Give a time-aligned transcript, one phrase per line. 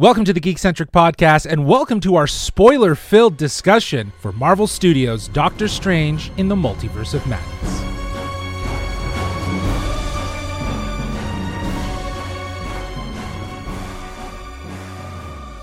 [0.00, 5.26] Welcome to the Geekcentric Podcast, and welcome to our spoiler filled discussion for Marvel Studios'
[5.26, 7.57] Doctor Strange in the Multiverse of Madness.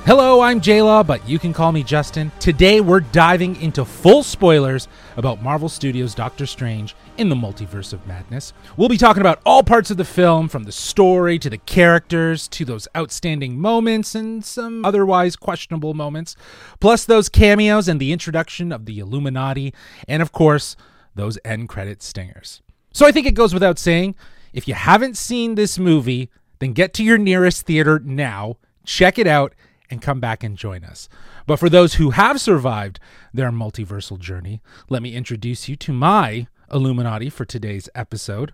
[0.05, 2.31] Hello, I'm JLaw, but you can call me Justin.
[2.39, 4.87] Today we're diving into full spoilers
[5.17, 8.53] about Marvel Studios' Doctor Strange in the Multiverse of Madness.
[8.77, 12.47] We'll be talking about all parts of the film, from the story to the characters
[12.49, 16.35] to those outstanding moments and some otherwise questionable moments,
[16.79, 19.73] plus those cameos and the introduction of the Illuminati,
[20.07, 20.75] and of course,
[21.15, 22.61] those end credit stingers.
[22.93, 24.13] So I think it goes without saying
[24.53, 26.29] if you haven't seen this movie,
[26.59, 29.55] then get to your nearest theater now, check it out
[29.89, 31.07] and come back and join us.
[31.45, 32.99] But for those who have survived
[33.33, 38.53] their multiversal journey, let me introduce you to my Illuminati for today's episode.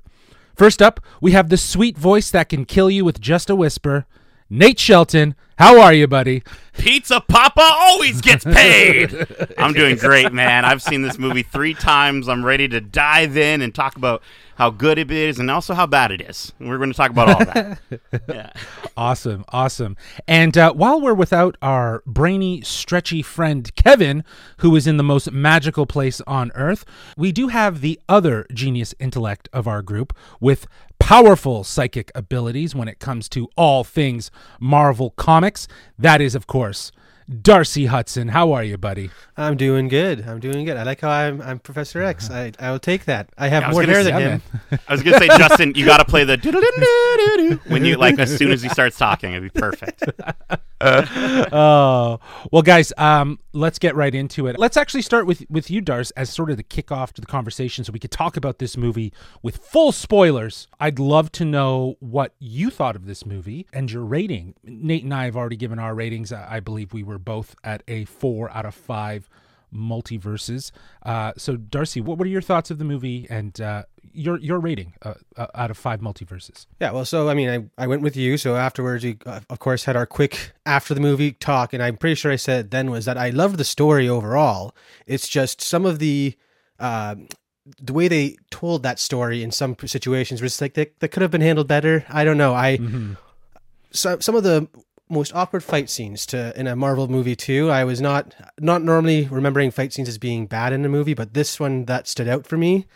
[0.56, 4.06] First up, we have the sweet voice that can kill you with just a whisper.
[4.54, 6.44] Nate Shelton, how are you, buddy?
[6.74, 9.26] Pizza Papa always gets paid.
[9.58, 10.66] I'm doing great, man.
[10.66, 12.28] I've seen this movie three times.
[12.28, 14.22] I'm ready to dive in and talk about
[14.56, 16.52] how good it is and also how bad it is.
[16.60, 17.80] We're going to talk about all that.
[18.28, 18.52] yeah.
[18.98, 19.96] Awesome, awesome.
[20.28, 24.24] And uh, while we're without our brainy, stretchy friend Kevin,
[24.58, 26.84] who is in the most magical place on earth,
[27.16, 30.68] we do have the other genius intellect of our group with
[31.02, 35.68] powerful psychic abilities when it comes to all things Marvel Comics.
[35.98, 36.92] That is, of course,
[37.42, 38.30] Darcy Hudson.
[38.30, 39.10] How are you, buddy?
[39.36, 40.28] I'm doing good.
[40.28, 40.78] I'm doing good.
[40.78, 42.30] I like how I'm, I'm Professor X.
[42.30, 42.52] Uh-huh.
[42.60, 43.30] I, I will take that.
[43.38, 44.42] I have yeah, more hair than him.
[44.88, 48.52] I was gonna say, Justin, you got to play the when you like as soon
[48.52, 49.34] as he starts talking.
[49.34, 50.04] It'd be perfect.
[51.52, 52.20] oh
[52.52, 52.92] well, guys.
[52.98, 54.58] Um, let's get right into it.
[54.58, 57.84] Let's actually start with with you, Dars, as sort of the kickoff to the conversation,
[57.84, 60.68] so we could talk about this movie with full spoilers.
[60.80, 64.56] I'd love to know what you thought of this movie and your rating.
[64.64, 66.32] Nate and I have already given our ratings.
[66.32, 69.30] I believe we were both at a four out of five
[69.74, 70.72] multiverses.
[71.04, 73.84] Uh, so, Darcy, what, what are your thoughts of the movie and uh,
[74.14, 76.66] your your rating uh, uh out of five multiverses?
[76.80, 78.38] Yeah, well, so I mean, I, I went with you.
[78.38, 81.98] So afterwards, we uh, of course had our quick after the movie talk, and I'm
[81.98, 84.76] pretty sure I said then was that I loved the story overall.
[85.06, 86.36] It's just some of the
[86.80, 87.28] um,
[87.80, 91.32] the way they told that story in some situations was like that, that could have
[91.32, 92.06] been handled better.
[92.10, 92.54] I don't know.
[92.54, 92.78] I.
[92.78, 93.14] Mm-hmm.
[93.94, 94.70] So, some of the
[95.12, 97.70] most awkward fight scenes to in a Marvel movie too.
[97.70, 101.34] I was not not normally remembering fight scenes as being bad in a movie, but
[101.34, 102.88] this one that stood out for me.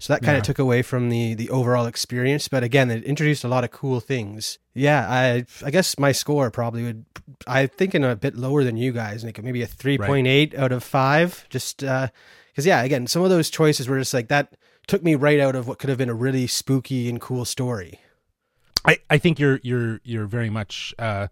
[0.00, 0.46] So that kind of yeah.
[0.46, 2.48] took away from the the overall experience.
[2.48, 4.58] But again, it introduced a lot of cool things.
[4.72, 7.04] Yeah, I I guess my score probably would
[7.46, 10.26] I thinking a bit lower than you guys, like maybe a three point right.
[10.26, 11.46] eight out of five.
[11.50, 14.56] Just because uh, yeah, again, some of those choices were just like that
[14.86, 18.00] took me right out of what could have been a really spooky and cool story.
[18.84, 21.28] I, I think you're you're you're very much uh,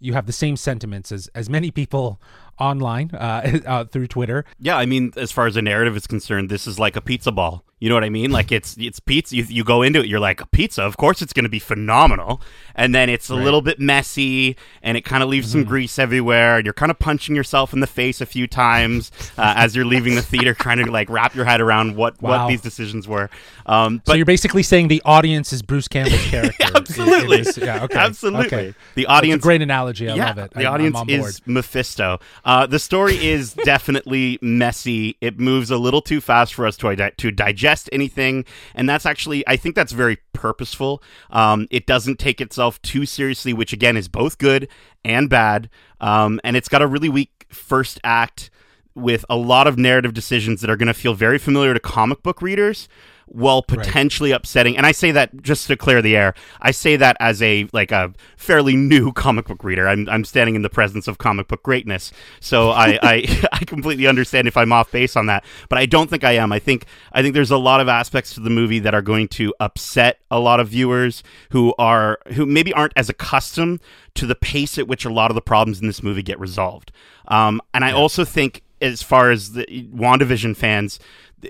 [0.00, 2.20] you have the same sentiments as as many people
[2.58, 4.44] online uh, uh, through Twitter.
[4.58, 7.32] Yeah, I mean, as far as the narrative is concerned, this is like a pizza
[7.32, 7.64] ball.
[7.84, 8.30] You know what I mean?
[8.30, 9.36] Like it's it's pizza.
[9.36, 10.82] You, you go into it, you're like pizza.
[10.84, 12.40] Of course, it's going to be phenomenal.
[12.74, 13.44] And then it's a right.
[13.44, 15.60] little bit messy, and it kind of leaves mm-hmm.
[15.60, 16.56] some grease everywhere.
[16.56, 19.84] And you're kind of punching yourself in the face a few times uh, as you're
[19.84, 22.30] leaving the theater, trying to like wrap your head around what wow.
[22.30, 23.28] what these decisions were.
[23.66, 26.64] Um, but so you're basically saying the audience is Bruce Campbell's character.
[26.74, 27.44] absolutely.
[27.62, 27.84] Yeah.
[27.84, 27.98] Okay.
[27.98, 28.46] Absolutely.
[28.46, 28.74] Okay.
[28.94, 29.42] The audience.
[29.42, 30.08] great analogy.
[30.08, 30.50] I yeah, love it.
[30.52, 32.18] The I'm, audience I'm is Mephisto.
[32.46, 35.18] Uh, the story is definitely messy.
[35.20, 39.46] It moves a little too fast for us to to digest anything, and that's actually
[39.46, 41.02] I think that's very purposeful.
[41.30, 44.68] Um, it doesn't take itself too seriously, which again is both good
[45.04, 45.68] and bad.
[46.00, 48.50] Um, and it's got a really weak first act
[48.94, 52.22] with a lot of narrative decisions that are going to feel very familiar to comic
[52.22, 52.88] book readers
[53.26, 54.36] while potentially right.
[54.36, 54.76] upsetting.
[54.76, 56.34] And I say that just to clear the air.
[56.60, 59.88] I say that as a like a fairly new comic book reader.
[59.88, 64.06] I'm I'm standing in the presence of comic book greatness, so I I, I completely
[64.06, 65.44] understand if I'm off base on that.
[65.68, 66.52] But I don't think I am.
[66.52, 69.28] I think I think there's a lot of aspects to the movie that are going
[69.28, 73.80] to upset a lot of viewers who are who maybe aren't as accustomed
[74.14, 76.92] to the pace at which a lot of the problems in this movie get resolved.
[77.28, 77.96] Um, and I yeah.
[77.96, 81.00] also think as far as the WandaVision fans,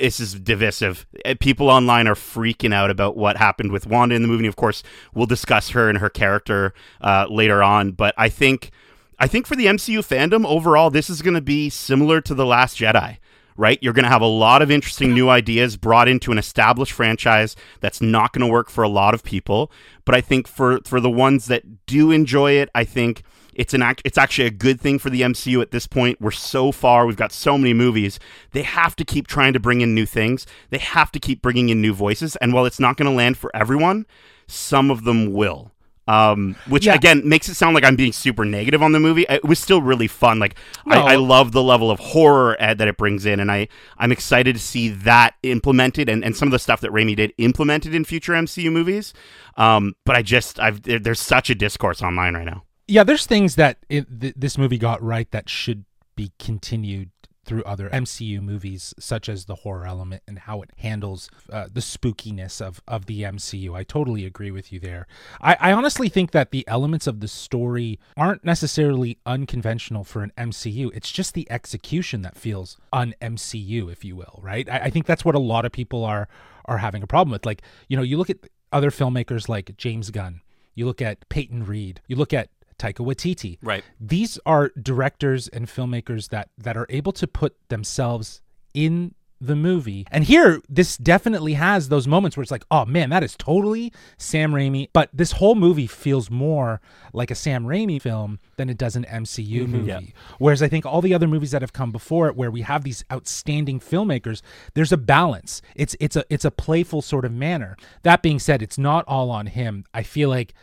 [0.00, 1.06] this is divisive.
[1.24, 4.46] Uh, people online are freaking out about what happened with Wanda in the movie.
[4.46, 4.82] Of course,
[5.14, 7.92] we'll discuss her and her character uh, later on.
[7.92, 8.70] But I think,
[9.18, 12.46] I think for the MCU fandom overall, this is going to be similar to the
[12.46, 13.18] Last Jedi.
[13.56, 16.90] Right, you're going to have a lot of interesting new ideas brought into an established
[16.90, 19.70] franchise that's not going to work for a lot of people.
[20.04, 23.22] But I think for for the ones that do enjoy it, I think
[23.56, 26.20] it's an act, it's actually a good thing for the MCU at this point.
[26.20, 28.18] We're so far, we've got so many movies.
[28.52, 30.46] They have to keep trying to bring in new things.
[30.70, 32.36] They have to keep bringing in new voices.
[32.36, 34.06] And while it's not going to land for everyone,
[34.46, 35.70] some of them will.
[36.06, 36.92] um, which Yeah.
[36.92, 39.24] again makes it sound like I'm being super negative on the movie.
[39.26, 40.38] It was still really fun.
[40.38, 40.54] Like
[40.84, 40.96] No.
[40.96, 44.12] I, I love the level of horror uh, that it brings in, and I I'm
[44.12, 47.94] excited to see that implemented and, and some of the stuff that Raimi did implemented
[47.94, 49.14] in future MCU movies.
[49.56, 52.63] Um, but I just I've there, there's such a discourse online right now.
[52.86, 55.84] Yeah, there's things that it, th- this movie got right that should
[56.16, 57.10] be continued
[57.44, 61.80] through other MCU movies, such as the horror element and how it handles uh, the
[61.80, 63.74] spookiness of, of the MCU.
[63.74, 65.06] I totally agree with you there.
[65.40, 70.32] I, I honestly think that the elements of the story aren't necessarily unconventional for an
[70.38, 70.90] MCU.
[70.94, 74.68] It's just the execution that feels un MCU, if you will, right?
[74.68, 76.28] I, I think that's what a lot of people are
[76.66, 77.44] are having a problem with.
[77.44, 78.38] Like, you know, you look at
[78.72, 80.40] other filmmakers like James Gunn,
[80.74, 82.48] you look at Peyton Reed, you look at
[82.78, 83.58] Taika Waititi.
[83.62, 83.84] Right.
[84.00, 88.40] These are directors and filmmakers that that are able to put themselves
[88.72, 90.06] in the movie.
[90.10, 93.92] And here this definitely has those moments where it's like, "Oh man, that is totally
[94.16, 96.80] Sam Raimi." But this whole movie feels more
[97.12, 99.72] like a Sam Raimi film than it does an MCU mm-hmm.
[99.72, 99.88] movie.
[99.88, 100.00] Yeah.
[100.38, 102.84] Whereas I think all the other movies that have come before it where we have
[102.84, 104.40] these outstanding filmmakers,
[104.74, 105.60] there's a balance.
[105.74, 107.76] It's it's a it's a playful sort of manner.
[108.02, 109.84] That being said, it's not all on him.
[109.92, 110.54] I feel like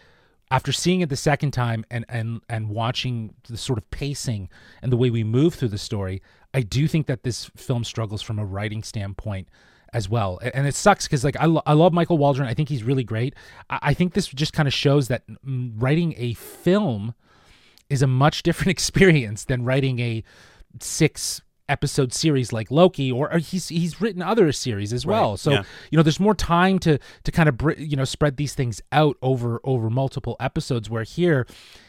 [0.51, 4.49] after seeing it the second time and and and watching the sort of pacing
[4.81, 6.21] and the way we move through the story,
[6.53, 9.47] I do think that this film struggles from a writing standpoint
[9.93, 10.39] as well.
[10.53, 12.47] And it sucks because like I, lo- I love Michael Waldron.
[12.47, 13.33] I think he's really great.
[13.69, 17.13] I, I think this just kind of shows that mm, writing a film
[17.89, 20.23] is a much different experience than writing a
[20.79, 21.41] six
[21.71, 25.37] episode series like Loki or, or he's he's written other series as well.
[25.37, 25.63] So yeah.
[25.89, 28.81] you know there's more time to to kind of br- you know spread these things
[28.91, 31.47] out over over multiple episodes where here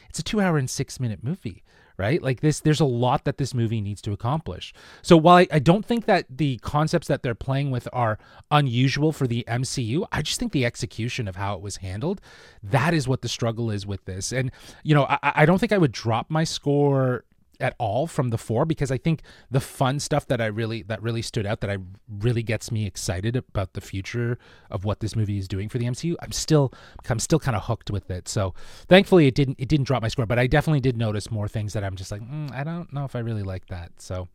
[0.09, 1.65] it's a 2 hour and 6 minute movie
[1.99, 5.47] right like this there's a lot that this movie needs to accomplish so while I,
[5.53, 8.19] I don't think that the concepts that they're playing with are
[8.51, 12.21] unusual for the mcu i just think the execution of how it was handled
[12.63, 14.51] that is what the struggle is with this and
[14.83, 17.25] you know i, I don't think i would drop my score
[17.61, 21.03] at all from the four because I think the fun stuff that I really that
[21.03, 21.79] really stood out that I
[22.09, 24.39] really gets me excited about the future
[24.71, 26.17] of what this movie is doing for the MCU.
[26.21, 26.73] I'm still
[27.09, 28.29] I'm still kind of hooked with it.
[28.29, 28.55] So
[28.89, 31.73] thankfully it didn't it didn't drop my score, but I definitely did notice more things
[31.75, 33.93] that I'm just like mm, I don't know if I really like that.
[33.99, 34.29] So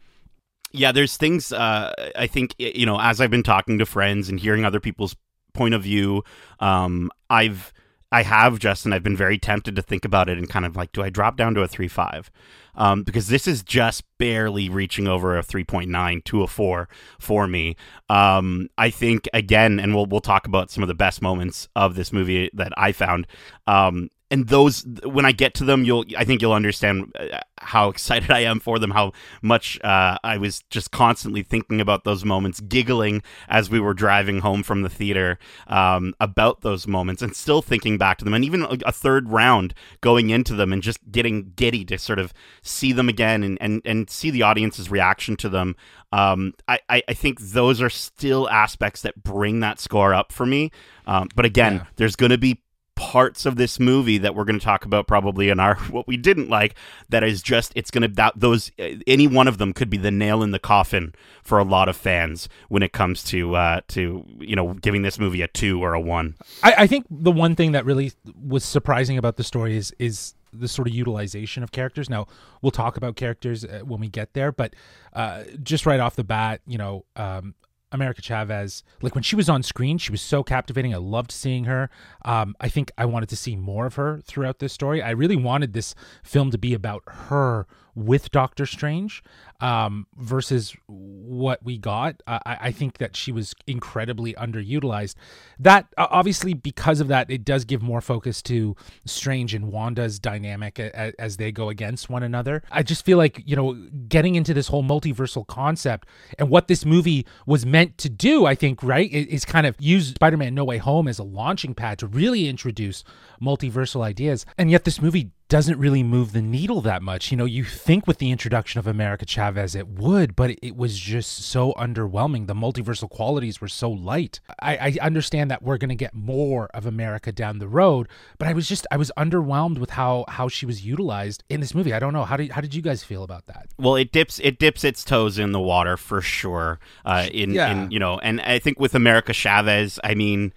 [0.72, 4.40] yeah there's things uh, i think you know as i've been talking to friends and
[4.40, 5.16] hearing other people's
[5.54, 6.24] point of view
[6.60, 7.74] um, i've
[8.12, 8.94] i have justin.
[8.94, 11.38] I've been very tempted to think about it and kind of like do i drop
[11.38, 12.28] down to a 3-5
[12.76, 16.88] um, because this is just barely reaching over a 3.9 to a 4
[17.20, 17.76] for me.
[18.10, 21.96] Um, i think again and we'll, we'll talk about some of the best moments of
[21.96, 23.28] this movie that i found.
[23.66, 27.90] Um, and those when I get to them, you'll I think you'll understand uh, how
[27.90, 28.92] excited I am for them.
[28.92, 33.94] How much uh, I was just constantly thinking about those moments, giggling as we were
[33.94, 38.34] driving home from the theater um, about those moments, and still thinking back to them.
[38.34, 42.20] And even a, a third round going into them, and just getting giddy to sort
[42.20, 45.76] of see them again and and, and see the audience's reaction to them.
[46.12, 50.46] Um, I, I I think those are still aspects that bring that score up for
[50.46, 50.72] me.
[51.06, 51.86] Um, but again, Yeah.
[51.96, 52.62] there's going to be
[53.08, 56.18] parts of this movie that we're going to talk about probably in our what we
[56.18, 56.76] didn't like
[57.08, 59.96] that is just it's going to that those uh, any one of them could be
[59.96, 63.80] the nail in the coffin for a lot of fans when it comes to uh
[63.88, 67.32] to you know giving this movie a 2 or a 1 I, I think the
[67.32, 68.12] one thing that really
[68.46, 72.10] was surprising about the story is is the sort of utilization of characters.
[72.10, 72.28] Now
[72.62, 74.74] we'll talk about characters uh, when we get there, but
[75.14, 77.54] uh, just right off the bat, you know, um,
[77.92, 80.94] America Chavez, like when she was on screen, she was so captivating.
[80.94, 81.90] I loved seeing her.
[82.26, 85.02] Um, I think I wanted to see more of her throughout this story.
[85.02, 87.66] I really wanted this film to be about her
[87.96, 89.24] with Doctor Strange
[89.60, 92.22] um, versus what we got.
[92.28, 95.16] I, I think that she was incredibly underutilized.
[95.60, 100.80] That obviously because of that, it does give more focus to Strange and Wanda's dynamic
[100.80, 102.64] as, as they go against one another.
[102.72, 103.74] I just feel like you know
[104.08, 108.46] getting into this whole multiversal concept and what this movie was meant to do.
[108.46, 112.00] I think right is kind of use Spider-Man No Way Home as a launching pad
[112.00, 113.04] to really introduce
[113.42, 117.32] multiversal ideas, and yet this movie doesn't really move the needle that much.
[117.32, 120.98] You know, you think with the introduction of America Chavez it would, but it was
[121.00, 122.48] just so underwhelming.
[122.48, 124.40] The multiversal qualities were so light.
[124.60, 128.48] I, I understand that we're going to get more of America down the road, but
[128.48, 131.94] I was just I was underwhelmed with how how she was utilized in this movie.
[131.94, 133.68] I don't know how did how did you guys feel about that?
[133.78, 137.70] well it dips it dips its toes in the water for sure uh in Yeah.
[137.72, 140.52] in you know and i think with america chavez i mean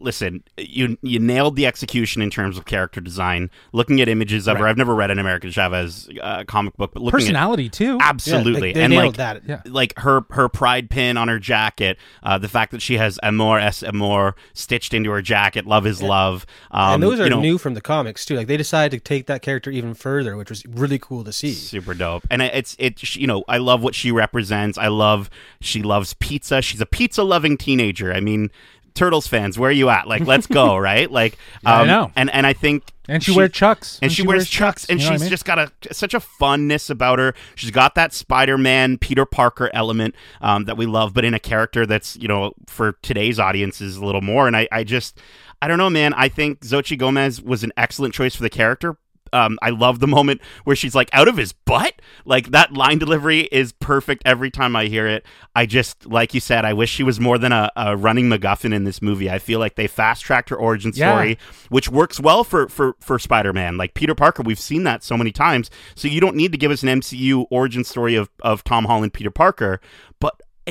[0.00, 3.50] listen, you you nailed the execution in terms of character design.
[3.72, 7.02] Looking at images of her, I've never read an American Chavez uh, comic book, but
[7.02, 7.98] looking Personality too.
[8.00, 9.42] absolutely, Yeah, like, they and like that.
[9.46, 9.62] Yeah.
[9.66, 13.58] like her her pride pin on her jacket, uh, the fact that she has "Amor
[13.58, 17.40] es amor" stitched into her jacket, "Love is love," um, and those are you know,
[17.40, 18.36] new from the comics too.
[18.36, 21.52] Like they decided to take that character even further, which was really cool to see.
[21.52, 22.26] super dope.
[22.30, 24.78] And it- it's it you know I love what she represents.
[24.78, 25.30] I love
[25.60, 26.62] she loves pizza.
[26.62, 28.12] She's a pizza loving teenager.
[28.12, 28.50] I mean.
[28.94, 30.06] Turtles fans, where are you at?
[30.06, 31.10] Like, let's go, right?
[31.10, 32.12] Like, Yeah, I um, know.
[32.16, 33.98] And and I think and she, wears chucks.
[34.00, 35.30] and she, wears chucks, and you know she's I mean?
[35.30, 37.34] just got a such a funness about her.
[37.56, 41.86] She's got that Spider-Man, Peter Parker element um, that we love, but in a character
[41.86, 44.46] that's you know for today's audience is a little more.
[44.46, 45.18] And I, I just,
[45.60, 46.14] I don't know, man.
[46.14, 48.96] I think Zochi Gomez was an excellent choice for the character.
[49.32, 51.94] Um, I love the moment where she's like out of his butt.
[52.24, 55.24] Like that line delivery is perfect every time I hear it.
[55.54, 58.74] I just, like you said, I wish she was more than a, a running MacGuffin
[58.74, 59.30] in this movie.
[59.30, 61.12] I feel like they fast tracked her origin Yeah.
[61.12, 63.76] story which works well for for for Spider-Man.
[63.76, 65.70] Like Peter Parker, we've seen that so many times.
[65.94, 69.12] So you don't need to give us an MCU origin story of of Tom Holland
[69.12, 69.80] Peter Parker,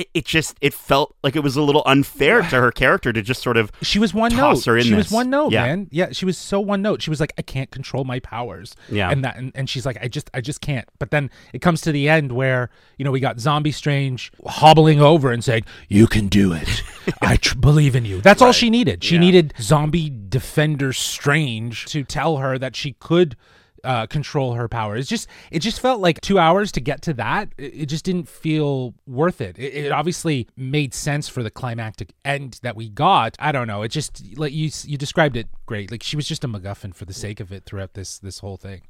[0.00, 3.22] it, it just it felt like it was a little unfair to her character to
[3.22, 4.64] just sort of She was one note.
[4.64, 5.64] her in she was one note, Yeah.
[5.66, 5.88] man.
[5.90, 7.02] Yeah, she was so one note.
[7.02, 8.74] She was like, I can't control my powers.
[8.88, 9.10] Yeah.
[9.10, 10.88] and that, and, and she's like, I just, I just can't.
[10.98, 15.00] But then it comes to the end where you know we got Zombie Strange hobbling
[15.00, 16.82] over and saying, "You can do it.
[17.22, 19.04] I tr- believe in you." That's all she needed.
[19.04, 19.20] She Yeah.
[19.20, 23.36] needed Zombie Defender Strange to tell her that she could.
[23.82, 24.96] Uh, control her power.
[24.96, 27.48] It's just it just felt like two hours to get to that.
[27.56, 29.58] It, it just didn't feel worth it.
[29.58, 29.74] it.
[29.86, 33.36] It obviously made sense for the climactic end that we got.
[33.38, 33.82] I don't know.
[33.82, 35.90] It just like you you described it great.
[35.90, 38.56] Like she was just a MacGuffin for the sake of it throughout this this whole
[38.56, 38.82] thing.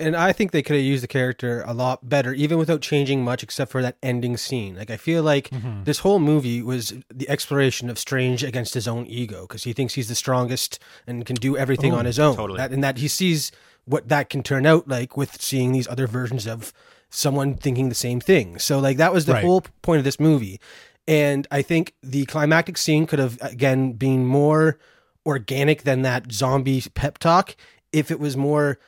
[0.00, 3.24] And I think they could have used the character a lot better, even without changing
[3.24, 4.76] much, except for that ending scene.
[4.76, 5.82] Like I feel like Mm-hmm.
[5.84, 9.94] this whole movie was the exploration of Strange against his own ego, because he thinks
[9.94, 12.36] he's the strongest and can do everything on his own.
[12.36, 12.58] totally.
[12.58, 13.50] That, and that he sees
[13.88, 16.72] what that can turn out like with seeing these other versions of
[17.10, 18.58] someone thinking the same thing.
[18.58, 19.44] So like that was the Right.
[19.44, 20.60] whole point of this movie.
[21.06, 24.78] And I think the climactic scene could have again been more
[25.24, 27.56] organic than that zombie pep talk
[27.92, 28.78] if it was more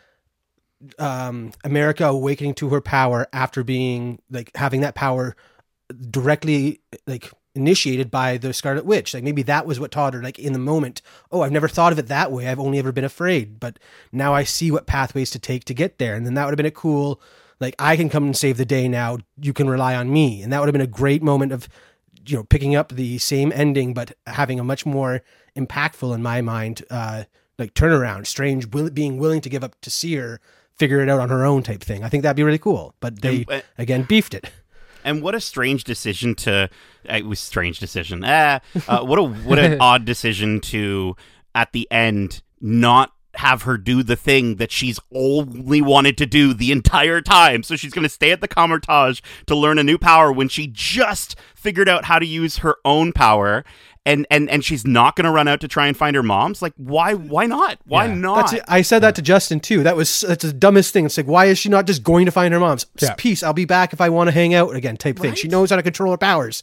[0.99, 5.37] um, America awakening to her power after being like having that power
[6.11, 9.13] directly like initiated by the Scarlet Witch.
[9.15, 11.03] Like maybe that was what taught her like in the moment.
[11.33, 12.47] Oh, I've never thought of it that way.
[12.49, 13.79] I've only ever been afraid, but
[14.13, 16.15] now I see what pathways to take to get there.
[16.15, 17.21] And then that would have been a cool
[17.59, 19.19] like I can come and save the day now.
[19.41, 20.43] You can rely on me.
[20.43, 21.69] And that would have been a great moment of
[22.27, 25.23] you know picking up the same ending but having a much more
[25.57, 27.25] impactful in my mind uh
[27.59, 30.39] like turnaround strange will, being willing to give up to see her
[30.79, 33.23] figure it out on her own type thing i think that'd be really cool but
[33.23, 34.51] they And- again beefed it
[35.05, 36.69] And what a strange decision to.
[37.05, 38.23] It was strange decision.
[38.25, 41.17] Ah, uh, what a what an odd decision to
[41.55, 46.53] at the end not have her do the thing that she's only wanted to do
[46.53, 47.63] the entire time.
[47.63, 50.67] So she's going to stay at the Kamar-Taj to learn a new power when she
[50.67, 53.65] just figured out how to use her own power.
[54.11, 56.61] And, and and she's not going to run out to try and find her mom's.
[56.63, 57.15] Like, why?
[57.15, 57.79] Why not?
[57.87, 58.15] Why Yeah.
[58.15, 58.37] not?
[58.37, 58.63] That's it.
[58.69, 59.83] I said that to Justin too.
[59.83, 61.07] That was that's the dumbest thing.
[61.07, 62.87] It's like, why is she not just going to find her mom's?
[63.01, 63.15] Yeah.
[63.17, 63.43] Peace.
[63.43, 64.97] I'll be back if I want to hang out again.
[64.97, 65.35] Type thing.
[65.35, 66.63] She knows how to control her powers.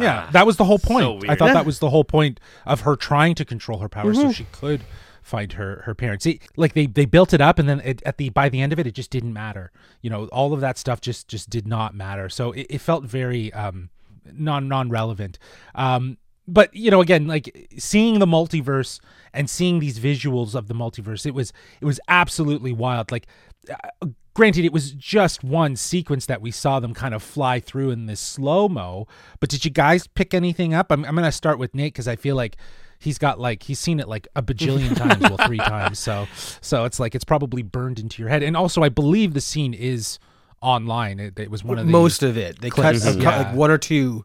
[0.00, 1.04] yeah, that was the whole point.
[1.22, 1.54] so I thought Yeah.
[1.54, 4.82] that was the whole point of her trying to control her power so she could
[5.22, 6.26] find her her parents.
[6.26, 8.72] It, like they they built it up and then it, at the by the end
[8.72, 9.72] of it it just didn't matter.
[10.02, 12.28] You know, all of that stuff just just did not matter.
[12.28, 13.88] So it, it felt very um
[14.32, 15.38] non non relevant.
[15.74, 19.00] Um but you know again like seeing the multiverse
[19.32, 23.26] and seeing these visuals of the multiverse it was it was absolutely wild like
[23.70, 27.90] uh, granted it was just one sequence that we saw them kind of fly through
[27.90, 29.06] in this slow mo
[29.40, 32.16] but did you guys pick anything up i'm, I'm gonna start with nate because i
[32.16, 32.56] feel like
[32.98, 36.26] he's got like he's seen it like a bajillion times well three times so
[36.60, 39.72] so it's like it's probably burned into your head and also i believe the scene
[39.72, 40.18] is
[40.60, 42.58] online it, it was one of the Most of it.
[42.62, 43.04] They cut, clips.
[43.04, 43.38] cut Yeah.
[43.38, 44.24] like one or two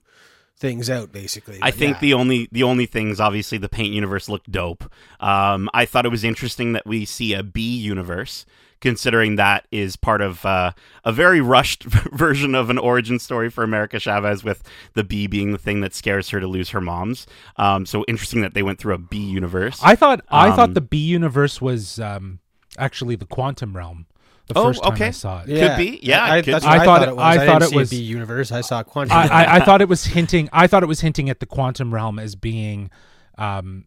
[0.59, 1.57] things out basically.
[1.61, 2.01] I think yeah.
[2.01, 4.83] the only the only things obviously the paint universe looked dope.
[5.19, 8.45] Um, I thought it was interesting that we see a B universe,
[8.81, 10.71] considering that is part of uh,
[11.05, 14.61] a very rushed version of an origin story for America Chavez, with
[14.93, 17.25] the B being the thing that scares her to lose her mom's.
[17.55, 19.79] Um, so interesting that they went through a B universe.
[19.83, 22.39] i thought i Um, thought the b universe was um
[22.77, 24.05] actually the quantum realm
[24.49, 25.07] the Oh, first time okay.
[25.07, 25.99] i saw it Could be.
[26.03, 26.53] Yeah, I, could be.
[26.53, 27.23] I I, thought thought it- it was.
[27.23, 28.51] I I, thought didn't it was- see a B universe.
[28.51, 29.17] I saw quantum.
[29.17, 30.49] I, I, I thought it was hinting.
[30.51, 32.89] I thought it was hinting at the quantum realm as being
[33.37, 33.85] um,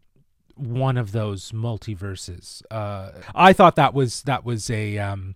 [0.55, 2.61] one of those multiverses.
[2.71, 5.35] Uh, I thought that was that was a um,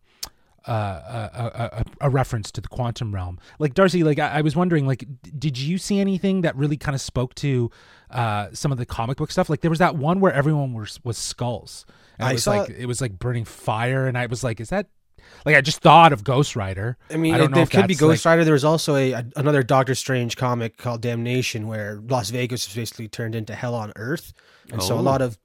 [0.67, 3.39] uh, a, a, a reference to the quantum realm.
[3.59, 6.75] Like Darcy, like I, I was wondering, like, d- did you see anything that really
[6.77, 7.71] kind of spoke to
[8.11, 9.49] uh, some of the comic book stuff?
[9.49, 11.85] Like there was that one where everyone was was skulls.
[12.19, 14.59] And I it was saw- like it was like burning fire, and I was like,
[14.59, 14.87] is that
[15.47, 16.97] like I just thought of Ghost Rider.
[17.09, 18.43] I mean, I don't it, know it could be Ghost like- Rider.
[18.43, 22.75] There was also a, a another Doctor Strange comic called Damnation, where Las Vegas was
[22.75, 24.33] basically turned into hell on Earth,
[24.71, 25.01] and so a Oh.
[25.01, 25.37] lot of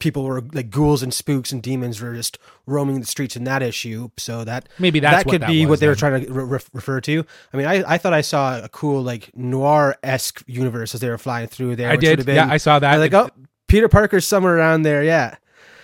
[0.00, 3.62] people were like ghouls and spooks and demons were just roaming the streets in that
[3.62, 4.08] issue.
[4.16, 6.44] So that Maybe that's that could that be was what they were trying to re-
[6.44, 7.24] re- refer to.
[7.52, 11.10] I mean, I, I thought I saw a cool like noir esque universe as they
[11.10, 11.90] were flying through there.
[11.90, 12.24] I did.
[12.24, 12.96] been, Yeah, I saw that.
[12.96, 13.28] Like, oh,
[13.68, 15.04] Peter Parker's somewhere around there.
[15.04, 15.36] Yeah.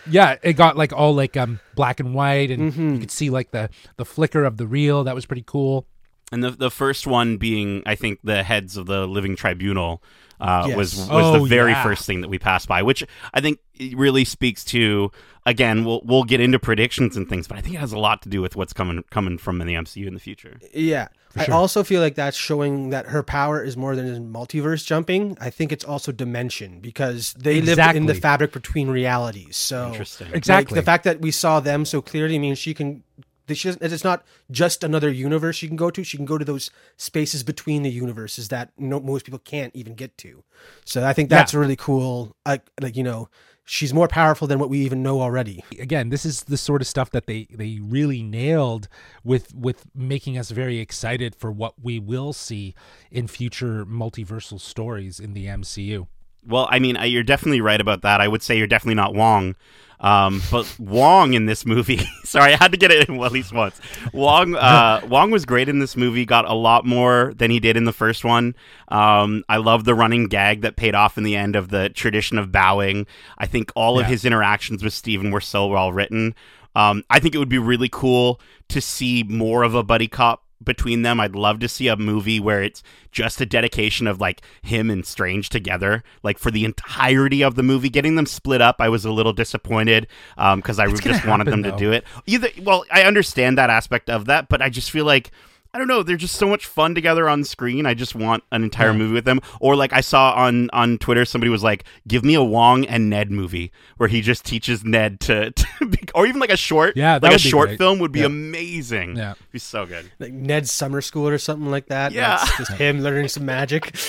[0.09, 2.95] Yeah, it got like all like um black and white, and Mm-hmm.
[2.95, 5.05] you could see like the the flicker of the reel.
[5.05, 5.87] That was pretty cool.
[6.33, 10.03] And the the first one being, I think, the heads of the Living Tribunal
[10.41, 10.77] uh, Yes.
[10.77, 11.83] was was Oh, the very yeah.
[11.83, 13.59] first thing that we passed by, which I think
[13.95, 15.11] really speaks to.
[15.45, 18.23] Again, we'll we'll get into predictions and things, but I think it has a lot
[18.23, 20.59] to do with what's coming coming from in the MCU in the future.
[20.75, 21.09] Yeah.
[21.39, 25.37] I also feel like that's showing that her power is more than multiverse jumping.
[25.39, 29.59] I think it's also dimension because they live in the fabric between realities.
[29.59, 30.29] So Interesting.
[30.29, 30.75] like, Exactly.
[30.77, 33.03] the fact that we saw them so clearly means she can.
[33.49, 36.03] She doesn't, it's not just another universe she can go to.
[36.03, 39.95] She can go to those spaces between the universes that no, most people can't even
[39.95, 40.43] get to.
[40.85, 42.35] So I think that's really cool.
[42.45, 43.29] Like, like you know,
[43.67, 45.63] she's more powerful than what we even know already.
[45.79, 48.89] Again, this is the sort of stuff that they they really nailed
[49.23, 52.75] with with making us very excited for what we will see
[53.11, 56.07] in future multiversal stories in the MCU.
[56.47, 58.21] Well, I mean, you're definitely right about that.
[58.21, 59.57] I would say you're definitely not Wong.
[59.99, 63.53] Um, but Wong in this movie, sorry, I had to get it in at least
[63.53, 63.81] once.
[64.13, 66.25] Wong, uh, Wong was great in this movie.
[66.27, 68.55] Got a lot more than he did in the first one.
[68.89, 72.39] Um, I love the running gag that paid off in the end of the tradition
[72.39, 73.07] of bowing.
[73.39, 76.35] I think all of his interactions with Stephen were so well written.
[76.75, 78.39] Um, I think it would be really cool
[78.69, 81.21] to see more of a buddy cop between them.
[81.21, 82.83] I'd love to see a movie where it's
[83.13, 87.63] just a dedication of like him and Strange together, like for the entirety of the
[87.63, 87.89] movie.
[87.89, 91.27] Getting them split up, I was a little disappointed um, because I It's gonna just
[91.27, 92.05] wanted them happen, to do it.
[92.27, 95.31] Either, well, I understand that aspect of that, but I just feel like.
[95.77, 96.03] I don't know.
[96.03, 97.85] They're just so much fun together on screen.
[97.85, 98.97] I just want an entire Yeah.
[98.97, 99.41] movie with them.
[99.61, 103.11] Or like I saw on on Twitter, somebody was like, "Give me a Wong and
[103.11, 106.97] Ned movie where he just teaches Ned to, to be, or even like a short,
[106.97, 107.79] Yeah, that like a be short great.
[107.79, 108.27] film would be Yeah.
[108.27, 109.17] amazing.
[109.17, 109.33] Yeah.
[109.33, 110.11] It'd be so good.
[110.19, 112.13] like Ned's summer school or something like that.
[112.13, 112.39] Yeah.
[112.39, 113.95] That's just him learning some magic.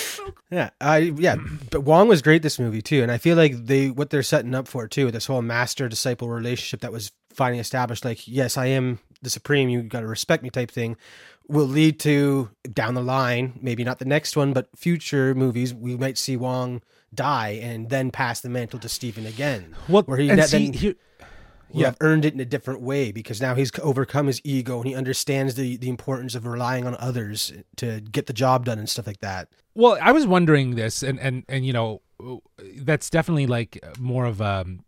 [0.50, 1.36] Yeah, I yeah,
[1.70, 4.54] but Wong was great this movie too, and I feel like they what they're setting
[4.54, 8.02] up for too, this whole master disciple relationship that was finally established.
[8.02, 9.68] Like, yes, I am the supreme.
[9.68, 10.96] You got to respect me, type thing.
[11.48, 15.72] Will lead to down the line, maybe not the next one, but future movies.
[15.72, 16.82] We might see Wong
[17.14, 19.74] die and then pass the mantle to Stephen again.
[19.88, 20.94] Well, where he that- see, then here,
[21.72, 24.86] will have earned it in a different way because now he's overcome his ego and
[24.88, 28.88] he understands the, the importance of relying on others to get the job done and
[28.88, 29.48] stuff like that.
[29.74, 32.02] Well, I was wondering this, and and and you know,
[32.76, 34.80] that's definitely like more of um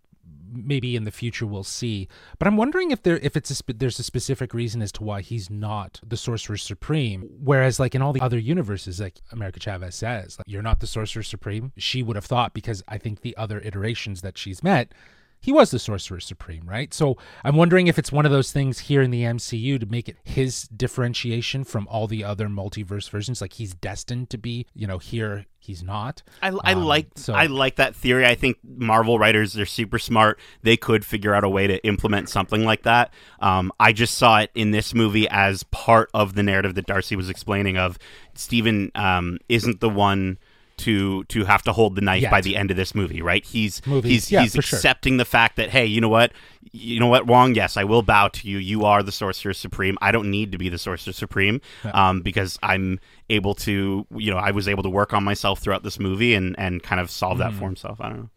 [0.53, 2.09] maybe in the future we'll see.
[2.39, 5.21] But I'm wondering if there if it's a there's a specific reason as to why
[5.21, 9.95] he's not the Sorcerer Supreme, whereas like in all the other universes, like America Chavez
[9.95, 11.73] says, like, you're not the Sorcerer Supreme.
[11.77, 14.93] She would have thought because I think the other iterations that she's met.
[15.43, 16.93] He was the Sorcerer Supreme, right?
[16.93, 20.09] So I'm wondering if it's one of those things here in the MCU to make
[20.09, 23.41] it his differentiation from all the other multiverse versions.
[23.41, 26.23] Like he's destined to be, you know, here he's not.
[26.43, 28.27] I, I Um, like so- I like that theory.
[28.27, 30.39] I think Marvel writers are super smart.
[30.63, 33.13] They could figure out a way to implement something like that.
[33.41, 37.17] Um, I just saw it in this movie as part of the narrative that Darcy
[37.17, 37.79] was explaining.
[37.79, 37.99] Of
[38.35, 40.39] Stephen um, isn't the one
[40.81, 42.31] to to have to hold the knife Yet.
[42.31, 43.45] by the end of this movie, right?
[43.45, 44.11] He's Movie.
[44.11, 44.77] he's Yeah, he's for sure.
[44.79, 46.33] accepting the fact that hey, you know what,
[46.73, 47.55] you know what, Wong.
[47.55, 48.59] Yes, I will bow to you.
[48.59, 49.97] You are the Sorcerer Supreme.
[50.01, 51.61] I don't need to be the Sorcerer Supreme
[51.93, 54.07] um, because I'm able to.
[54.15, 57.01] You know, I was able to work on myself throughout this movie and and kind
[57.01, 57.51] of solve Mm-hmm.
[57.53, 58.01] that for himself.
[58.01, 58.31] I don't know.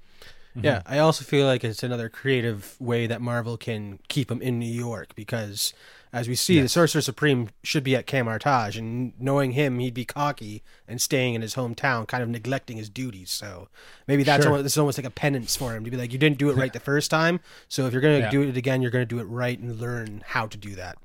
[0.55, 4.59] Yeah, I also feel like it's another creative way that Marvel can keep him in
[4.59, 5.73] New York because,
[6.13, 10.05] as we see, the Sorcerer Supreme should be at Kamar-Taj, and knowing him, he'd be
[10.05, 13.31] cocky and staying in his hometown, kind of neglecting his duties.
[13.31, 13.67] So
[14.07, 14.51] maybe that's Sure.
[14.51, 16.51] almost, this is almost like a penance for him to be like, you didn't do
[16.51, 18.29] it right the first time, so if you're going to Yeah.
[18.31, 20.97] do it again, you're going to do it right and learn how to do that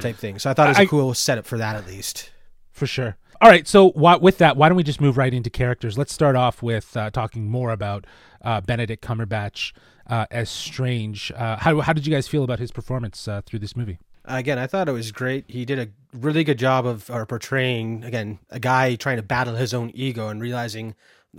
[0.00, 0.38] type thing.
[0.38, 2.30] So I thought it was a I- cool setup for that at least.
[2.70, 3.16] For sure.
[3.40, 3.66] All right.
[3.66, 5.98] So why, with that, why don't we just move right into characters?
[5.98, 8.06] Let's start off with uh, talking more about
[8.42, 9.72] uh, Benedict Cumberbatch
[10.06, 11.32] uh, as Strange.
[11.34, 13.98] Uh, how how did you guys feel about his performance uh, through this movie?
[14.24, 15.44] Again, I thought it was great.
[15.48, 19.54] He did a really good job of or portraying again a guy trying to battle
[19.54, 20.94] his own ego and realizing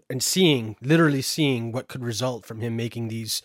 [0.09, 3.41] and seeing, literally seeing what could result from him making these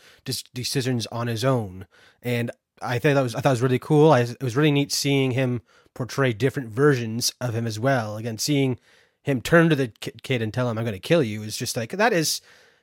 [0.55, 1.87] decisions on his own.
[2.23, 4.13] And I thought that was I thought was really cool.
[4.13, 5.63] I, it was really neat seeing him
[5.95, 8.17] portray different versions of him as well.
[8.17, 8.79] Again, seeing
[9.23, 11.77] him turn to the kid and tell him, "I'm going to kill you," is just
[11.77, 12.41] like that is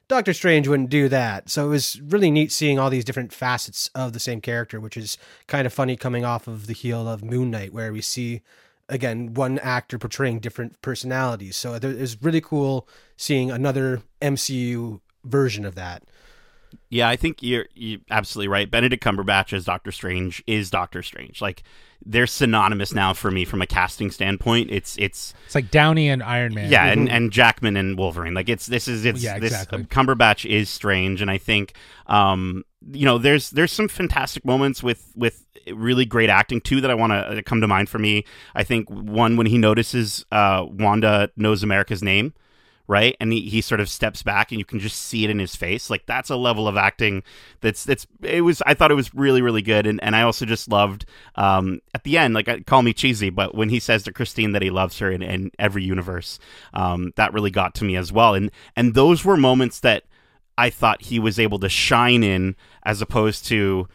[0.08, 1.50] Doctor Strange wouldn't do that.
[1.50, 4.98] So it was really neat seeing all these different facets of the same character, which
[4.98, 8.42] is kind of funny coming off of the heel of Moon Knight, where we see
[8.88, 11.58] again one actor portraying different personalities.
[11.58, 12.88] So it was really cool
[13.18, 16.04] seeing another MCU version of that.
[16.90, 18.70] Yeah, I think you're, you're absolutely right.
[18.70, 21.42] Benedict Cumberbatch as Doctor Strange is Doctor Strange.
[21.42, 21.64] Like
[22.06, 24.70] they're synonymous now for me from a casting standpoint.
[24.72, 26.72] It's it's it's like Downey and Iron Man.
[26.72, 28.34] Yeah, and, and Jackman and Wolverine.
[28.34, 29.80] Like it's this is it's yeah, exactly.
[29.80, 31.74] this Cumberbatch is strange, and I think
[32.08, 36.92] um you know there's there's some fantastic moments with with really great acting too that
[36.92, 38.26] I want to come to mind for me.
[38.54, 42.34] I think one when he notices uh Wanda knows America's name
[42.88, 43.16] right?
[43.20, 45.56] And he, he sort of steps back and you can just see it in his
[45.56, 45.90] face.
[45.90, 47.24] Like that's a level of acting
[47.62, 49.88] that's that's it was I thought it was really, really good.
[49.88, 53.56] And and I also just loved um at the end, like call me cheesy, but
[53.56, 56.40] when he says to Christine that he loves her in, in every universe,
[56.74, 58.34] um, that really got to me as well.
[58.34, 60.04] And and those were moments that
[60.58, 63.88] I thought he was able to shine in as opposed to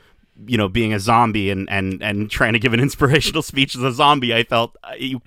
[0.47, 3.83] you know being a zombie and and and trying to give an inspirational speech as
[3.83, 5.21] a zombie i felt uh, you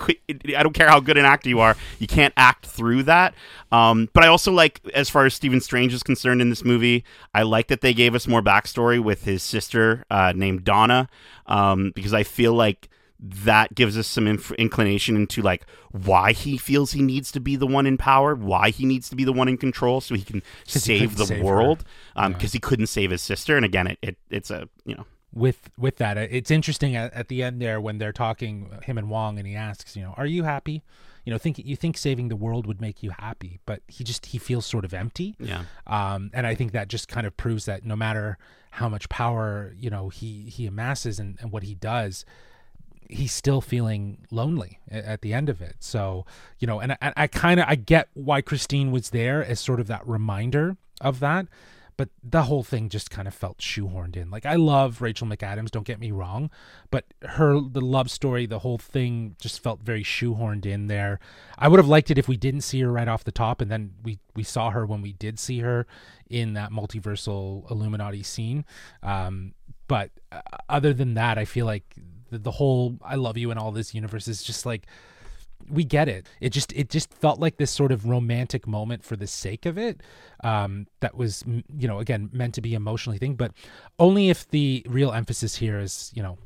[0.57, 3.33] i don't care how good an actor you are you can't act through that.
[3.71, 7.03] Um, but i also like as far as stephen strange is concerned in this movie
[7.33, 11.09] i like that they gave us more backstory with his sister uh, named donna
[11.47, 12.89] um, because i feel like
[13.25, 17.55] that gives us some inf- inclination into like why he feels he needs to be
[17.55, 20.23] the one in power, why he needs to be the one in control, so he
[20.23, 21.85] can save he the save world.
[22.13, 22.47] Because um, yeah.
[22.47, 25.95] he couldn't save his sister, and again, it, it it's a you know with with
[25.97, 29.47] that, it's interesting at, at the end there when they're talking him and Wong, and
[29.47, 30.83] he asks, you know, are you happy?
[31.25, 34.27] you know think you think saving the world would make you happy but he just
[34.27, 37.65] he feels sort of empty yeah um and i think that just kind of proves
[37.65, 38.37] that no matter
[38.71, 42.25] how much power you know he he amasses and, and what he does
[43.13, 45.75] he's still feeling lonely at the end of it.
[45.79, 46.25] So,
[46.59, 49.79] you know, and I, I kind of I get why Christine was there as sort
[49.79, 51.47] of that reminder of that,
[51.95, 54.31] but the whole thing just kind of felt shoehorned in.
[54.31, 56.49] Like I love Rachel McAdams, don't get me wrong,
[56.91, 61.19] but her the love story, the whole thing just felt very shoehorned in there.
[61.57, 63.69] I would have liked it if we didn't see her right off the top and
[63.69, 65.85] then we we saw her when we did see her
[66.29, 68.65] in that multiversal Illuminati scene.
[69.03, 69.53] Um,
[69.87, 71.95] but uh, other than that, I feel like
[72.33, 74.87] the, the whole I love you and all this universe is just like
[75.69, 76.27] we get it.
[76.41, 79.77] It just it just felt like this sort of romantic moment for the sake of
[79.77, 80.01] it.
[80.43, 83.51] Um, that was you know again meant to be emotionally thing, but
[83.99, 86.37] only if the real emphasis here is you know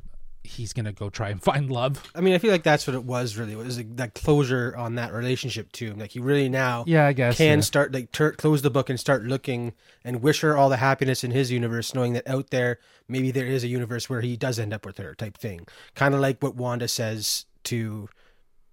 [0.44, 2.02] he's gonna go try and find love.
[2.14, 3.52] I mean, I feel like that's what it was really.
[3.52, 5.94] It was like that closure on that relationship too.
[5.94, 7.62] Like he really now, yeah, I guess can yeah.
[7.62, 9.74] start like ter- close the book and start looking
[10.04, 13.46] and wish her all the happiness in his universe, knowing that out there maybe there
[13.46, 15.66] is a universe where he does end up with her, type thing.
[15.94, 18.08] Kind of like what Wanda says to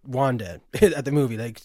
[0.06, 1.62] Wanda at the movie, like.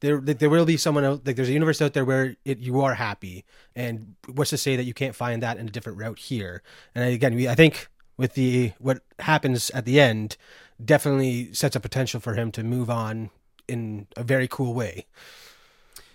[0.00, 2.80] There, there will be someone out like there's a universe out there where it, you
[2.80, 3.44] are happy,
[3.76, 6.62] and what's to say that you can't find that in a different route here?
[6.94, 10.36] And again, we, I think with the what happens at the end
[10.82, 13.30] definitely sets a potential for him to move on
[13.66, 15.06] in a very cool way.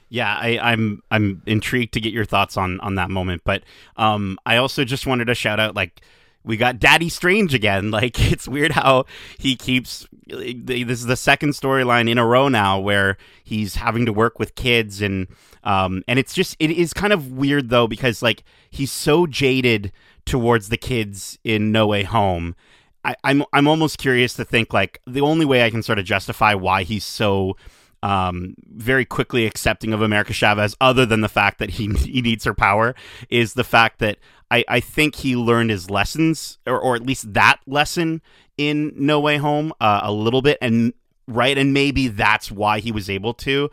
[0.07, 3.63] Yeah, I, I'm I'm intrigued to get your thoughts on on that moment, but
[3.97, 6.01] um, I also just wanted to shout out like
[6.43, 7.89] we got Daddy Strange again.
[7.95, 9.05] Like it's weird how
[9.39, 14.13] he keeps this is the second storyline in a row now where he's having to
[14.13, 15.27] work with kids and
[15.63, 19.91] um and it's just it is kind of weird though because like he's so jaded
[20.25, 22.55] towards the kids in No Way Home.
[23.03, 26.05] I, I'm I'm almost curious to think like the only way I can sort of
[26.05, 27.55] justify why he's so
[28.01, 32.43] um, very quickly accepting of America Chavez, other than the fact that he he needs
[32.45, 32.95] her power,
[33.29, 34.17] is the fact that
[34.51, 38.21] I, I think he learned his lessons, or, or at least that lesson
[38.57, 40.93] in No Way Home uh, a little bit, and
[41.27, 43.69] right, and maybe that's why he was able to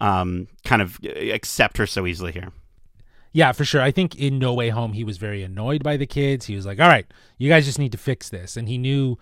[0.00, 2.52] um, kind of accept her so easily here.
[3.36, 3.82] Yeah, for sure.
[3.82, 6.46] I think in No Way Home, he was very annoyed by the kids.
[6.46, 7.04] He was like, all right,
[7.36, 8.56] you guys just need to fix this.
[8.56, 9.18] And he knew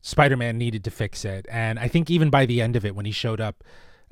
[0.00, 1.44] Spider Man needed to fix it.
[1.50, 3.62] And I think even by the end of it, when he showed up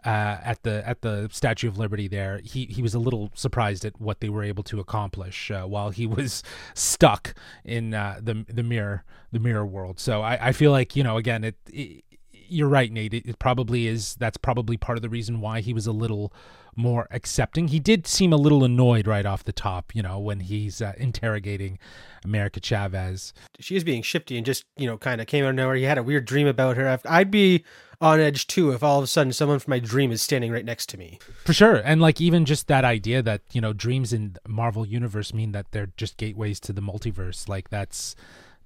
[0.04, 3.86] uh, at the at the Statue of Liberty there, he, he was a little surprised
[3.86, 6.42] at what they were able to accomplish uh, while he was
[6.74, 7.32] stuck
[7.64, 9.98] in uh, the the mirror the mirror world.
[9.98, 12.04] So I, I feel like you know again it, it
[12.50, 13.14] you're right, Nate.
[13.14, 14.16] It, it, probably is.
[14.16, 16.32] That's probably part of the reason why he was a little
[16.76, 17.68] more accepting.
[17.68, 20.92] He did seem a little annoyed right off the top, you know, when he's uh,
[20.96, 21.78] interrogating
[22.24, 23.32] America Chavez.
[23.58, 25.74] She is being shifty and just, you know, kind of came out of nowhere.
[25.74, 27.00] He had a weird dream about her.
[27.04, 27.64] I'd be
[28.00, 30.64] on edge too if all of a sudden someone from my dream is standing right
[30.64, 31.18] next to me.
[31.44, 31.76] For sure.
[31.76, 35.72] And like even just that idea that, you know, dreams in Marvel Universe mean that
[35.72, 37.48] they're just gateways to the multiverse.
[37.48, 38.14] Like that's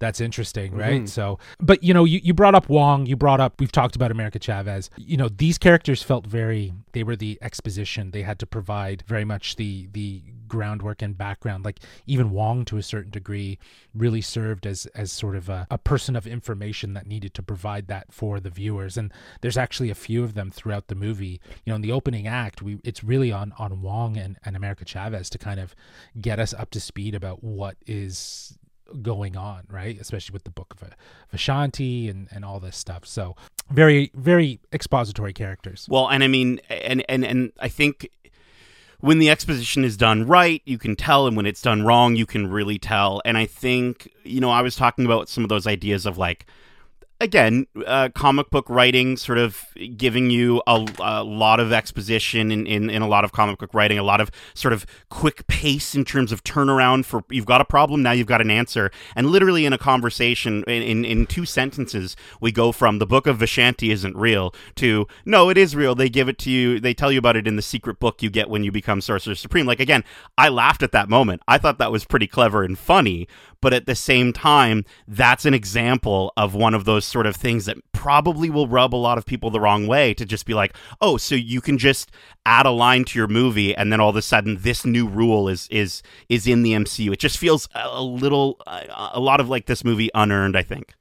[0.03, 0.81] that's interesting, mm-hmm.
[0.81, 1.09] right?
[1.09, 4.11] So, but you know, you, you brought up Wong, you brought up, we've talked about
[4.11, 4.91] America Chavez.
[4.97, 8.11] You know, these characters felt very, they were the exposition.
[8.11, 11.65] They had to provide very much the, the groundwork and background.
[11.65, 13.59] Like even Wong, to a certain degree,
[13.95, 17.87] really served as, as sort of a, a person of information that needed to provide
[17.87, 18.97] that for the viewers.
[18.97, 21.41] And there's actually a few of them throughout the movie.
[21.65, 24.85] You know, in the opening act, we, it's really on, on Wong and, and America
[24.85, 25.77] Chavez to kind of
[26.21, 28.59] get us up to speed about what is
[29.01, 29.99] going on, right?
[30.01, 30.91] Especially with the book of
[31.33, 33.07] Vishanti and, and all this stuff.
[33.07, 33.37] So
[33.71, 35.87] very, very expository characters.
[35.89, 38.09] Well, and I mean, and and and I think
[39.01, 42.27] when the exposition is done right, you can tell, and when it's done wrong, you
[42.27, 43.23] can really tell.
[43.25, 46.47] And I think you know, I was talking about some of those ideas of like
[47.23, 49.65] again, uh, comic book writing sort of
[49.97, 53.73] giving you a, a lot of exposition in, in, in, a lot of comic book
[53.73, 57.61] writing, a lot of sort of quick pace in terms of turnaround for you've got
[57.61, 58.91] a problem, now you've got an answer.
[59.15, 63.27] And literally in a conversation, in, in, in two sentences, we go from the book
[63.27, 65.95] of Vishanti isn't real to no, it is real.
[65.95, 68.31] They give it to you, they tell you about it in the secret book you
[68.31, 69.67] get when you become Sorcerer Supreme.
[69.67, 70.03] Like, again,
[70.37, 71.43] I laughed at that moment.
[71.47, 73.29] I thought that was pretty clever and funny,
[73.63, 77.65] but at the same time, that's an example of one of those sort of things
[77.65, 80.77] that probably will rub a lot of people the wrong way to just be like,
[81.01, 82.11] oh, so you can just
[82.45, 85.49] add a line to your movie and then all of a sudden this new rule
[85.49, 87.13] is is is in the MCU.
[87.13, 90.95] It just feels a little a lot of like this movie unearned, I think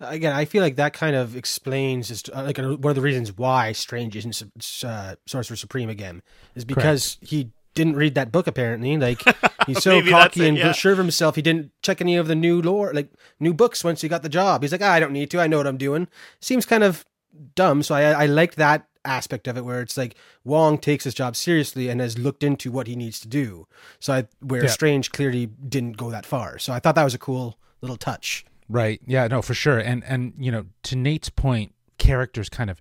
[0.00, 3.32] again, I feel like that kind of explains just uh, like one of the reasons
[3.36, 4.42] why Strange isn't
[4.84, 6.22] uh, Sorcerer Supreme again
[6.54, 7.30] is because Correct.
[7.30, 8.96] he didn't read that book apparently.
[8.96, 9.22] Like
[9.66, 10.72] he's so cocky and yeah.
[10.72, 14.00] sure of himself, he didn't check any of the new lore, like new books once
[14.00, 14.62] he got the job.
[14.62, 15.40] He's like, ah, I don't need to.
[15.40, 16.08] I know what I'm doing.
[16.40, 17.04] Seems kind of
[17.54, 17.84] dumb.
[17.84, 21.36] So I I liked that aspect of it where it's like Wong takes his job
[21.36, 23.68] seriously and has looked into what he needs to do.
[24.00, 24.70] So I where yeah.
[24.70, 26.58] Strange clearly didn't go that far.
[26.58, 28.44] So I thought that was a cool little touch.
[28.68, 29.00] Right.
[29.06, 29.28] Yeah.
[29.28, 29.78] No, for sure.
[29.78, 32.80] And and you know, to Nate's point, characters kind of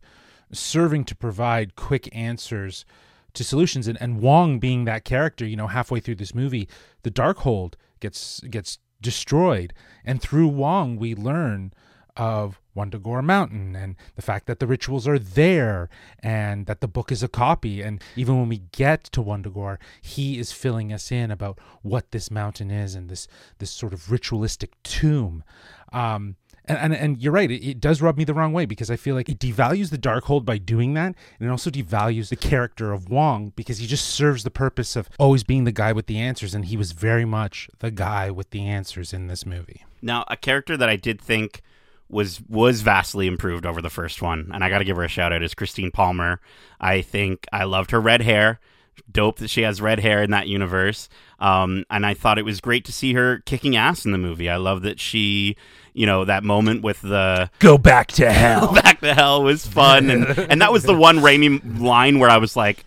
[0.51, 2.85] serving to provide quick answers
[3.35, 6.67] to solutions and, and Wong being that character, you know, halfway through this movie,
[7.03, 9.73] the Darkhold gets gets destroyed.
[10.03, 11.73] And through Wong we learn
[12.17, 17.11] of Wundagore Mountain and the fact that the rituals are there and that the book
[17.11, 17.81] is a copy.
[17.81, 22.31] And even when we get to Wundagore, he is filling us in about what this
[22.31, 23.27] mountain is and this
[23.59, 25.43] this sort of ritualistic tomb.
[25.91, 26.35] Um,
[26.67, 28.95] and, and, and you're right, it, it, does rub me the wrong way because I
[28.95, 32.35] feel like it devalues the dark Darkhold by doing that, and it also devalues the
[32.35, 36.07] character of Wong because he just serves the purpose of always being the guy with
[36.07, 39.83] the answers, and he was very much the guy with the answers in this movie.
[40.01, 41.61] Now, a character that I did think
[42.07, 45.09] was was vastly improved over the first one, and I got to give her a
[45.09, 46.39] shout out is Christine Palmer.
[46.79, 48.59] I think I loved her red hair
[49.11, 51.09] dope that she has red hair in that universe.
[51.39, 54.49] Um, and I thought it was great to see her kicking ass in the movie.
[54.49, 55.55] I love that she
[55.93, 60.09] you know that moment with the go back to hell back to hell was fun
[60.09, 62.83] and and that was the one Raimi line where I was like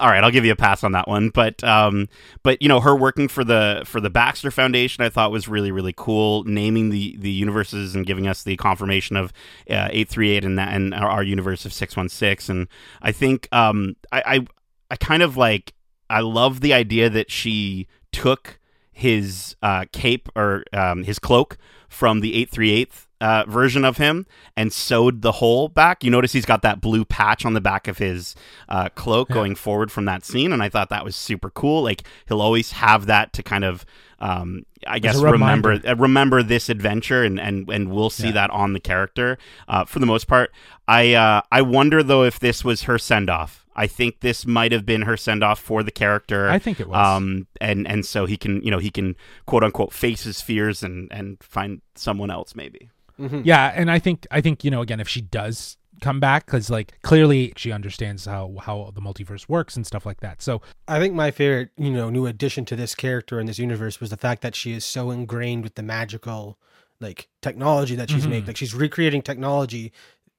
[0.00, 1.28] all right, I'll give you a pass on that one.
[1.28, 2.08] But um,
[2.42, 5.70] but you know, her working for the for the Baxter Foundation, I thought was really
[5.70, 6.42] really cool.
[6.44, 9.32] Naming the the universes and giving us the confirmation of
[9.68, 12.48] uh, eight three eight and that and our, universe of six one six.
[12.48, 12.66] And
[13.02, 14.46] I think um, I, I
[14.90, 15.74] I kind of like
[16.08, 18.58] I love the idea that she took
[18.92, 21.56] his uh, cape or um, his cloak
[21.88, 24.26] from the 838th uh, version of him
[24.56, 26.02] and sewed the hole back.
[26.02, 28.34] You notice he's got that blue patch on the back of his
[28.68, 29.34] uh, cloak yeah.
[29.34, 31.82] going forward from that scene, and I thought that was super cool.
[31.82, 33.84] Like he'll always have that to kind of,
[34.18, 38.32] um, I guess, remember uh, remember this adventure, and and and we'll see yeah.
[38.32, 40.50] that on the character uh, for the most part.
[40.88, 44.72] I uh, I wonder though if this was her send off I think this might
[44.72, 46.50] have been her send off for the character.
[46.50, 46.98] I think it was.
[46.98, 49.16] Um, and and so he can you know he can
[49.46, 52.90] quote unquote face his fears and and find someone else maybe.
[53.18, 53.40] Mm-hmm.
[53.44, 56.68] Yeah, and I think I think you know again if she does come back because
[56.68, 60.98] like clearly she understands how how the multiverse works and stuff like that so i
[60.98, 64.16] think my favorite you know new addition to this character in this universe was the
[64.16, 66.56] fact that she is so ingrained with the magical
[67.00, 68.30] like technology that she's mm-hmm.
[68.30, 69.92] made like she's recreating technology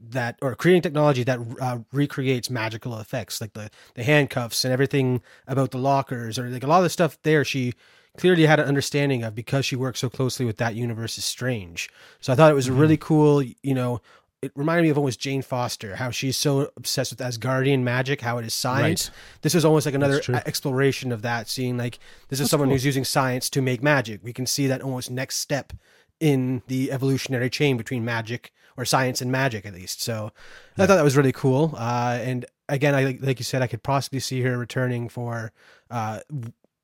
[0.09, 5.21] that or creating technology that uh, recreates magical effects like the the handcuffs and everything
[5.47, 7.73] about the lockers or like a lot of the stuff there she
[8.17, 11.89] clearly had an understanding of because she worked so closely with that universe is strange
[12.19, 12.79] so i thought it was mm-hmm.
[12.79, 14.01] really cool you know
[14.41, 18.39] it reminded me of almost Jane Foster, how she's so obsessed with Asgardian magic, how
[18.39, 19.09] it is science.
[19.09, 19.17] Right.
[19.43, 22.73] This is almost like another exploration of that, seeing like this is That's someone cool.
[22.73, 24.21] who's using science to make magic.
[24.23, 25.73] We can see that almost next step
[26.19, 30.01] in the evolutionary chain between magic or science and magic at least.
[30.01, 30.31] So
[30.75, 30.83] yeah.
[30.83, 31.75] I thought that was really cool.
[31.77, 35.51] Uh, and again, I like you said, I could possibly see her returning for
[35.89, 36.19] uh,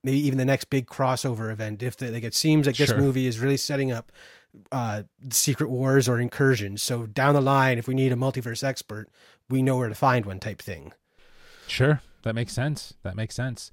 [0.03, 1.81] maybe even the next big crossover event.
[1.81, 2.99] If the, like it seems like this sure.
[2.99, 4.12] movie is really setting up
[4.71, 6.83] uh, secret wars or incursions.
[6.83, 9.10] So down the line, if we need a multiverse expert,
[9.49, 10.93] we know where to find one type thing.
[11.67, 12.93] Sure, that makes sense.
[13.03, 13.71] That makes sense.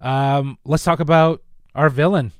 [0.00, 1.42] Um, let's talk about
[1.74, 2.32] our villain.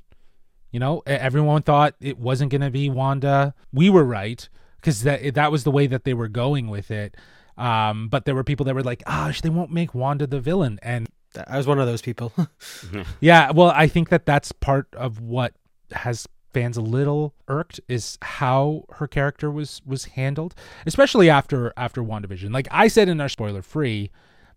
[0.71, 3.53] You know, everyone thought it wasn't going to be Wanda.
[3.71, 4.47] We were right
[4.85, 7.17] because that that was the way that they were going with it.
[7.57, 10.39] Um, but there were people that were like, "Ah, oh, they won't make Wanda the
[10.39, 11.09] villain," and
[11.47, 12.31] I was one of those people.
[13.19, 15.53] yeah, well, I think that that's part of what
[15.91, 20.53] has fans a little irked is how her character was was handled,
[20.85, 22.53] especially after after WandaVision.
[22.53, 24.11] Like I said in our spoiler free,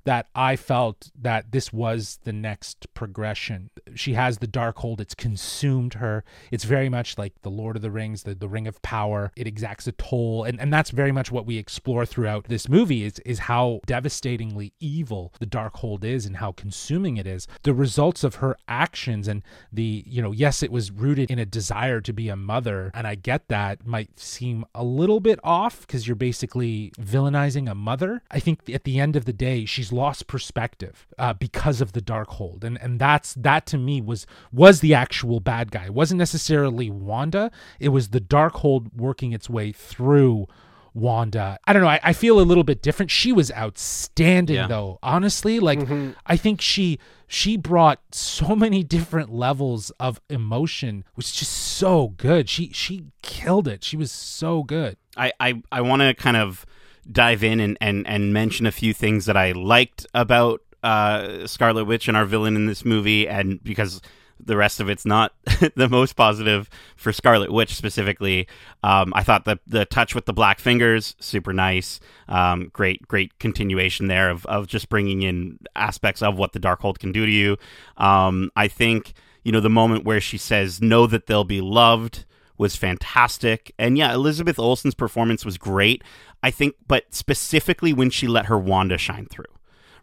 [0.08, 3.68] that I felt that this was the next progression.
[3.94, 6.24] She has the Darkhold, it's consumed her.
[6.50, 9.32] It's very much like the Lord of the Rings, the, the ring of power.
[9.36, 10.44] It exacts a toll.
[10.44, 14.72] And, and that's very much what we explore throughout this movie is, is how devastatingly
[14.80, 17.46] evil the Darkhold is and how consuming it is.
[17.64, 21.44] The results of her actions and the, you know, yes, it was rooted in a
[21.44, 22.90] desire to be a mother.
[22.94, 27.74] And I get that might seem a little bit off because you're basically villainizing a
[27.74, 28.22] mother.
[28.30, 32.00] I think at the end of the day, she's lost perspective uh, because of the
[32.00, 36.18] Darkhold and and that's that to me was was the actual bad guy it wasn't
[36.18, 40.46] necessarily wanda it was the Darkhold working its way through
[40.94, 41.58] Wanda.
[41.64, 41.88] I don't know.
[41.88, 43.10] I, I feel a little bit different.
[43.10, 44.66] She was outstanding yeah.
[44.66, 44.98] though.
[45.02, 46.10] Honestly, like mm-hmm.
[46.26, 52.08] I think she she brought so many different levels of emotion, which is just so
[52.16, 52.48] good.
[52.48, 53.84] She she killed it.
[53.84, 54.96] She was so good.
[55.16, 56.66] I I, I want to kind of
[57.10, 61.84] dive in and, and, and mention a few things that I liked about uh, Scarlet
[61.84, 64.00] Witch and our villain in this movie, and because
[64.40, 65.32] the rest of it's not
[65.74, 68.46] the most positive for Scarlet Witch specifically.
[68.82, 72.00] Um, I thought the the touch with the black fingers super nice.
[72.28, 76.98] Um, great great continuation there of of just bringing in aspects of what the Darkhold
[76.98, 77.56] can do to you.
[77.96, 82.24] Um, I think you know the moment where she says know that they'll be loved
[82.58, 83.72] was fantastic.
[83.78, 86.02] And yeah, Elizabeth Olsen's performance was great.
[86.42, 89.44] I think, but specifically when she let her Wanda shine through.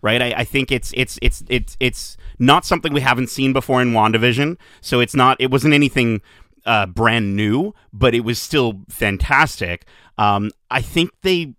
[0.01, 3.81] Right, I, I think it's it's it's it's it's not something we haven't seen before
[3.81, 4.57] in WandaVision.
[4.81, 6.21] So it's not it wasn't anything
[6.65, 9.85] uh, brand new, but it was still fantastic.
[10.17, 11.55] Um, I think they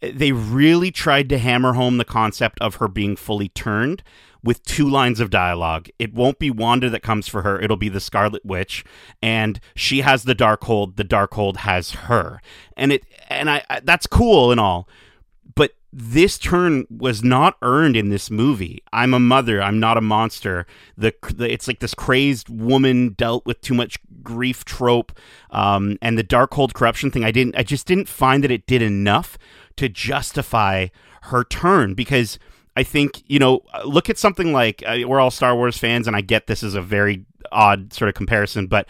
[0.00, 4.02] they really tried to hammer home the concept of her being fully turned
[4.44, 5.88] with two lines of dialogue.
[5.98, 8.84] It won't be Wanda that comes for her, it'll be the Scarlet Witch
[9.22, 12.40] and she has the Darkhold, the Darkhold has her.
[12.76, 14.86] And it and I, I that's cool and all.
[15.54, 18.82] But this turn was not earned in this movie.
[18.92, 19.62] I'm a mother.
[19.62, 20.66] I'm not a monster.
[20.96, 25.12] The, the it's like this crazed woman dealt with too much grief trope,
[25.50, 27.24] um, and the Darkhold corruption thing.
[27.24, 27.56] I didn't.
[27.56, 29.38] I just didn't find that it did enough
[29.76, 30.88] to justify
[31.22, 32.38] her turn because
[32.76, 36.16] I think you know, look at something like uh, we're all Star Wars fans, and
[36.16, 38.88] I get this is a very odd sort of comparison, but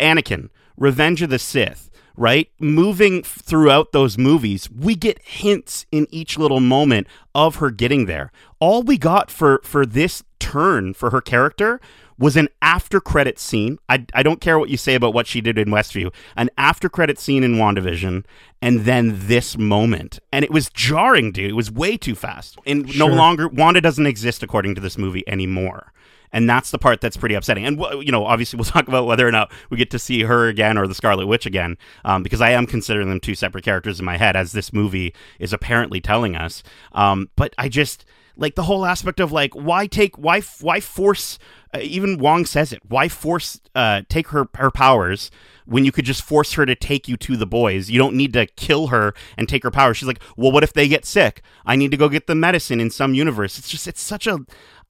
[0.00, 2.50] Anakin, Revenge of the Sith, right?
[2.58, 8.30] Moving throughout those movies, we get hints in each little moment of her getting there.
[8.58, 11.80] All we got for for this turn for her character
[12.22, 13.78] was an after credit scene.
[13.88, 16.88] I, I don't care what you say about what she did in Westview, an after
[16.88, 18.24] credit scene in WandaVision,
[18.62, 20.20] and then this moment.
[20.32, 21.50] And it was jarring, dude.
[21.50, 22.56] It was way too fast.
[22.64, 23.08] And sure.
[23.08, 25.92] no longer, Wanda doesn't exist according to this movie anymore.
[26.32, 27.66] And that's the part that's pretty upsetting.
[27.66, 30.46] And, you know, obviously we'll talk about whether or not we get to see her
[30.46, 33.98] again or the Scarlet Witch again, um, because I am considering them two separate characters
[33.98, 36.62] in my head, as this movie is apparently telling us.
[36.92, 38.04] Um, but I just,
[38.36, 41.38] like the whole aspect of like why take why why force
[41.74, 45.30] uh, even Wong says it why force uh, take her her powers
[45.64, 47.90] when you could just force her to take you to the boys?
[47.90, 49.96] You don't need to kill her and take her powers.
[49.96, 51.42] She's like well what if they get sick?
[51.64, 53.58] I need to go get the medicine in some universe.
[53.58, 54.40] It's just it's such a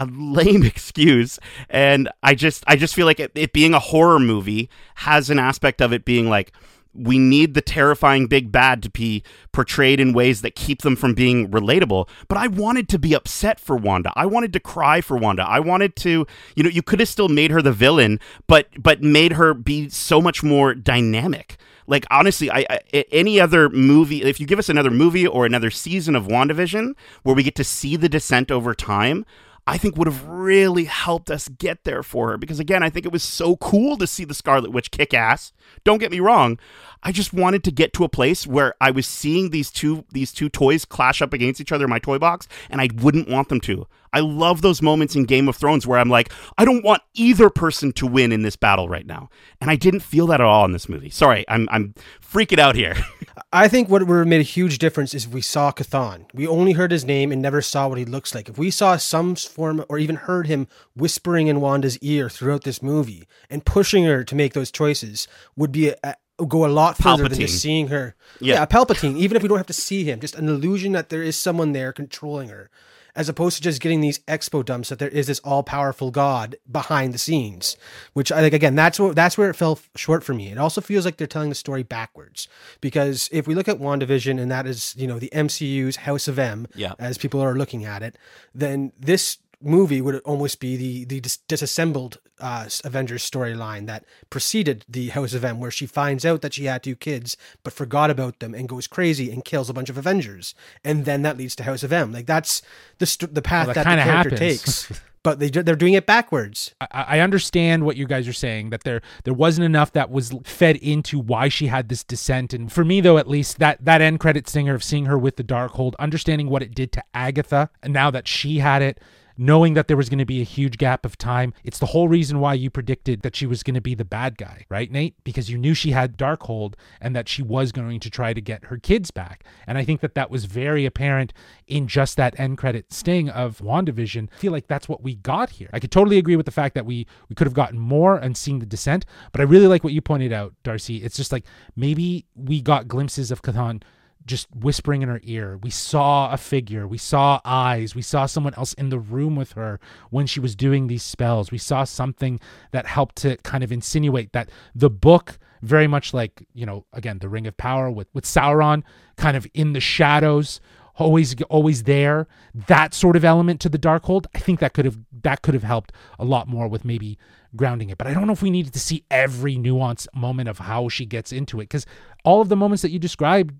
[0.00, 1.38] a lame excuse.
[1.68, 5.38] And I just I just feel like it, it being a horror movie has an
[5.38, 6.52] aspect of it being like
[6.94, 11.14] we need the terrifying big bad to be portrayed in ways that keep them from
[11.14, 12.08] being relatable.
[12.28, 14.12] But I wanted to be upset for Wanda.
[14.14, 15.42] I wanted to cry for Wanda.
[15.42, 19.02] I wanted to, you know, you could have still made her the villain, but but
[19.02, 21.56] made her be so much more dynamic.
[21.86, 25.70] Like honestly, I, I any other movie, if you give us another movie or another
[25.70, 29.24] season of WandaVision where we get to see the descent over time,
[29.66, 32.38] I think would have really helped us get there for her.
[32.38, 35.52] Because again, I think it was so cool to see the Scarlet Witch kick ass.
[35.84, 36.58] Don't get me wrong.
[37.04, 40.32] I just wanted to get to a place where I was seeing these two these
[40.32, 43.48] two toys clash up against each other in my toy box, and I wouldn't want
[43.48, 43.86] them to.
[44.12, 47.48] I love those moments in Game of Thrones where I'm like, I don't want either
[47.50, 49.30] person to win in this battle right now,
[49.60, 51.10] and I didn't feel that at all in this movie.
[51.10, 52.94] Sorry, I'm I'm freaking out here.
[53.54, 56.24] I think what would have made a huge difference is if we saw Chthon.
[56.32, 58.48] We only heard his name and never saw what he looks like.
[58.48, 62.82] If we saw some form or even heard him whispering in Wanda's ear throughout this
[62.82, 66.14] movie and pushing her to make those choices, would be a,
[66.48, 68.14] go a lot further than just seeing her.
[68.40, 68.54] Yeah.
[68.54, 68.66] Yeah.
[68.66, 69.16] Palpatine.
[69.16, 71.72] Even if we don't have to see him, just an illusion that there is someone
[71.72, 72.70] there controlling her,
[73.14, 76.56] as opposed to just getting these expo dumps that there is this all powerful God
[76.70, 77.76] behind the scenes.
[78.14, 80.50] Which I think again, that's what that's where it fell short for me.
[80.50, 82.48] It also feels like they're telling the story backwards
[82.80, 86.38] because if we look at WandaVision and that is you know the MCU's House of
[86.38, 86.94] M, Yeah.
[86.98, 88.16] as people are looking at it,
[88.54, 94.84] then this movie would almost be the the dis- disassembled uh, Avengers storyline that preceded
[94.88, 98.10] the House of M, where she finds out that she had two kids but forgot
[98.10, 100.54] about them and goes crazy and kills a bunch of Avengers,
[100.84, 102.12] and then that leads to House of M.
[102.12, 102.62] Like that's
[102.98, 104.40] the st- the path Well, that that, the character happens.
[104.88, 105.00] takes.
[105.24, 106.74] But they they're doing it backwards.
[106.80, 110.34] I, I understand what you guys are saying that there there wasn't enough that was
[110.42, 114.00] fed into why she had this descent and for me though at least that that
[114.00, 117.70] end credit stinger of seeing her with the Darkhold understanding what it did to Agatha
[117.84, 118.98] and now that she had it
[119.36, 121.52] knowing that there was going to be a huge gap of time.
[121.64, 124.38] It's the whole reason why you predicted that she was going to be the bad
[124.38, 125.22] guy right Nate?
[125.24, 128.66] Because you knew she had Darkhold and that she was going to try to get
[128.66, 129.44] her kids back.
[129.66, 131.32] And I think that that was very apparent
[131.66, 134.28] in just that end credit sting of WandaVision.
[134.32, 135.70] I feel like that's what we got here.
[135.72, 138.36] I could totally agree with the fact that we we could have gotten more and
[138.36, 140.98] seen the descent but I really like what you pointed out Darcy.
[140.98, 141.44] It's just like
[141.76, 143.82] maybe we got glimpses of Chthon
[144.26, 145.58] just whispering in her ear.
[145.62, 149.52] We saw a figure, we saw eyes, we saw someone else in the room with
[149.52, 151.50] her when she was doing these spells.
[151.50, 156.44] We saw something that helped to kind of insinuate that the book very much like,
[156.54, 158.82] you know, again, the Ring of Power with with Sauron
[159.16, 160.60] kind of in the shadows,
[160.96, 162.26] always always there.
[162.54, 165.62] That sort of element to the Darkhold, I think that could have that could have
[165.62, 167.18] helped a lot more with maybe
[167.54, 167.98] grounding it.
[167.98, 171.06] But I don't know if we needed to see every nuance moment of how she
[171.06, 171.86] gets into it because
[172.24, 173.54] all of the moments that you described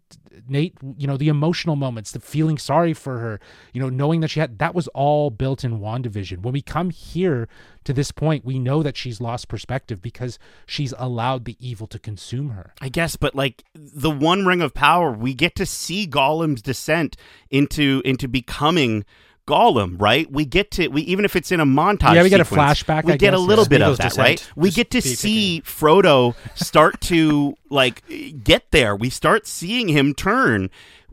[0.48, 3.40] Nate, you know, the emotional moments, the feeling sorry for her,
[3.72, 6.42] you know, knowing that she had that was all built in WandaVision.
[6.42, 7.48] When we come here
[7.84, 11.98] to this point, we know that she's lost perspective because she's allowed the evil to
[11.98, 12.72] consume her.
[12.80, 17.16] I guess, but like the One Ring of Power, we get to see Gollum's descent
[17.50, 19.04] into into becoming
[19.46, 20.30] Gollum, right?
[20.30, 22.14] We get to we even if it's in a montage.
[22.14, 23.68] Yeah, we get a flashback, We I get a little yeah.
[23.68, 24.18] bit of that, descent.
[24.24, 24.50] right?
[24.56, 28.02] We Just get to be see Frodo start to like
[28.44, 28.94] get there.
[28.94, 30.70] We start seeing him turn.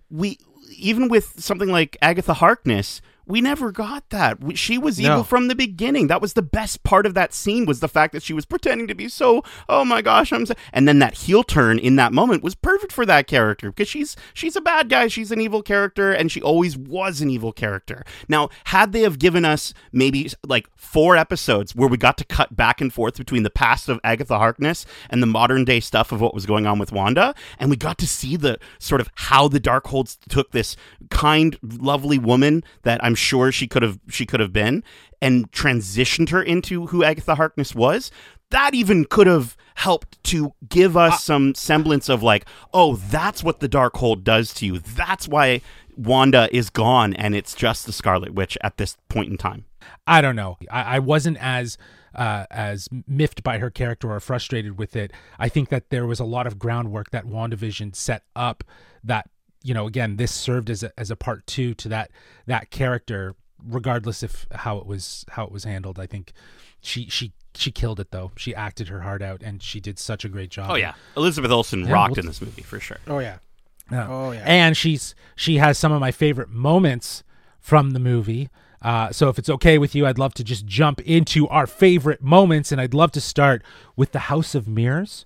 [0.09, 0.37] We
[0.77, 3.01] even with something like Agatha Harkness.
[3.29, 4.41] We never got that.
[4.43, 5.23] We- She was evil No.
[5.23, 6.07] from the beginning.
[6.07, 8.87] That was the best part of that scene was the fact that she was pretending
[8.87, 12.11] to be so, oh my gosh, I'm so, and then that heel turn in that
[12.11, 15.61] moment was perfect for that character because she's she's a bad guy, she's an evil
[15.61, 18.03] character and she always was an evil character.
[18.27, 22.55] Now, had they have given us maybe like four episodes where we got to cut
[22.55, 26.19] back and forth between the past of Agatha Harkness and the modern day stuff of
[26.19, 29.47] what was going on with Wanda, and we got to see the sort of how
[29.47, 30.75] the Darkholds took this
[31.11, 34.83] kind, lovely woman that I'm sure she could have she could have been
[35.21, 38.11] and transitioned her into who Agatha Harkness was.
[38.51, 43.59] That even could have helped to give us some semblance of like, oh, that's what
[43.59, 44.79] the Darkhold does to you.
[44.79, 45.61] That's why
[45.95, 49.65] Wanda is gone and it's just the Scarlet Witch at this point in time.
[50.07, 50.57] I don't know.
[50.71, 51.77] I, I wasn't as
[52.15, 55.11] uh, as miffed by her character or frustrated with it.
[55.37, 58.63] I think that there was a lot of groundwork that WandaVision set up
[59.03, 59.29] that
[59.63, 62.11] you know again this served as a as a part two to that
[62.45, 63.35] that character
[63.67, 65.99] regardless if how it was how it was handled.
[65.99, 66.31] I think
[66.81, 68.31] she she she killed it though.
[68.37, 70.71] She acted her heart out and she did such a great job.
[70.71, 72.97] Oh yeah, Elizabeth Olsen Yeah, rocked we'll- in this movie for sure.
[73.07, 73.37] Oh yeah.
[73.91, 74.07] Yeah.
[74.07, 74.43] Oh, yeah.
[74.45, 77.23] And she's she has some of my favorite moments
[77.59, 78.49] from the movie.
[78.83, 82.21] Uh, so if it's okay with you, I'd love to just jump into our favorite
[82.21, 83.61] moments, and I'd love to start
[83.97, 85.25] with the House of Mirrors.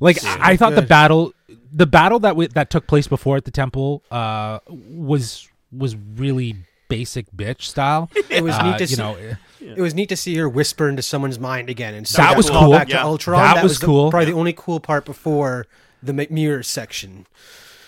[0.00, 1.32] Like I, I thought the battle,
[1.72, 6.56] the battle that w- that took place before at the temple, uh, was was really
[6.88, 8.10] basic bitch style.
[8.30, 8.96] It was Uh, neat to you see.
[8.96, 9.16] know,
[9.60, 12.50] It was neat to see her whisper into someone's mind again, and see That was
[12.50, 12.70] cool.
[12.72, 13.54] Back to Ultron.
[13.54, 14.10] That was the- cool.
[14.10, 15.66] probably the only cool part before
[16.02, 17.26] the mi- mirror section.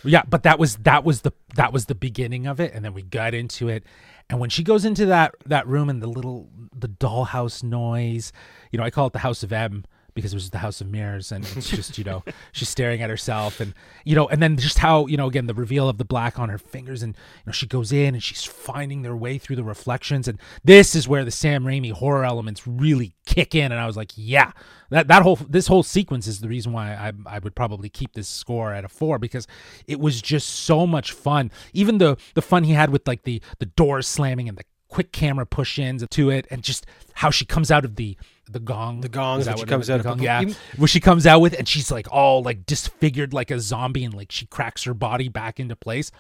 [0.05, 2.92] Yeah, but that was that was the that was the beginning of it, and then
[2.94, 3.84] we got into it.
[4.30, 8.32] And when she goes into that that room and the little the dollhouse noise,
[8.70, 9.84] you know, I call it the House of M
[10.15, 13.11] because it was the House of Mirrors, and it's just you know she's staring at
[13.11, 16.05] herself, and you know, and then just how you know again the reveal of the
[16.05, 19.39] black on her fingers, and you know she goes in and she's finding their way
[19.39, 23.73] through the reflections, and this is where the Sam Raimi horror elements really kick in,
[23.73, 24.53] and I was like, yeah,
[24.91, 28.12] that that whole this whole sequence is the reason why I I would probably keep
[28.12, 29.47] this score at a four because
[29.87, 31.51] it was just so much fun.
[31.73, 35.11] Even the the fun he had with like the the doors slamming and the quick
[35.11, 38.17] camera push ins to it, and just how she comes out of the
[38.51, 40.20] the gong, The gong Is that that she what comes out of.
[40.20, 43.59] yeah, Even- where she comes out with, and she's like all like disfigured like a
[43.61, 46.11] zombie, and like she cracks her body back into place.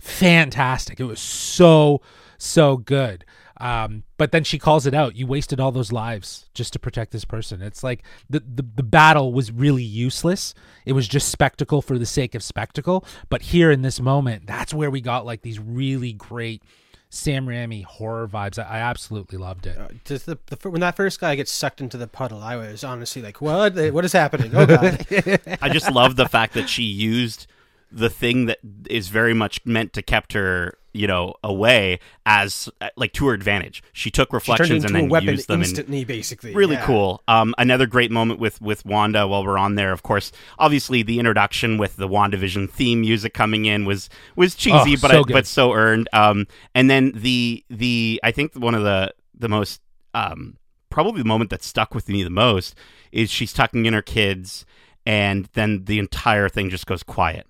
[0.00, 1.00] fantastic.
[1.00, 2.00] It was so
[2.38, 3.24] so good.
[3.58, 5.16] Um, but then she calls it out.
[5.16, 7.62] You wasted all those lives just to protect this person.
[7.62, 10.52] It's like the, the the battle was really useless.
[10.84, 13.04] It was just spectacle for the sake of spectacle.
[13.30, 16.62] But here in this moment, that's where we got like these really great
[17.08, 18.58] Sam Raimi horror vibes.
[18.58, 19.78] I, I absolutely loved it.
[19.78, 22.84] Uh, just the, the, when that first guy gets sucked into the puddle, I was
[22.84, 23.76] honestly like, "What?
[23.92, 25.06] What is happening?" Oh god!
[25.62, 27.46] I just love the fact that she used
[27.96, 28.58] the thing that
[28.90, 33.82] is very much meant to kept her you know away as like to her advantage.
[33.92, 36.54] She took reflections into and then used them instantly, basically.
[36.54, 36.86] really Yeah.
[36.86, 37.22] cool.
[37.28, 40.32] Um another great moment with with wanda while we're on there of course.
[40.58, 45.10] Obviously the introduction with the wandavision theme music coming in was was cheesy Oh, but
[45.10, 46.08] so I, but so earned.
[46.12, 49.80] Um and then the the i think one of the the most
[50.14, 50.56] um
[50.88, 52.74] probably the moment that stuck with me the most
[53.12, 54.64] is she's tucking in her kids
[55.04, 57.46] and then the entire thing just goes quiet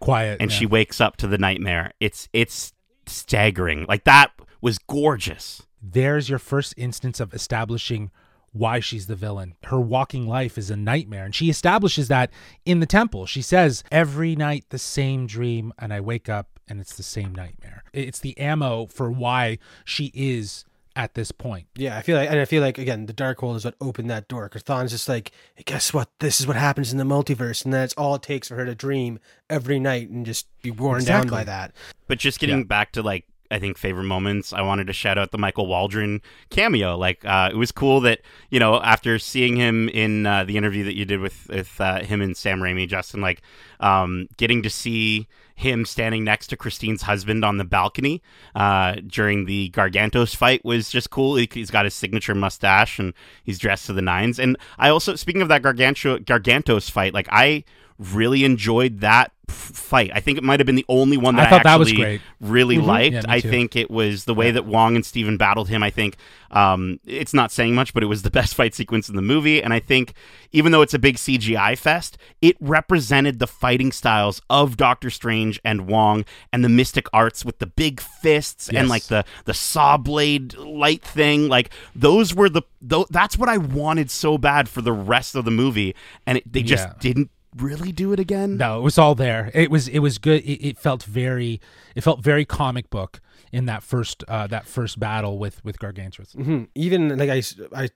[0.00, 0.40] Quiet.
[0.40, 0.56] and yeah.
[0.56, 1.92] she wakes up to the nightmare.
[2.00, 2.72] It's it's
[3.06, 3.86] staggering.
[3.88, 5.62] Like that was gorgeous.
[5.82, 8.10] there's your first instance of establishing
[8.52, 9.54] why she's the villain.
[9.64, 11.24] Her walking life is a nightmare.
[11.24, 12.30] And she establishes that
[12.64, 13.26] in the temple.
[13.26, 17.34] She says, Every night the same dream, and I wake up and it's the same
[17.34, 17.84] nightmare.
[17.92, 20.64] It's the ammo for why she is
[20.96, 21.66] at this point.
[21.76, 24.26] Yeah, I feel like, and I feel like again, the Darkhold is what opened that
[24.26, 24.48] door.
[24.48, 26.08] Because Chthon's just like, hey, guess what?
[26.18, 28.74] This is what happens in the multiverse, and that's all it takes for her to
[28.74, 31.72] dream every night and just be worn down by that.
[32.08, 32.64] But just getting Yeah.
[32.64, 36.20] back to like I think favorite moments, I wanted to shout out the Michael Waldron
[36.50, 36.96] cameo.
[36.96, 40.82] Like uh, it was cool that you know after seeing him in uh, the interview
[40.84, 43.42] that you did with with uh, him and Sam Raimi, Justin, like
[43.80, 48.22] um, getting to see him standing next to Christine's husband on the balcony
[48.54, 51.36] uh, during the Gargantos fight was just cool.
[51.36, 54.38] He, he's got his signature mustache and he's dressed to the nines.
[54.38, 57.64] And I also, speaking of that Garganto, Gargantos fight, like I
[57.98, 60.10] really enjoyed that fight.
[60.14, 61.88] I think it might have been the only one I that I, thought that was
[61.88, 62.20] actually great.
[62.40, 63.14] really liked.
[63.14, 65.82] Yeah, I think it was the way that Wong and Stephen battled him.
[65.82, 66.16] I think
[66.50, 69.62] um, it's not saying much, but it was the best fight sequence in the movie.
[69.62, 70.14] And I think
[70.52, 75.60] even though it's a big CGI fest, it represented the fighting styles of Doctor Strange
[75.64, 78.80] and Wong and the mystic arts with the big fists Yes.
[78.80, 81.48] and like the the saw blade light thing.
[81.48, 82.62] Like those were the
[83.10, 85.94] that's what I wanted so bad for the rest of the movie,
[86.26, 86.94] and it, they just Yeah.
[87.00, 88.56] didn't really do it again.
[88.56, 89.50] No, it was all there.
[89.54, 90.42] It was it was good.
[90.42, 91.60] It, it felt very
[91.94, 93.20] it felt very comic book
[93.52, 96.34] in that first uh that first battle with with Gargantos.
[96.34, 97.42] hmm Even like I
[97.74, 97.88] I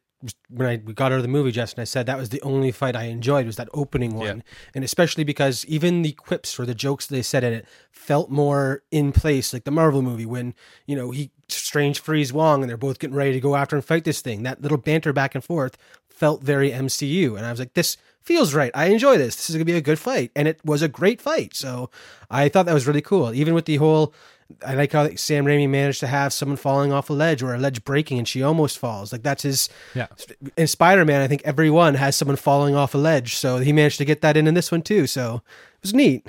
[0.50, 2.94] when I got out of the movie, Justin, I said that was the only fight
[2.94, 4.44] I enjoyed was that opening one,
[4.74, 8.82] and especially because even the quips or the jokes they said in it felt more
[8.90, 10.54] in place, like the Marvel movie when
[10.86, 13.84] you know he Strange frees Wong and they're both getting ready to go after and
[13.84, 14.42] fight this thing.
[14.42, 15.76] That little banter back and forth
[16.20, 18.70] felt very MCU, and I was like, this feels right.
[18.74, 19.36] I enjoy this.
[19.36, 21.56] This is gonna be a good fight, and it was a great fight.
[21.56, 21.90] So
[22.30, 23.32] I thought that was really cool.
[23.34, 24.14] Even with the whole
[24.66, 27.58] I like how Sam Raimi managed to have someone falling off a ledge or a
[27.58, 29.12] ledge breaking and she almost falls.
[29.12, 29.68] Like that's his.
[29.94, 30.08] Yeah.
[30.56, 33.98] In Spider Man, I think everyone has someone falling off a ledge, so he managed
[33.98, 35.06] to get that in in this one too.
[35.06, 35.42] So
[35.76, 36.28] it was neat.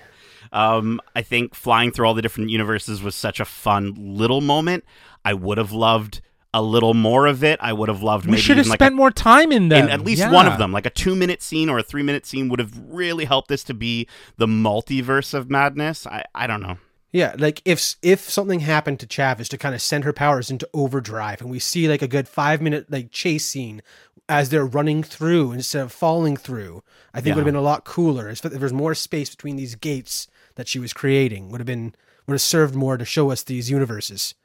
[0.51, 4.83] Um, I think flying through all the different universes was such a fun little moment.
[5.23, 6.21] I would have loved
[6.53, 7.59] a little more of it.
[7.61, 9.85] I would have loved We should have like spent a, more time in them.
[9.85, 10.31] in at least Yeah.
[10.31, 12.77] one of them, like a two minute scene or a three minute scene, would have
[12.89, 16.05] really helped this to be the multiverse of madness.
[16.05, 16.77] I I don't know.
[17.13, 20.67] Yeah, like if if something happened to Chavez to kind of send her powers into
[20.73, 23.81] overdrive, and we see like a good five minute like chase scene
[24.29, 26.83] as they're running through instead of falling through,
[27.13, 27.35] I think Yeah.
[27.35, 28.29] would have been a lot cooler.
[28.29, 31.95] If there was more space between these gates that she was creating, would have been
[32.27, 34.35] would have served more to show us these universes.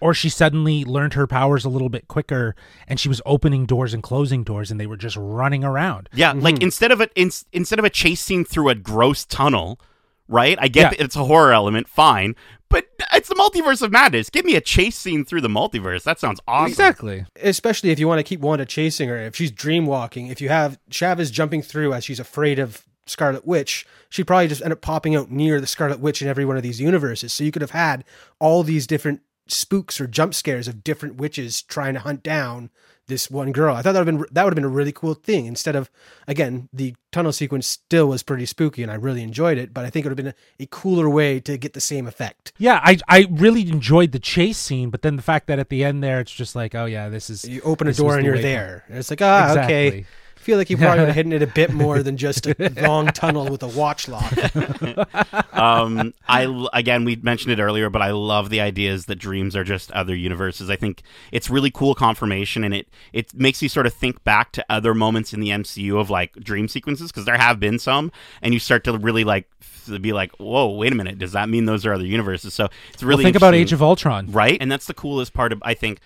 [0.00, 2.54] Or she suddenly learned her powers a little bit quicker
[2.88, 6.08] and she was opening doors and closing doors and they were just running around.
[6.12, 6.40] Yeah, Mm-hmm.
[6.40, 9.80] like instead of a in, instead of a chase scene through a gross tunnel,
[10.28, 10.56] right?
[10.60, 10.90] I get Yeah.
[10.90, 12.34] that it's a horror element, fine,
[12.68, 14.30] but it's the multiverse of madness.
[14.30, 16.04] Give me a chase scene through the multiverse.
[16.04, 16.70] That sounds awesome.
[16.70, 17.26] Exactly.
[17.42, 20.48] especially if you want to keep Wanda chasing her, if she's dream walking, if you
[20.50, 24.80] have Chavez jumping through as she's afraid of Scarlet Witch, she'd probably just end up
[24.82, 27.32] popping out near the Scarlet Witch in every one of these universes.
[27.32, 28.04] So you could have had
[28.38, 29.20] all these different
[29.50, 32.70] spooks or jump scares of different witches trying to hunt down
[33.10, 33.76] this one girl.
[33.76, 35.44] I thought that would have been that would have been a really cool thing.
[35.44, 35.90] Instead of
[36.26, 39.90] again, the tunnel sequence still was pretty spooky and I really enjoyed it, but I
[39.90, 42.52] think it would have been a, a cooler way to get the same effect.
[42.56, 45.84] Yeah, I I really enjoyed the chase scene, but then the fact that at the
[45.84, 48.38] end there it's just like, oh yeah, this is You open a door and you're
[48.38, 48.84] there.
[48.88, 49.86] And it's like, ah, okay.
[49.88, 50.00] Exactly.
[50.00, 50.04] I
[50.40, 53.06] feel like you probably would have hidden it a bit more than just a long
[53.08, 54.32] tunnel with a watch lock.
[55.54, 59.54] um, I l- again we mentioned it earlier, but I love the ideas that dreams
[59.56, 60.70] are just other universes.
[60.70, 64.52] I think it's really cool confirmation, and it it makes you sort of think back
[64.52, 68.10] to other moments in the MCU of like dream sequences because there have been some,
[68.42, 71.48] and you start to really like f- be like, whoa, wait a minute, does that
[71.48, 72.54] mean those are other universes?
[72.54, 74.30] So it's really Well, think about Age of Ultron.
[74.32, 76.00] right and that's the coolest part of i think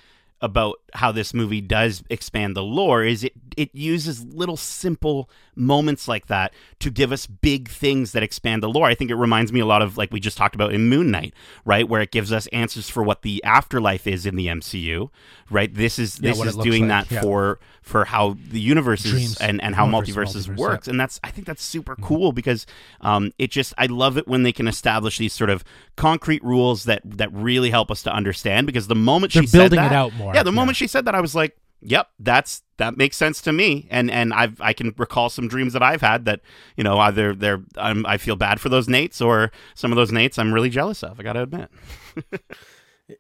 [0.45, 6.07] about how this movie does expand the lore is it it uses little simple moments
[6.07, 9.53] like that to give us big things that expand the lore i think it reminds
[9.53, 11.33] me a lot of like we just talked about in moon knight
[11.65, 15.09] right where it gives us answers for what the afterlife is in the mcu
[15.51, 17.23] right this is Yeah, this is doing like, that yeah.
[17.23, 19.37] for for how the universes Dreams.
[19.39, 20.91] and and how Multiverse, multiverses multiverse, works yeah.
[20.91, 22.67] and that's i think that's super cool because
[23.01, 25.65] um it just i love it when they can establish these sort of
[25.97, 29.59] concrete rules that that really help us to understand because the moment They're she said
[29.71, 30.55] building that, it out more, yeah the yeah.
[30.55, 34.11] moment she said that i was like yep that's that makes sense to me and
[34.11, 36.41] and i've i can recall some dreams that i've had that
[36.77, 40.11] you know either they're I'm, i feel bad for those nates or some of those
[40.11, 41.71] nates i'm really jealous of i gotta admit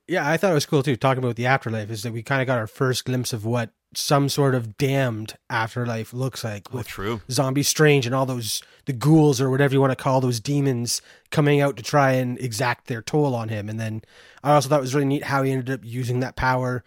[0.08, 0.96] Yeah, I thought it was cool too.
[0.96, 3.70] Talking about the afterlife is that we kind of got our first glimpse of what
[3.96, 8.62] some sort of damned afterlife looks like oh, with true zombie strange and all those
[8.86, 11.00] the ghouls or whatever you want to call those demons
[11.30, 14.02] coming out to try and exact their toll on him and then
[14.42, 16.84] i also thought it was really neat how he ended up using that power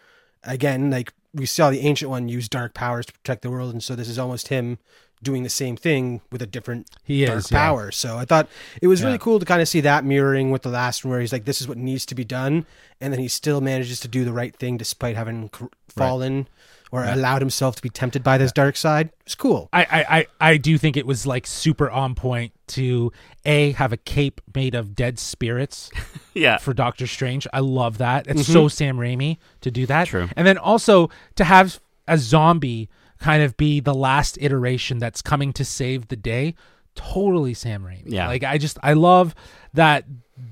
[0.47, 3.83] again like we saw the ancient one use dark powers to protect the world and
[3.83, 4.79] so this is almost him
[5.23, 7.57] doing the same thing with a different He dark is, yeah.
[7.57, 7.91] power.
[7.91, 8.47] So i thought
[8.81, 11.19] it was really cool to kind of see that mirroring with the last one where
[11.19, 12.65] he's like this is what needs to be done
[13.01, 16.47] and then he still manages to do the right thing despite having cr- fallen
[16.91, 20.27] or allowed himself to be tempted by this dark side it's cool I, I, I,
[20.51, 23.11] I do think it was like super on point to
[23.45, 25.89] a have a cape made of dead spirits
[26.33, 27.47] yeah for Doctor Strange.
[27.51, 28.27] I love that.
[28.27, 28.53] It's mm-hmm.
[28.53, 30.07] so Sam Raimi to do that.
[30.07, 30.29] True.
[30.35, 35.51] And then also to have a zombie kind of be the last iteration that's coming
[35.53, 36.55] to save the day.
[36.95, 38.03] Totally Sam Raimi.
[38.05, 38.27] Yeah.
[38.27, 39.35] Like I just I love
[39.73, 40.05] that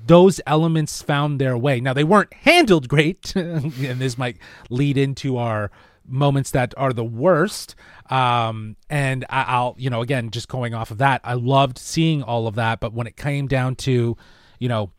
[0.06, 1.80] those elements found their way.
[1.80, 4.36] Now they weren't handled great, and this might
[4.68, 5.70] lead into our
[6.08, 7.74] moments that are the worst.
[8.10, 12.22] Um, and I, I'll, you know, again, just going off of that, I loved seeing
[12.22, 12.80] all of that.
[12.80, 14.16] But when it came down to,
[14.58, 14.90] you know,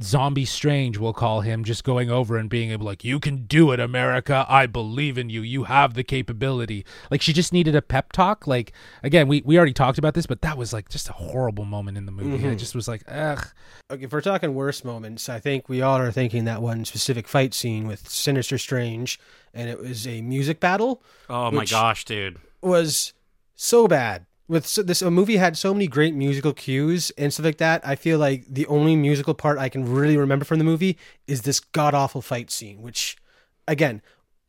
[0.00, 3.72] Zombie Strange, we'll call him, just going over and being able, like, you can do
[3.72, 4.46] it, America.
[4.48, 5.42] I believe in you.
[5.42, 6.86] You have the capability.
[7.10, 8.46] Like, she just needed a pep talk.
[8.46, 8.72] Like,
[9.02, 11.98] again, we, we already talked about this, but that was like just a horrible moment
[11.98, 12.44] in the movie.
[12.44, 12.56] I mm-hmm.
[12.56, 13.46] just was like, ugh.
[13.90, 17.28] Okay, if we're talking worst moments, I think we all are thinking that one specific
[17.28, 19.20] fight scene with Sinister Strange,
[19.52, 21.02] and it was a music battle.
[21.28, 23.12] oh my gosh dude Was
[23.54, 24.26] so bad.
[24.48, 27.86] With so, this, a movie had so many great musical cues and stuff like that.
[27.86, 31.42] I feel like the only musical part I can really remember from the movie is
[31.42, 33.16] this god awful fight scene, which,
[33.66, 34.02] again,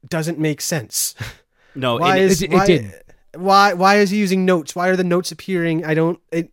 [0.07, 1.15] doesn't make sense.
[1.75, 2.93] no why it- is it- it why, didn't.
[3.35, 4.75] why why is he using notes?
[4.75, 5.85] Why are the notes appearing?
[5.85, 6.19] I don't.
[6.31, 6.49] It,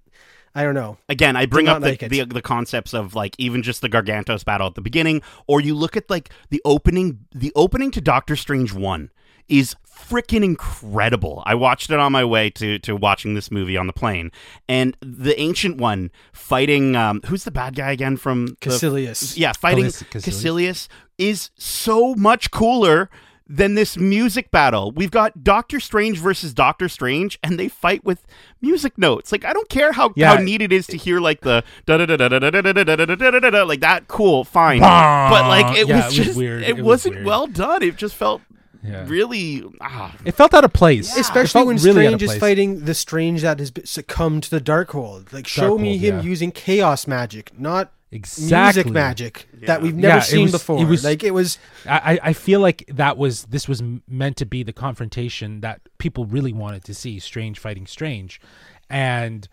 [0.55, 0.99] I don't know.
[1.09, 4.45] again i bring up the, like the the concepts of like even just the gargantos
[4.45, 8.35] battle at the beginning or you look at like the opening the opening to doctor
[8.35, 9.11] strange 1
[9.51, 13.87] is freaking incredible i watched it on my way to to watching this movie on
[13.87, 14.33] the plane
[14.69, 18.55] and the ancient one fighting um who's the bad guy again from the-
[19.37, 20.89] yeah fighting Kaecilius.
[21.19, 23.11] Is so much cooler
[23.47, 24.91] than this music battle.
[24.93, 28.25] We've got Doctor Strange versus Doctor Strange, and they fight with
[28.63, 29.31] music notes.
[29.33, 30.37] Like I don't care how, Yeah.
[30.37, 32.63] how neat it is to hear like the da da da da da da da
[32.73, 34.09] da da da da da like that.
[34.09, 34.81] Cool, fine.
[34.81, 35.29] Bah!
[35.31, 36.63] But like it Yeah, was it was just weird.
[36.63, 37.27] It, It was wasn't weird.
[37.27, 37.83] well done.
[37.83, 38.41] It just felt
[38.83, 39.05] Yeah.
[39.07, 40.17] really ah.
[40.25, 41.17] It felt out of place.
[41.17, 45.33] It Especially when really Strange is fighting the Strange that has succumbed to the Darkhold.
[45.33, 46.23] Like, show me him yeah.
[46.23, 48.83] using chaos magic, not Exactly.
[48.83, 50.81] music magic that we've never Yeah, it seen was- before.
[50.81, 54.37] it was- like, it was I, I I feel like that was this was meant
[54.39, 58.41] to be the confrontation that people really wanted to see strange fighting strange
[58.89, 59.47] and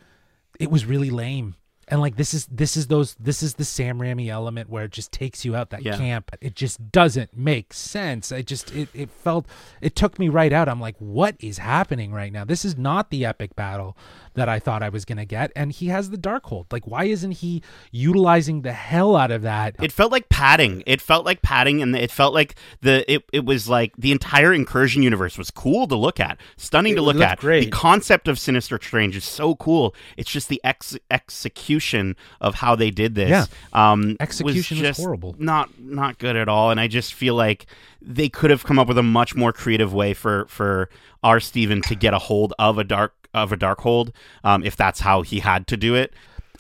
[0.60, 1.54] it was really lame
[1.90, 4.92] and like this is this is those this is the Sam Raimi element where it
[4.92, 5.98] just takes you out that Yeah.
[5.98, 6.32] camp.
[6.42, 8.32] It just doesn't make sense.
[8.32, 9.46] I just it, it felt
[9.82, 10.68] it took me right out.
[10.68, 12.44] I'm like what is happening right now?
[12.44, 13.96] This is not the epic battle
[14.38, 17.32] that I thought I was gonna get and he has the Darkhold like why isn't
[17.32, 17.62] he
[17.92, 20.84] utilizing the hell out of that It felt like padding.
[20.86, 24.54] It felt like padding, and it felt like the it, it was like the entire
[24.54, 27.40] incursion universe was cool to look at, stunning to look at.
[27.66, 29.96] The concept of Sinister Strange is so cool.
[30.16, 33.30] It's just the ex- execution of how they did this.
[33.30, 33.46] Yeah.
[33.74, 35.36] um, Execution was just horrible.
[35.38, 36.72] Not not good at all.
[36.72, 37.66] And I just feel like
[38.02, 40.90] they could have come up with a much more creative way for for
[41.24, 44.12] our Stephen to get a hold of a dark of a Darkhold,
[44.44, 46.14] um, if that's how he had to do it.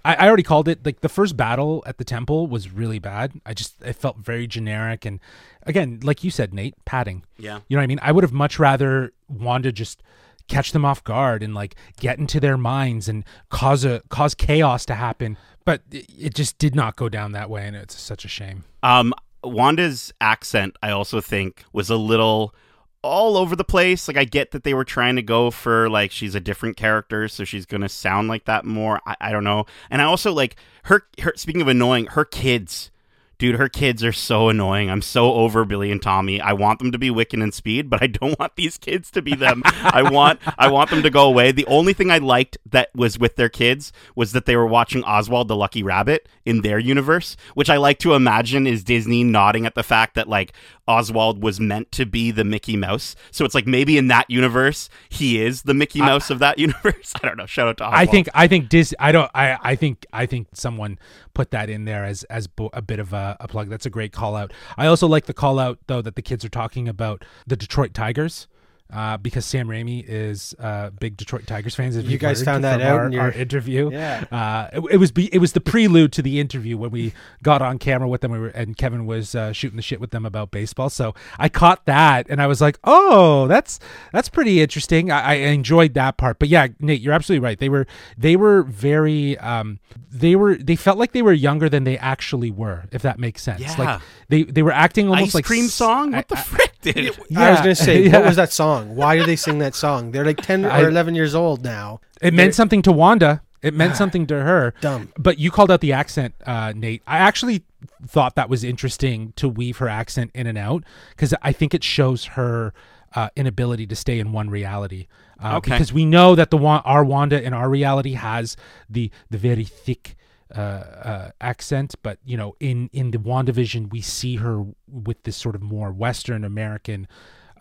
[0.05, 3.33] I, I already called it like the first battle at the temple was really bad.
[3.45, 5.19] I just it felt very generic and
[5.63, 7.23] again, like you said, Nate, padding.
[7.37, 7.59] Yeah.
[7.67, 7.99] You know what I mean?
[8.01, 10.01] I would have much rather Wanda just
[10.47, 14.85] catch them off guard and like get into their minds and cause a cause chaos
[14.85, 15.37] to happen.
[15.65, 18.63] But it, it just did not go down that way, and it's such a shame.
[18.83, 19.13] Um,
[19.43, 22.55] Wanda's accent, I also think, was a little
[23.01, 24.07] all over the place.
[24.07, 27.27] Like, I get that they were trying to go for like she's a different character,
[27.27, 29.01] so she's gonna sound like that more.
[29.05, 29.65] I, I don't know.
[29.89, 31.03] And I also like her.
[31.21, 32.91] Her speaking of annoying, her kids
[33.37, 34.89] dude, her kids are so annoying.
[34.89, 36.41] I'm so over Billy and Tommy.
[36.41, 39.21] I want them to be Wiccan and Speed, but I don't want these kids to
[39.21, 39.61] be them.
[39.65, 41.51] I want I want them to go away.
[41.51, 45.03] The only thing I liked that was with their kids was that they were watching
[45.03, 49.65] Oswald the Lucky Rabbit in their universe, which I like to imagine is Disney nodding
[49.65, 50.53] at the fact that like
[50.87, 53.15] Oswald was meant to be the Mickey Mouse.
[53.31, 57.13] So it's like maybe in that universe he is the Mickey Mouse of that universe.
[57.21, 57.45] I don't know.
[57.45, 57.99] Shout out to Oswald.
[57.99, 60.97] I think I think Dis I don't I I think I think someone
[61.33, 63.67] put that in there as as bo- a bit of a, Uh, a plug.
[63.67, 64.53] That's a great call out.
[64.77, 67.93] I also like the call out though that the kids are talking about the Detroit
[67.93, 68.47] Tigers.
[68.91, 71.97] Uh, because Sam Raimi is uh, big Detroit Tigers fans.
[71.97, 73.89] As You guys found that out our, in your- our interview.
[73.97, 74.23] Yeah.
[74.31, 77.11] Uh, it, it was be, it was the prelude to the interview when we
[77.43, 80.11] got on camera with them we were, and Kevin was uh, shooting the shit with
[80.11, 80.89] them about baseball.
[80.89, 83.79] So I caught that and I was like, oh, that's
[84.13, 85.11] that's pretty interesting.
[85.11, 86.39] I, I enjoyed that part.
[86.39, 87.59] But yeah, Nate, you're absolutely right.
[87.59, 89.79] They were they were very um,
[90.11, 92.85] they were they felt like they were younger than they actually were.
[92.91, 93.59] If that makes sense.
[93.61, 93.75] Yeah.
[93.77, 96.13] Like they they were acting almost Ice like cream s- song.
[96.13, 97.17] I- What the I- frick, dude?
[97.35, 98.13] I was gonna say, Yeah.
[98.19, 98.95] what was that song?
[98.95, 100.11] Why do they sing that song?
[100.11, 101.99] They're like ten I- or eleven years old now.
[102.21, 103.41] It meant something to Wanda.
[103.61, 104.73] It meant something to her.
[104.81, 105.09] Dumb.
[105.17, 107.01] But you called out the accent, uh, Nate.
[107.07, 107.63] I actually
[108.07, 111.83] thought that was interesting to weave her accent in and out because I think it
[111.83, 112.73] shows her
[113.15, 115.07] uh, inability to stay in one reality.
[115.41, 115.71] Uh, Okay.
[115.71, 118.57] Because we know that the our Wanda in our reality has
[118.89, 120.15] the the very thick
[120.55, 125.35] uh, uh, accent, but you know, in in the WandaVision, we see her with this
[125.37, 127.07] sort of more Western American.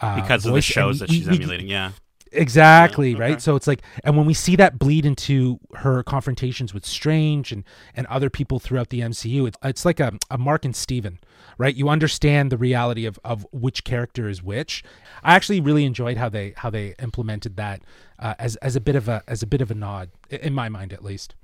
[0.00, 1.68] Uh, because of the voice, shows and that she's we- emulating.
[1.68, 1.92] Yeah.
[2.32, 3.40] Exactly, Yeah, right?
[3.40, 7.64] So it's like and when we see that bleed into her confrontations with Strange and
[7.94, 11.18] and other people throughout the MCU, it's it's like a, a Mark and Steven,
[11.56, 11.74] right?
[11.74, 14.82] You understand the reality of of which character is which.
[15.22, 17.80] I actually really enjoyed how they how they implemented that
[18.18, 20.68] uh, as as a bit of a as a bit of a nod in my
[20.68, 21.34] mind at least.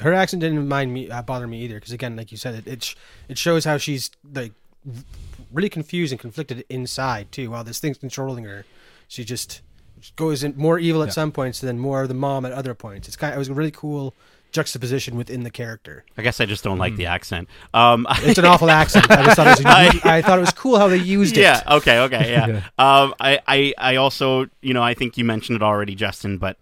[0.00, 2.66] Her accent didn't mind me uh, bother me either because again, like you said, it
[2.66, 2.94] it, sh-
[3.28, 4.52] it shows how she's like
[5.52, 7.50] really confused and conflicted inside too.
[7.50, 8.64] While this thing's controlling her,
[9.08, 9.62] she just
[10.16, 11.12] goes in more evil at Yeah.
[11.12, 13.08] some points, and then more the mom at other points.
[13.08, 13.32] It's kind.
[13.32, 14.14] Of, it was a really cool
[14.52, 16.04] juxtaposition within the character.
[16.18, 17.48] I guess I just don't like the accent.
[17.72, 19.08] Um, It's an awful accent.
[19.08, 19.66] I just thought it was.
[20.04, 21.42] I- I thought it was cool how they used it.
[21.42, 21.62] yeah.
[21.70, 21.98] Okay.
[22.00, 22.32] Okay.
[22.32, 22.46] Yeah.
[22.48, 22.62] Yeah.
[22.78, 26.56] um, I, I, I also, you know, I think you mentioned it already, Justin, but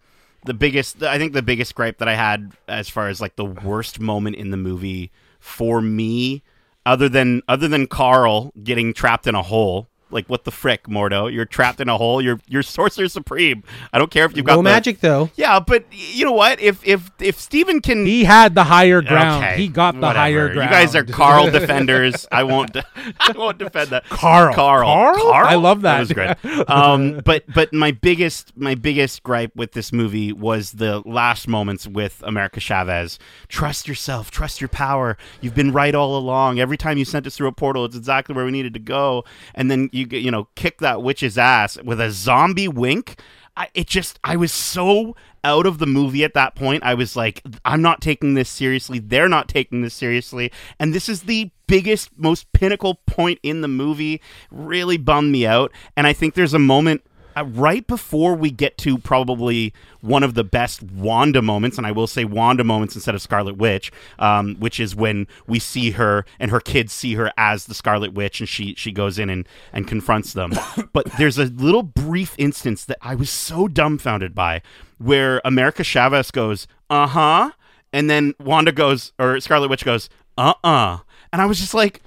[0.48, 3.44] the biggest, I think the biggest gripe that I had as far as like the
[3.44, 6.42] worst moment in the movie for me,
[6.86, 9.88] other than other than Carl getting trapped in a hole.
[10.10, 11.32] Like what the frick, Mordo?
[11.32, 12.20] You're trapped in a hole.
[12.22, 13.62] You're you're sorcerer supreme.
[13.92, 15.30] I don't care if you've got No the- magic though.
[15.36, 16.60] Yeah, but you know what?
[16.60, 19.44] If if if Stephen can He had the higher ground.
[19.44, 20.18] Okay, he got the whatever.
[20.18, 20.70] higher ground.
[20.70, 22.26] You guys are Carl defenders.
[22.32, 22.76] I won't.
[23.20, 24.04] I won't defend that.
[24.08, 24.54] Carl.
[24.54, 24.86] Carl.
[24.86, 25.32] Carl?
[25.32, 25.94] I love that.
[25.94, 26.64] That was great.
[26.68, 31.86] Um, but but my biggest my biggest gripe with this movie was the last moments
[31.86, 33.18] with America Chavez.
[33.48, 34.30] Trust yourself.
[34.30, 35.16] Trust your power.
[35.40, 36.60] You've been right all along.
[36.60, 39.24] Every time you sent us through a portal, it's exactly where we needed to go.
[39.54, 43.20] And then you you know kick that witch's ass with a zombie wink.
[43.56, 46.82] I, it just I was so out of the movie at that point.
[46.82, 48.98] I was like, I'm not taking this seriously.
[48.98, 50.52] They're not taking this seriously.
[50.78, 54.20] And this is the biggest, most pinnacle point in the movie.
[54.50, 55.72] Really bummed me out.
[55.96, 57.02] And I think there's a moment
[57.42, 62.06] right before we get to probably one of the best Wanda moments, and I will
[62.06, 66.50] say Wanda moments instead of Scarlet Witch, um, which is when we see her and
[66.50, 69.86] her kids see her as the Scarlet Witch, and she she goes in and and
[69.86, 70.52] confronts them.
[70.92, 74.62] but there's a little brief instance that I was so dumbfounded by,
[74.98, 77.50] where America Chavez goes, "Uh huh,"
[77.92, 80.98] and then Wanda goes, or Scarlet Witch goes, "Uh uh,"
[81.32, 82.02] and I was just like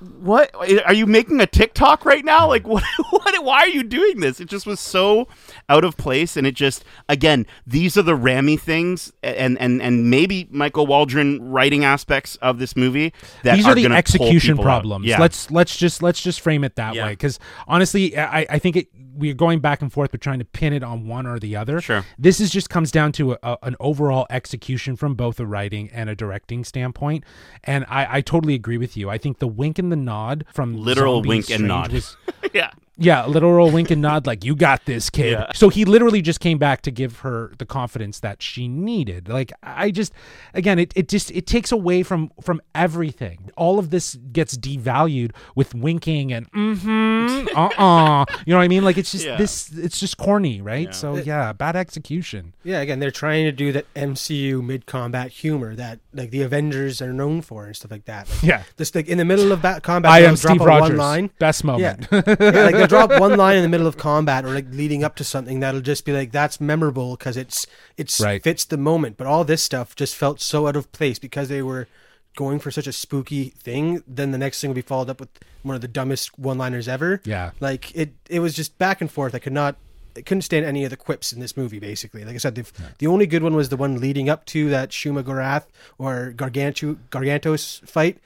[0.00, 2.48] what are you making a TikTok right now?
[2.48, 4.40] Like what what why are you doing this?
[4.40, 5.28] It just was so
[5.68, 10.10] out of place and it just again, these are the Raimi things and and and
[10.10, 14.80] maybe Michael Waldron writing aspects of this movie that these are, the execution people out.
[14.80, 15.06] problems.
[15.06, 15.20] Yeah.
[15.20, 17.06] Let's let's just let's just frame it that Yeah.
[17.06, 20.44] way because honestly, I I think it we're going back and forth, but trying to
[20.44, 21.80] pin it on one or the other.
[21.80, 22.04] Sure.
[22.18, 25.90] This is just comes down to a, a, an overall execution from both a writing
[25.92, 27.24] and a directing standpoint,
[27.64, 29.10] and I I totally agree with you.
[29.10, 31.92] I think the wink and the nod from Literal Zombie wink and nod.
[31.92, 32.16] was
[32.54, 32.70] yeah.
[32.98, 35.32] Yeah, a literal wink and nod, like you got this, kid.
[35.32, 35.52] Yeah.
[35.54, 39.28] So he literally just came back to give her the confidence that she needed.
[39.28, 40.12] Like I just,
[40.54, 43.50] again, it, it just it takes away from from everything.
[43.56, 48.24] All of this gets devalued with winking and mm-hmm, uh-uh.
[48.46, 48.84] You know what I mean?
[48.84, 49.36] Like it's just Yeah.
[49.36, 50.86] this, it's just corny, right?
[50.86, 50.92] Yeah.
[50.92, 52.54] So yeah, bad execution.
[52.64, 57.02] Yeah, again, they're trying to do that MCU mid combat humor that like the Avengers
[57.02, 58.28] are known for and stuff like that.
[58.28, 58.62] Like, Yeah.
[58.78, 60.88] Just like in the middle of bat combat, I am drop Steve a Rogers.
[60.90, 61.30] one line.
[61.38, 61.66] Best Yeah.
[61.66, 62.08] moment.
[62.10, 62.24] yeah,
[62.64, 65.24] like they'll drop one line in the middle of combat or like leading up to
[65.24, 67.66] something that'll just be like that's memorable because it's
[67.96, 68.42] it's Right.
[68.42, 69.16] fits the moment.
[69.16, 71.88] But all this stuff just felt so out of place because they were
[72.36, 74.02] going for such a spooky thing.
[74.06, 75.30] Then the next thing will be followed up with
[75.62, 77.20] one of the dumbest one liners ever.
[77.24, 77.50] Yeah.
[77.60, 79.34] like it it was just back and forth.
[79.34, 79.76] I could not.
[80.16, 81.78] I couldn't stand any of the quips in this movie.
[81.78, 82.64] Basically, like I said, the,
[82.98, 85.64] the only good one was the one leading up to that Shuma Gorath
[85.98, 88.16] or Gargantu Gargantos fight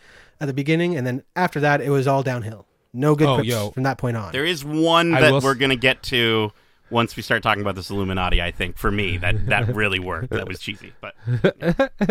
[0.40, 2.64] at the beginning, and then after that, it was all downhill.
[2.92, 3.70] No good Oh, quips yo.
[3.70, 4.32] from that point on.
[4.32, 6.50] There is one I that we're gonna get to
[6.90, 8.42] once we start talking about this Illuminati.
[8.42, 10.30] I think for me that that really worked.
[10.30, 11.14] That was cheesy, but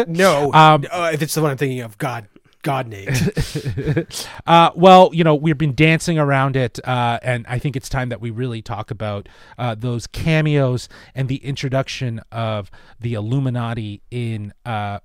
[0.07, 2.27] no, Um, uh, if it's the one I'm thinking of, God,
[2.61, 3.09] God, Nate.
[4.47, 8.09] Uh, well, you know, we've been dancing around it, uh, and I think it's time
[8.09, 14.53] that we really talk about uh, those cameos and the introduction of the Illuminati in
[14.65, 14.99] uh,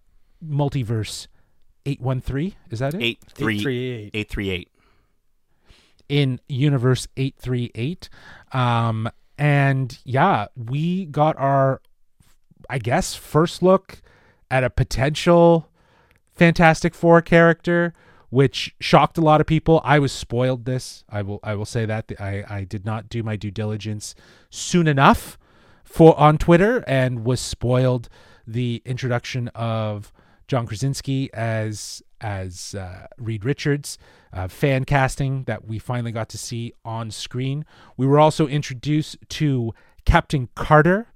[0.45, 1.27] Multiverse
[1.85, 2.55] 813.
[2.71, 3.03] Is that it?
[3.03, 3.59] eight three
[4.15, 4.69] 838.
[6.09, 8.09] In Universe 838.
[8.53, 11.81] Um, and yeah, we got our,
[12.69, 14.03] I guess, first look
[14.51, 15.69] at a potential
[16.35, 17.95] Fantastic Four character,
[18.31, 19.81] which shocked a lot of people.
[19.85, 21.05] I was spoiled this.
[21.09, 24.15] I will I will say that I, I did not do my due diligence
[24.51, 25.39] soon enough
[25.85, 28.09] for on Twitter and was spoiled
[28.47, 30.13] the introduction of
[30.47, 33.99] John Krasinski as as uh, Reed Richards,
[34.33, 37.65] uh, fan casting that we finally got to see on screen.
[37.97, 39.75] We were also introduced to
[40.07, 41.09] Captain Carter,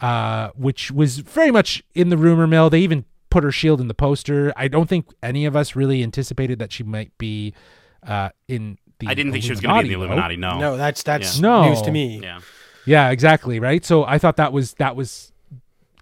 [0.00, 2.68] uh, which was very much in the rumor mill.
[2.70, 4.52] They even put her shield in the poster.
[4.56, 7.54] I don't think any of us really anticipated that she might be
[8.02, 9.06] uh, in the.
[9.06, 10.48] I didn't think she was going to be in the Illuminati, though.
[10.48, 10.60] Illuminati.
[10.60, 11.42] No, No, that's that's Yeah.
[11.42, 11.68] No.
[11.68, 12.20] news to me.
[12.22, 12.40] yeah,
[12.86, 13.60] Yeah, exactly.
[13.60, 13.84] Right.
[13.84, 15.29] So I thought that was that was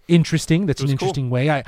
[0.08, 0.66] interesting.
[0.66, 1.08] That's an was cool.
[1.08, 1.50] interesting way.
[1.50, 1.62] I,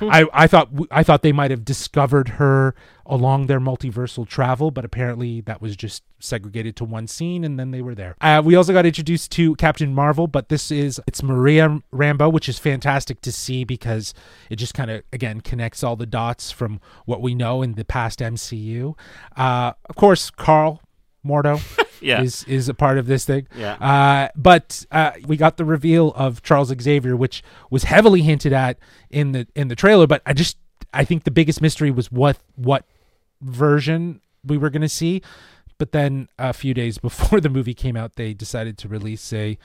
[0.00, 2.74] I I thought I thought they might have discovered her
[3.04, 7.72] along their multiversal travel, but apparently that was just segregated to one scene, and then
[7.72, 8.14] they were there.
[8.20, 12.48] Uh, we also got introduced to Captain Marvel, but this is it's Maria Rambeau, which
[12.48, 14.14] is fantastic to see because
[14.50, 17.84] it just kind of again connects all the dots from what we know in the
[17.84, 18.96] past MCU.
[19.36, 20.80] Uh, of course, Carl
[21.24, 21.60] Mordo
[22.00, 23.46] yeah, is is a part of this thing.
[23.56, 23.74] yeah.
[23.74, 28.78] Uh, but uh, we got the reveal of Charles Xavier, which was heavily hinted at
[29.10, 30.06] in the in the trailer.
[30.06, 30.56] But I just
[30.92, 32.84] I think the biggest mystery was what what
[33.40, 35.22] version we were going to see.
[35.78, 39.58] But then a few days before the movie came out, they decided to release a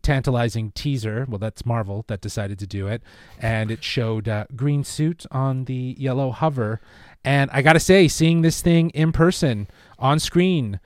[0.00, 1.26] tantalizing teaser.
[1.28, 3.02] Well, that's Marvel that decided to do it,
[3.38, 6.80] and it showed uh, green suit on the yellow hover.
[7.24, 10.80] And I gotta say, seeing this thing in person on screen,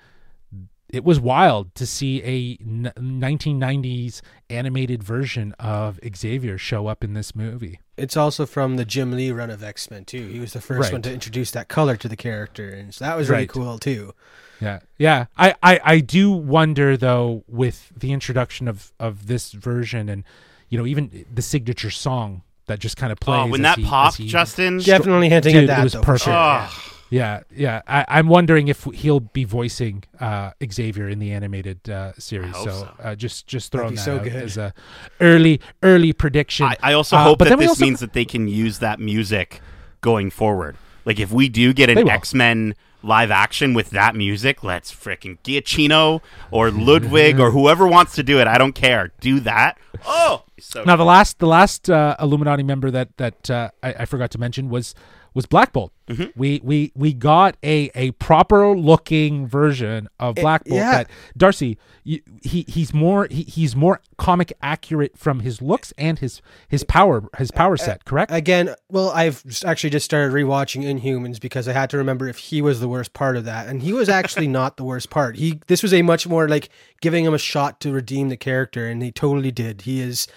[0.89, 4.21] it was wild to see a n- 1990s
[4.51, 7.81] animated version of Xavier show up in this movie.
[7.97, 10.27] It's also from the Jim Lee run of X Men too.
[10.29, 10.93] He was the first Right.
[10.93, 13.49] one to introduce that color to the character, and so that was really Right.
[13.49, 14.13] cool too.
[14.61, 15.27] Yeah, yeah.
[15.37, 20.25] I, I, I do wonder though with the introduction of of this version and
[20.69, 23.45] you know even the signature song that just kind of oh, plays.
[23.45, 24.79] Oh, when that he- popped, he- Justin.
[24.79, 25.83] Definitely hinting Dude, at it that.
[25.85, 26.25] was though, perfect.
[26.25, 26.33] sure.
[26.35, 26.69] Oh, Yeah,
[27.11, 27.83] yeah.
[27.87, 32.55] I, I'm wondering if he'll be voicing uh, Xavier in the animated uh, series.
[32.55, 32.95] hope So, so.
[33.03, 34.33] uh, just just That'd throwing that so out good.
[34.35, 34.75] as a
[35.21, 36.67] early early prediction.
[36.67, 39.61] I, I also Uh, hope that this also- means that they can use that music
[40.01, 40.77] going forward.
[41.05, 42.09] Like if we do get an.
[42.09, 48.17] X Men live action with that music, let's freaking Giacchino or Ludwig or whoever wants
[48.17, 48.49] to do it.
[48.49, 49.13] I don't care.
[49.21, 49.79] Do that.
[50.05, 54.05] Oh, so Now the last the last uh, Illuminati member that that uh, I, I
[54.07, 54.95] forgot to mention was
[55.37, 55.93] was Black Bolt.
[56.09, 56.31] Mm-hmm.
[56.35, 60.79] We we we got a a proper looking version of Black Bolt.
[60.79, 60.91] yeah.
[60.93, 66.19] That Darcy, you, he he's more he, he's more comic accurate from his looks and
[66.19, 68.07] his his power his power set.
[68.07, 68.33] Correct?
[68.33, 72.39] Again, well, I've just actually just started rewatching Inhumans because I had to remember if
[72.39, 75.37] he was the worst part of that, and he was actually not the worst part.
[75.37, 76.71] He this was a much more like
[77.03, 79.83] giving him a shot to redeem the character, and he totally did.
[79.83, 80.29] He is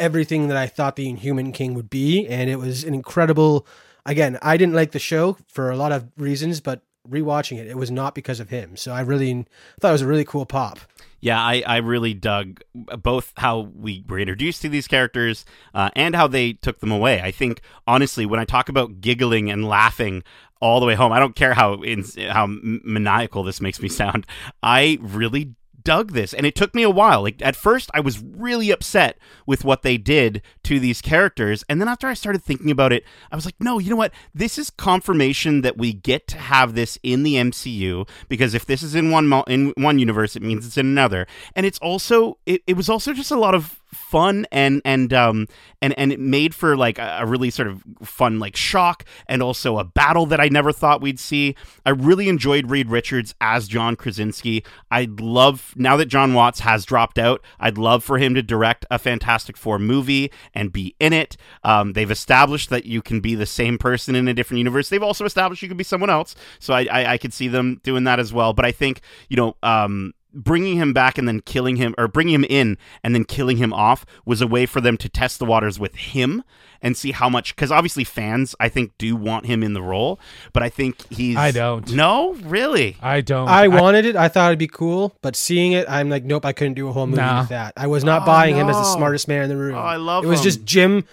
[0.00, 3.64] everything that I thought the Inhuman King would be, and it was an incredible.
[4.08, 7.76] Again, I didn't like the show for a lot of reasons, but rewatching it, it
[7.76, 8.74] was not because of him.
[8.74, 9.46] So I really
[9.80, 10.78] thought it was a really cool pop.
[11.20, 15.44] Yeah, I, I really dug both how we were introduced to these characters
[15.74, 17.20] uh, and how they took them away.
[17.20, 20.22] I think honestly, when I talk about giggling and laughing
[20.60, 24.26] all the way home, I don't care how in, how maniacal this makes me sound.
[24.62, 27.22] I really dug this and it took me a while.
[27.22, 31.80] Like at first i was really upset with what they did to these characters and
[31.80, 34.12] then after i started thinking about it i was like no you know what?
[34.34, 38.82] This is confirmation that we get to have this in the mcu because if this
[38.82, 41.26] is in one mo- in one universe it means it's in another.
[41.54, 45.46] And it's also it, it was also just a lot of fun and and um
[45.80, 49.78] and and it made for like a, really sort of fun like shock and also
[49.78, 51.54] a battle that I never thought we'd see.
[51.86, 54.64] I really enjoyed Reed Richards as John Krasinski.
[54.90, 57.42] I'd love now that Jon Watts has dropped out.
[57.60, 61.36] I'd love for him to direct a Fantastic Four movie and be in it.
[61.64, 64.88] Um, they've established that you can be the same person in a different universe.
[64.88, 66.34] They've also established you can be someone else.
[66.58, 68.52] So I I, I could see them doing that as well.
[68.52, 70.12] But I think you know um
[70.44, 73.72] bringing him back and then killing him or bringing him in and then killing him
[73.72, 76.44] off was a way for them to test the waters with him
[76.80, 80.20] and see how much because obviously fans i think do want him in the role
[80.52, 81.92] but i think he's I don't.
[81.92, 83.48] no really I don't.
[83.48, 84.14] I wanted it.
[84.14, 86.92] I thought it'd be cool, but seeing it, I'm like, nope, I couldn't do a
[86.92, 87.40] whole movie Nah.
[87.40, 87.72] with that.
[87.76, 89.74] I was not Oh, buying him as the smartest man in the room.
[89.74, 90.44] Oh, I love It was him.
[90.44, 91.04] just Jim.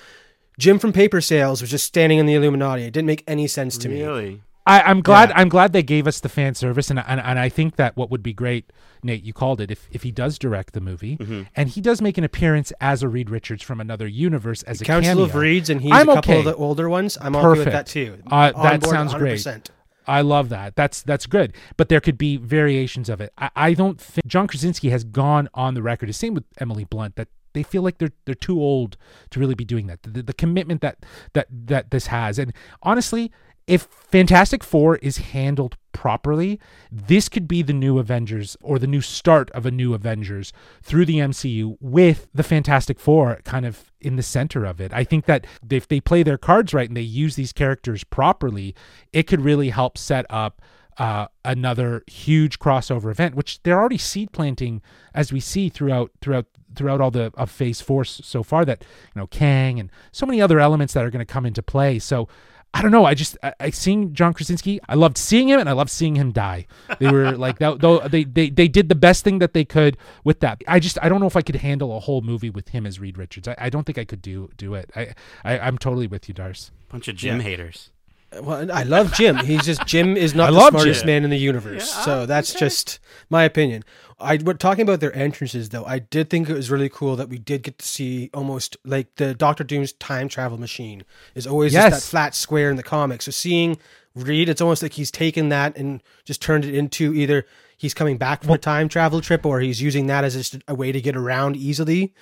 [0.59, 2.84] Jim from Paper Sales was just standing in the Illuminati.
[2.84, 4.01] It didn't make any sense to me.
[4.03, 5.30] really I, I'm glad.
[5.30, 5.39] Yeah.
[5.39, 8.09] I'm glad they gave us the fan service, and, and and I think that what
[8.09, 8.72] would be great,
[9.03, 9.70] Nate, you called it.
[9.70, 11.43] If if he does direct the movie, Mm-hmm.
[11.55, 14.86] and he does make an appearance as a Reed Richards from another universe as a
[14.86, 16.39] Council cameo, of Reeds, and he's I'm a couple okay.
[16.39, 17.18] of the older ones.
[17.22, 18.18] I'm okay with that too.
[18.30, 19.39] Uh, that sounds great.
[19.39, 19.68] 100%.
[20.07, 20.76] I love that.
[20.76, 21.53] That's that's good.
[21.78, 23.34] But there could be variations of it.
[23.38, 26.09] I, I don't think John Krasinski has gone on the record.
[26.09, 28.97] The same with Emily Blunt that they feel like they're they're too old
[29.32, 30.03] to really be doing that.
[30.03, 32.53] The, the commitment that that that this has, and
[32.84, 33.32] honestly,
[33.68, 36.59] if Fantastic Four is handled properly,
[36.91, 40.53] this could be the new Avengers or the new start of a new Avengers
[40.84, 44.93] through the MCU with the Fantastic Four kind of in the center of it.
[44.93, 48.76] I think that if they play their cards right and they use these characters properly,
[49.11, 50.61] it could really help set up
[50.97, 54.82] uh, another huge crossover event, which they're already seed planting
[55.13, 56.45] as we see throughout throughout
[56.76, 58.63] throughout all the of Phase Four so far.
[58.63, 61.63] That you know Kang and so many other elements that are going to come into
[61.63, 61.99] play.
[61.99, 62.28] So.
[62.76, 63.05] I don't know.
[63.05, 64.82] I just I, I seeing John Krasinski.
[64.89, 66.67] I loved seeing him, and I loved seeing him die.
[66.99, 67.80] They were like that.
[67.80, 70.61] Though they, they they did the best thing that they could with that.
[70.67, 72.99] I just I don't know if I could handle a whole movie with him as
[72.99, 73.47] Reed Richards.
[73.47, 74.91] I, I don't think I could do do it.
[74.93, 75.13] I,
[75.45, 76.71] I I'm totally with you, Dars.
[76.89, 77.91] bunch of Jim haters
[78.34, 79.38] uh, Well, I love Jim.
[79.38, 81.07] He's just Jim is I not the love smartest Jim.
[81.07, 81.89] man in the universe.
[81.89, 82.99] so that's just
[83.30, 83.84] my opinion.
[84.20, 85.84] I we're talking about their entrances though.
[85.86, 89.13] I did think it was really cool that we did get to see almost like
[89.16, 91.03] the Doctor Doom's time travel machine
[91.36, 91.91] is always Yes.
[91.91, 93.26] just that flat square in the comics.
[93.26, 93.78] So seeing
[94.16, 97.45] Reed, it's almost like he's taken that and just turned it into either
[97.76, 100.74] he's coming back from a time travel trip or he's using that as just a
[100.76, 102.13] way to get around easily.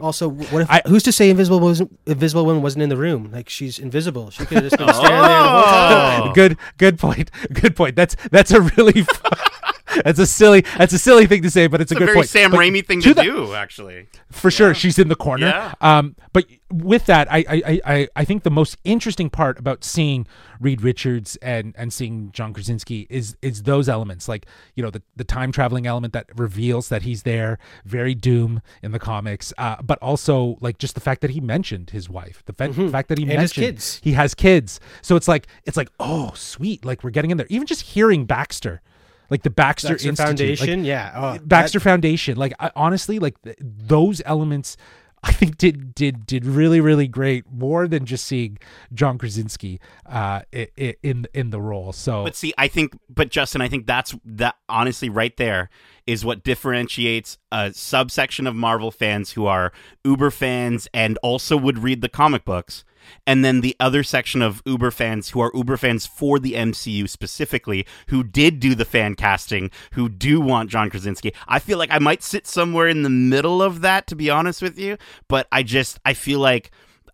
[0.00, 3.30] Also, what if I- who's to say Invisible wasn't Invisible Woman wasn't in the room?
[3.32, 4.30] Like she's invisible.
[4.30, 4.92] She could have just been oh.
[4.92, 6.22] standing there the whole time.
[6.28, 6.32] Oh.
[6.34, 7.30] Good good point.
[7.52, 7.96] Good point.
[7.96, 9.04] That's that's a really
[10.04, 12.16] that's a silly that's a silly thing to say, but it's, it's a good very
[12.16, 12.28] point.
[12.28, 15.72] Sam But Raimi thing to the- do actually for sure she's in the corner Yeah.
[15.80, 19.84] um but with that I, I i I- i think the most interesting part about
[19.84, 20.26] seeing
[20.60, 25.02] reed richards and and seeing john krasinski is is those elements like you know the
[25.16, 29.76] the time traveling element that reveals that he's there very doom in the comics uh
[29.82, 33.16] but also like just the fact that he mentioned his wife the fa- fact that
[33.18, 33.32] he Mm-hmm.
[33.32, 34.00] And his mentioned kids.
[34.04, 37.46] he has kids so it's like it's like oh sweet like we're getting in there
[37.48, 38.82] even just hearing baxter
[39.30, 41.12] like the Baxter, Baxter Institute, like, Foundation, yeah.
[41.14, 42.36] Oh, Baxter Foundation.
[42.36, 44.76] Like I, honestly, like th- those elements,
[45.22, 47.44] I think did did did really really great.
[47.50, 48.56] More than just seeing
[48.94, 51.92] John Krasinski uh, i- i- in in the role.
[51.92, 54.54] So But see, I think, but Justin, I think that's that.
[54.68, 55.70] Honestly, right there
[56.06, 59.72] is what differentiates a subsection of Marvel fans who are
[60.04, 62.84] Uber fans and also would read the comic books,
[63.26, 67.08] and then the other section of Uber fans who are Uber fans for the MCU
[67.08, 71.32] specifically, who did do the fan casting, who do want John Krasinski.
[71.46, 74.62] I feel like I might sit somewhere in the middle of that, to be honest
[74.62, 74.96] with you.
[75.28, 76.70] But I just, I feel like.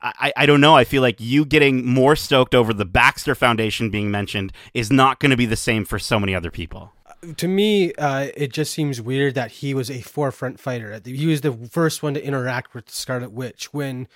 [0.06, 0.76] I, I don't know.
[0.76, 5.18] I feel like you getting more stoked over the Baxter Foundation being mentioned is not
[5.18, 6.92] going to be the same for so many other people.
[7.36, 11.00] to me, uh, it just seems weird that he was a forefront fighter.
[11.04, 14.08] He was the first one to interact with Scarlet Witch when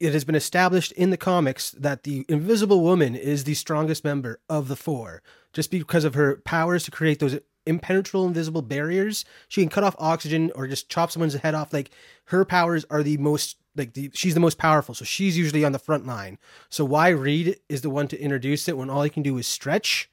[0.00, 4.40] it has been established in the comics that the Invisible Woman is the strongest member
[4.48, 5.22] of the four,
[5.52, 9.24] just because of her powers to create those impenetrable invisible barriers.
[9.48, 11.72] She can cut off oxygen or just chop someone's head off.
[11.72, 11.90] Like
[12.26, 15.72] her powers are the most like the she's the most powerful, so she's usually on
[15.72, 16.38] the front line.
[16.68, 19.46] So why Reed is the one to introduce it when all he can do is
[19.46, 20.10] stretch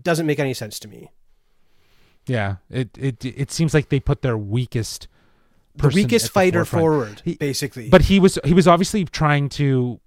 [0.00, 1.10] doesn't make any sense to me.
[2.26, 5.08] yeah, it it it seems like they put their weakest
[5.76, 6.80] the weakest at fighter forefront.
[6.82, 7.88] forward, He- basically.
[7.88, 10.00] But he was he was obviously trying to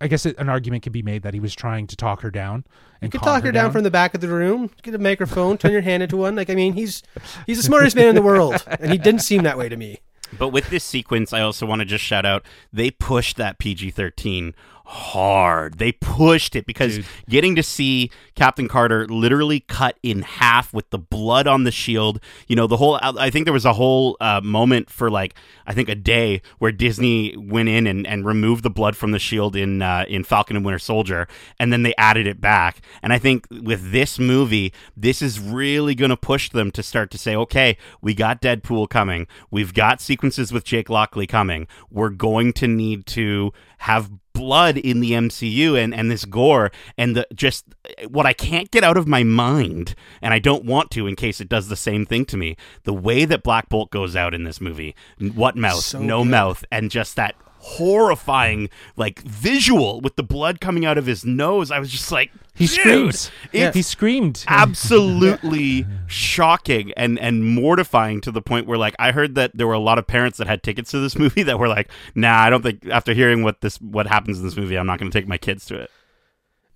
[0.00, 2.30] I guess it, an argument could be made that he was trying to talk her
[2.30, 2.64] down
[3.00, 4.70] and You could talk her down, from the back of the room.
[4.82, 6.34] Get a microphone, turn your hand into one.
[6.34, 7.02] Like I mean, he's
[7.46, 9.98] he's the smartest man in the world, and he didn't seem that way to me.
[10.36, 13.90] But with this sequence, I also want to just shout out they pushed that PG
[13.92, 14.54] 13
[14.86, 15.78] hard.
[15.78, 17.06] They pushed it because Dude.
[17.28, 22.20] getting to see Captain Carter literally cut in half with the blood on the shield,
[22.48, 25.34] you know, the whole, I think there was a whole uh, moment for like,
[25.66, 29.18] I think a day where Disney went in and, and removed the blood from the
[29.18, 31.28] shield in, uh, in Falcon and Winter Soldier,
[31.58, 32.82] and then they added it back.
[33.02, 37.10] And I think with this movie, this is really going to push them to start
[37.12, 39.26] to say, okay, we got Deadpool coming.
[39.50, 41.66] We've got sequences with Jake Lockley coming.
[41.90, 47.16] We're going to need to have blood in the MCU and, and this gore and
[47.16, 47.64] the just
[48.08, 51.40] what I can't get out of my mind and I don't want to in case
[51.40, 52.56] it does the same thing to me.
[52.82, 54.94] The way that Black Bolt goes out in this movie.
[55.18, 55.84] What mouth?
[55.84, 56.30] So no good.
[56.30, 61.70] mouth and just that horrifying like visual with the blood coming out of his nose.
[61.70, 63.14] I was just like He screamed.
[63.14, 63.30] screams.
[63.52, 64.44] it's He screamed.
[64.48, 69.72] absolutely shocking and and mortifying to the point where like I heard that there were
[69.72, 72.50] a lot of parents that had tickets to this movie that were like, "Nah, I
[72.50, 75.18] don't think after hearing what this what happens in this movie, I'm not going to
[75.18, 75.90] take my kids to it."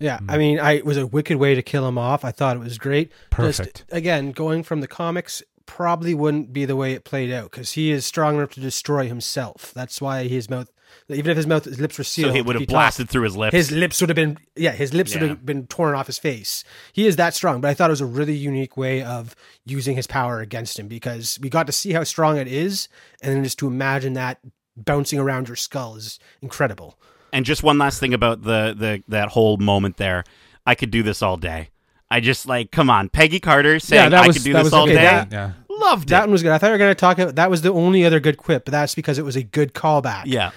[0.01, 0.39] Yeah, I mm.
[0.39, 2.25] mean, I it was a wicked way to kill him off.
[2.25, 3.13] I thought it was great.
[3.29, 3.85] Perfect.
[3.89, 7.73] Just, again, going from the comics probably wouldn't be the way it played out because
[7.73, 9.71] he is strong enough to destroy himself.
[9.75, 10.71] That's why his mouth,
[11.09, 13.09] even if his mouth, his lips were sealed, So he would if have talked, blasted
[13.09, 13.55] through his lips.
[13.55, 16.65] His lips would have been, yeah, his lips would have been torn off his face.
[16.93, 19.35] He is that strong, but I thought it was a really unique way of
[19.65, 22.89] using his power against him because we got to see how strong it is,
[23.23, 24.39] and then just to imagine that
[24.77, 26.99] bouncing around your skull is incredible.
[27.33, 30.25] and just one last thing about the the that whole moment there.
[30.67, 31.71] I could do this all day.
[32.11, 34.73] I just like, come on, Peggy Carter saying yeah, that I could do this was
[34.73, 34.95] all okay.
[34.95, 35.03] day.
[35.03, 35.53] That- yeah.
[35.71, 36.23] Loved That it.
[36.23, 36.51] one was good.
[36.51, 38.65] I thought we were going to talk about that was the only other good quip,
[38.65, 40.25] but that's because it was a good callback.
[40.27, 40.51] Yeah,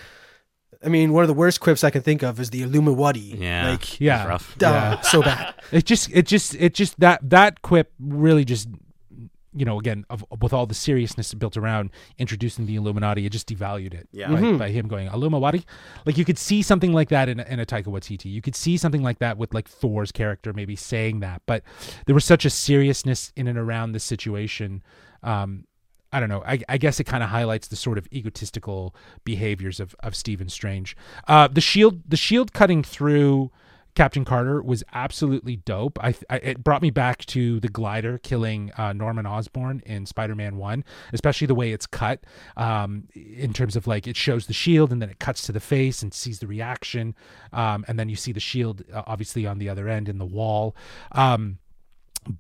[0.84, 3.38] I mean, one of the worst quips I can think of is the Illuminati.
[3.39, 4.25] yeah, Like, Yeah.
[4.27, 4.57] rough.
[4.57, 5.01] duh, Yeah.
[5.01, 5.53] so bad.
[5.71, 8.67] It just, it just, it just that that quip really just,
[9.53, 13.47] you know, again, of, with all the seriousness built around introducing the Illuminati, it just
[13.47, 14.07] devalued it.
[14.11, 14.29] Yeah.
[14.32, 14.57] by, Mhm.
[14.57, 15.65] by him going Illuminati,
[16.05, 18.32] like you could see something like that in a, in a Taika Waititi.
[18.32, 21.63] You could see something like that with like Thor's character maybe saying that, but
[22.05, 24.82] there was such a seriousness in and around this situation.
[25.23, 25.65] Um,
[26.12, 26.43] I don't know.
[26.45, 30.49] I, I guess it kind of highlights the sort of egotistical behaviors of, of Stephen
[30.49, 30.95] Strange.
[31.28, 33.51] Uh, the shield, the shield cutting through
[33.95, 35.99] Captain Carter was absolutely dope.
[36.01, 40.57] I, I it brought me back to the glider killing uh, Norman Osborn in Spider-Man
[40.57, 40.84] One,
[41.14, 42.24] especially the way it's cut.
[42.55, 45.59] Um, in terms of like it shows the shield and then it cuts to the
[45.59, 47.16] face and sees the reaction,
[47.51, 50.26] um, and then you see the shield uh, obviously on the other end in the
[50.26, 50.76] wall.
[51.12, 51.57] Um,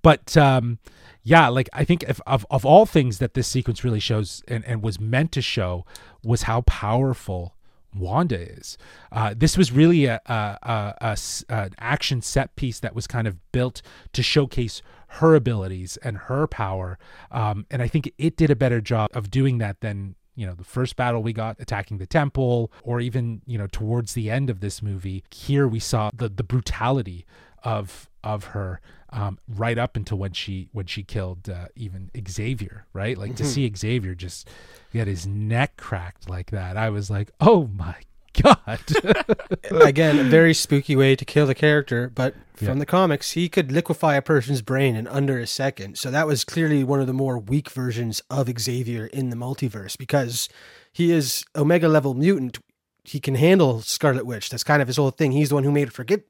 [0.01, 0.79] but um
[1.23, 4.63] yeah like i think if, of of all things that this sequence really shows and,
[4.65, 5.85] and was meant to show
[6.23, 7.55] was how powerful
[7.93, 8.77] wanda is.
[9.11, 11.17] Uh this was really a, a, a,
[11.49, 13.81] an action set piece that was kind of built
[14.13, 14.81] to showcase
[15.15, 16.97] her abilities and her power.
[17.31, 20.53] Um and i think it did a better job of doing that than you know
[20.53, 24.49] the first battle we got attacking the temple or even you know towards the end
[24.49, 27.25] of this movie here we saw the the brutality
[27.63, 28.79] of of her
[29.11, 33.17] um, right up until when she when she killed uh, even Xavier, right?
[33.17, 34.49] Like to see Xavier just
[34.93, 37.95] get his neck cracked like that, I was like, oh my
[38.41, 38.79] god.
[39.71, 42.73] Again, a very spooky way to kill the character, but from Yeah.
[42.75, 45.97] the comics, he could liquefy a person's brain in under a second.
[45.97, 49.97] So that was clearly one of the more weak versions of Xavier in the multiverse
[49.97, 50.47] because
[50.93, 52.59] he is Omega level mutant.
[53.03, 54.49] He can handle Scarlet Witch.
[54.49, 55.31] That's kind of his whole thing.
[55.31, 56.21] He's the one who made her forget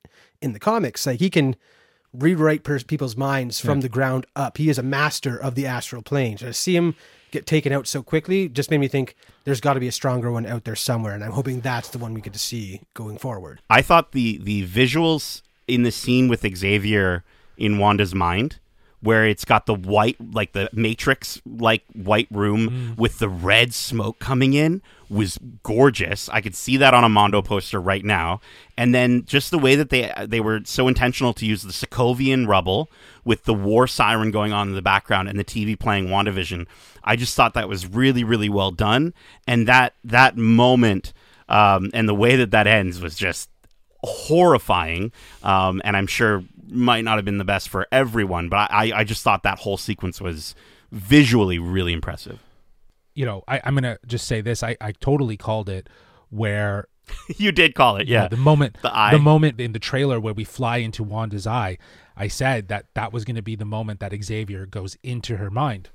[0.42, 1.06] in the comics.
[1.06, 1.56] Like he can
[2.14, 4.58] rewrite pers- people's minds from the ground up.
[4.58, 6.38] He is a master of the astral plane.
[6.38, 6.96] So to see him
[7.32, 10.32] get taken out so quickly just made me think there's got to be a stronger
[10.32, 13.18] one out there somewhere, and I'm hoping that's the one we get to see going
[13.18, 13.62] forward.
[13.70, 17.24] I thought the the visuals in the scene with Xavier
[17.58, 18.60] in Wanda's mind,
[19.02, 24.20] where it's got the white, like the Matrix, like white room with the red smoke
[24.20, 26.30] coming in, was gorgeous.
[26.30, 28.40] I could see that on a Mondo poster right now.
[28.78, 32.48] And then just the way that they they were so intentional to use the Sokovian
[32.48, 32.90] rubble
[33.26, 36.68] with the war siren going on in the background and the TV playing WandaVision.
[37.04, 39.14] I just thought that was really really well done.
[39.48, 41.14] And that that moment
[41.50, 43.50] um, and the way that that ends was just
[44.04, 45.12] horrifying,
[45.44, 48.50] um, and I'm sure might not have been the best for everyone.
[48.50, 50.56] But I, I just thought that whole sequence was
[50.92, 52.40] visually really impressive.
[53.14, 54.64] you know, I, I'm gonna just say this.
[54.64, 55.88] I, I totally called it
[56.30, 56.88] where
[57.38, 58.28] you did call it, you know, yeah.
[58.30, 59.12] the moment The eye.
[59.12, 61.78] the moment in the trailer where we fly into Wanda's eye,
[62.16, 65.50] I said that that was going to be the moment that Xavier goes into her
[65.50, 65.90] mind.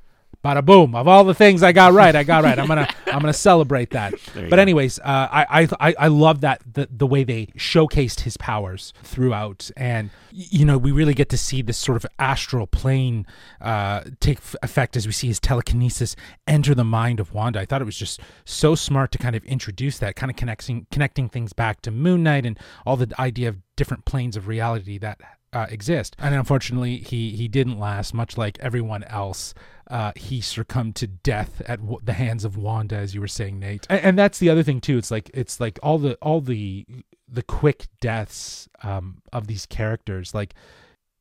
[0.47, 0.95] Bada boom!
[0.95, 2.57] Of all the things I got right, I got right.
[2.57, 4.15] I'm gonna I'm gonna celebrate that.
[4.37, 4.57] But go.
[4.59, 9.71] anyways, uh, I, I I love that the the way they showcased his powers throughout,
[9.77, 13.27] and you know we really get to see this sort of astral plane
[13.61, 16.15] uh, take f- effect as we see his telekinesis
[16.47, 17.59] enter the mind of Wanda.
[17.61, 20.87] I thought it was just so smart to kind of introduce that, kind of connecting
[20.93, 24.99] connecting things back to Moon Knight and all the idea of different planes of reality
[24.99, 25.19] that
[25.53, 26.17] uh, exist.
[26.19, 28.15] And unfortunately, he he didn't last.
[28.15, 29.55] Much like everyone else,
[29.91, 33.59] uh, he succumbed to death at w- the hands of Wanda, as you were saying,
[33.59, 33.87] Nate.
[33.89, 34.99] And, and that's the other thing too.
[34.99, 36.85] It's like it's like all the all the
[37.29, 40.35] the quick deaths um, of these characters.
[40.35, 40.55] Like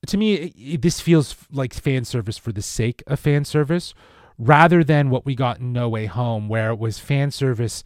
[0.08, 3.94] to me, it, it- this feels like fan service for the sake of fan service,
[4.38, 7.84] rather than what we got in No Way Home, where it was fan service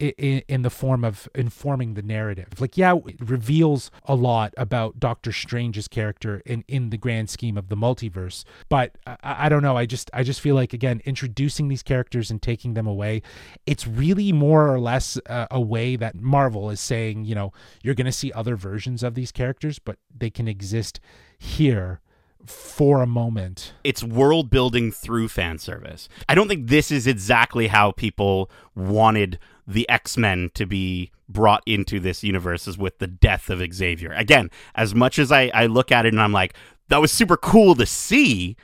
[0.00, 2.60] in, in the form of informing the narrative.
[2.60, 7.56] Like, yeah, it reveals a lot about Doctor Strange's character in in the grand scheme
[7.56, 8.44] of the multiverse.
[8.68, 9.76] But I, I don't know.
[9.76, 13.22] I just I just feel like again introducing these characters and taking them away,
[13.66, 17.52] it's really more or less uh, a way that Marvel is saying, you know,
[17.82, 21.00] you're going to see other versions of these characters, but they can exist
[21.38, 22.00] here
[22.46, 23.74] for a moment.
[23.84, 26.08] it's world building through fan service.
[26.28, 31.62] I don't think this is exactly how people wanted the X Men to be brought
[31.64, 34.12] into this universe is with the death of Xavier.
[34.12, 36.54] Again, as much as I, I look at it and I'm like,
[36.88, 38.56] that was super cool to see,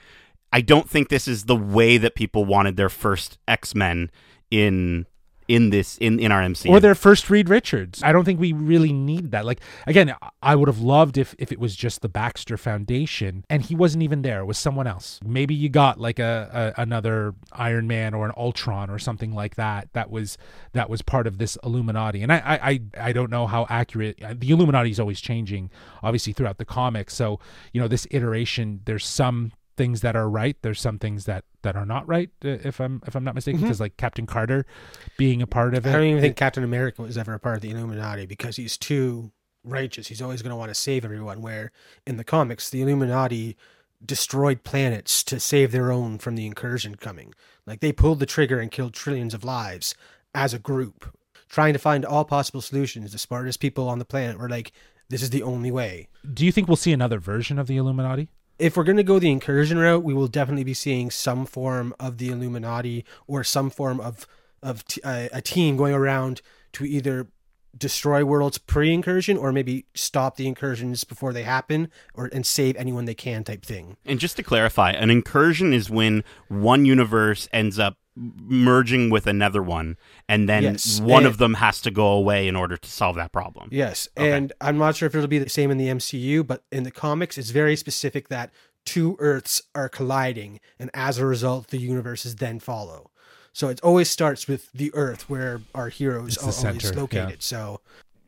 [0.53, 4.11] I don't think this is the way that people wanted their first X Men
[4.51, 5.07] in
[5.49, 6.71] in this in, in our MCU.
[6.71, 8.03] or their first Reed Richards.
[8.03, 9.45] I don't think we really need that.
[9.45, 13.63] Like again, I would have loved if if it was just the Baxter Foundation and
[13.63, 14.41] he wasn't even there.
[14.41, 15.21] It was someone else.
[15.25, 19.57] Maybe you got like a, a another Iron Man or an Ultron or something like
[19.57, 19.89] that.
[19.93, 20.37] That was
[20.73, 22.23] that was part of this Illuminati.
[22.23, 25.71] And I I I, I don't know how accurate uh, the Illuminati is always changing,
[26.03, 27.15] obviously throughout the comics.
[27.15, 27.39] So
[27.73, 31.77] you know this iteration, there's some things that are right there's some things that that
[31.77, 34.65] are not right uh, if i'm if i'm not mistaken because like captain carter
[35.19, 37.57] being a part of it I don't even think Captain America was ever a part
[37.57, 39.33] of the Illuminati because he's too
[39.65, 40.09] righteous.
[40.09, 41.41] He's always going to want to save everyone.
[41.41, 41.73] Where
[42.07, 43.57] in the comics, the Illuminati
[44.05, 47.35] destroyed planets to save their own from the incursion coming.
[47.67, 49.95] Like they pulled the trigger and killed trillions of lives
[50.35, 51.17] as a group,
[51.49, 53.13] trying to find all possible solutions.
[53.13, 54.73] The smartest people on the planet were like,
[55.09, 58.29] "This is the only way." do you think we'll see another version of the illuminati
[58.59, 61.95] if we're going to go the incursion route, we will definitely be seeing some form
[62.01, 64.27] of the Illuminati or some form of
[64.63, 66.41] of a team going around
[66.73, 67.29] to either
[67.77, 73.05] destroy worlds pre-incursion or maybe stop the incursions before they happen or and save anyone
[73.05, 73.97] they can type thing.
[74.05, 79.63] And just to clarify, an incursion is when one universe ends up merging with another
[79.63, 79.97] one,
[80.29, 83.17] and then Yes, one and- of them has to go away in order to solve
[83.17, 83.69] that problem.
[83.71, 84.33] Yes, Okay.
[84.33, 86.91] and I'm not sure if it'll be the same in the MCU, but in the
[86.91, 88.51] comics, it's very specific that
[88.85, 93.11] two Earths are colliding, and as a result, the universes then follow.
[93.53, 97.31] So it always starts with the Earth where our heroes It's are the always located.
[97.31, 97.37] yeah.
[97.41, 97.81] So,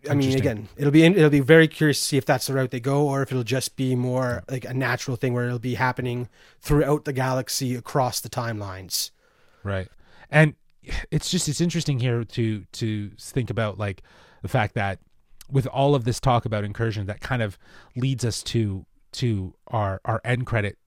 [0.08, 2.70] I mean, again, it'll be it'll be very curious to see if that's the route
[2.70, 5.74] they go, or if it'll just be more like a natural thing where it'll be
[5.74, 6.28] happening
[6.60, 9.10] throughout the galaxy across the timelines.
[9.62, 9.88] Right
[10.30, 10.54] and
[11.10, 14.02] it's just it's interesting here to to think about like
[14.42, 14.98] the fact that
[15.50, 17.58] with all of this talk about incursion that kind of
[17.96, 20.78] leads us to to our our end credit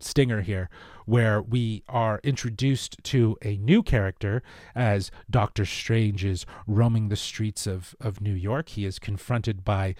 [0.00, 0.68] stinger here
[1.06, 4.42] where we are introduced to a new character
[4.74, 9.94] as Doctor Strange is roaming the streets of of New York he is confronted by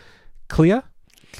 [0.48, 0.80] Clea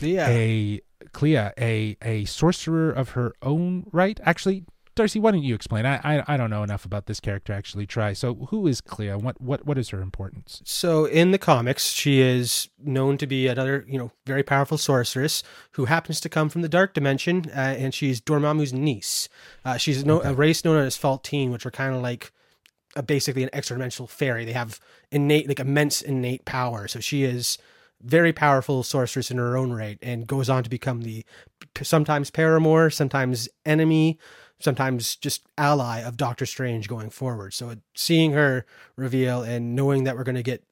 [0.00, 0.28] Yeah.
[0.28, 0.80] a
[1.12, 4.18] Clea, a a sorcerer of her own right.
[4.22, 5.86] Actually, Darcy, why don't you explain?
[5.86, 7.52] I, I I don't know enough about this character.
[7.52, 8.12] Actually, try.
[8.12, 9.14] So, who is Clea?
[9.14, 10.60] What what what is her importance?
[10.64, 15.42] So in the comics, she is known to be another, you know, very powerful sorceress
[15.72, 19.28] who happens to come from the dark dimension, uh, and she's Dormammu's niece.
[19.64, 22.30] Uh, she's no, a race known as Faltine, which are kind of like
[22.94, 24.44] uh, basically an extra dimensional fairy.
[24.44, 24.78] They have
[25.10, 26.86] innate, like immense innate power.
[26.86, 27.56] So she is
[28.02, 31.24] very powerful sorceress in her own right, and goes on to become the
[31.80, 34.18] sometimes paramour, sometimes enemy,
[34.62, 37.54] sometimes just ally of Doctor Strange going forward.
[37.54, 38.66] So seeing her
[38.96, 40.64] reveal and knowing that we're going to get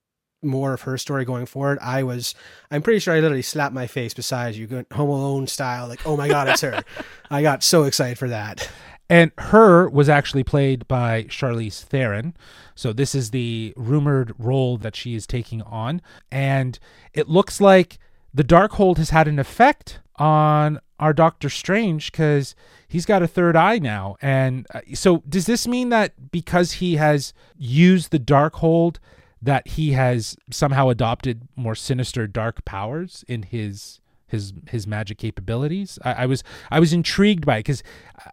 [0.42, 2.34] more of her story going forward, I was,
[2.70, 6.06] I'm pretty sure I literally slapped my face beside you, going Home Alone style, like,
[6.06, 6.82] oh my God, it's her.
[7.30, 8.68] I got so excited for that.
[9.08, 12.36] And her was actually played by Charlize Theron.
[12.76, 16.00] So this is the rumored role that she is taking on,
[16.30, 16.78] and
[17.12, 17.98] it looks like
[18.32, 22.54] the Darkhold has had an effect on our Doctor Strange because
[22.86, 24.16] he's got a third eye now.
[24.20, 28.98] And uh, so, does this mean that because he has used the Darkhold,
[29.42, 35.98] that he has somehow adopted more sinister dark powers in his his his magic capabilities?
[36.04, 37.82] I, I was I was intrigued by it because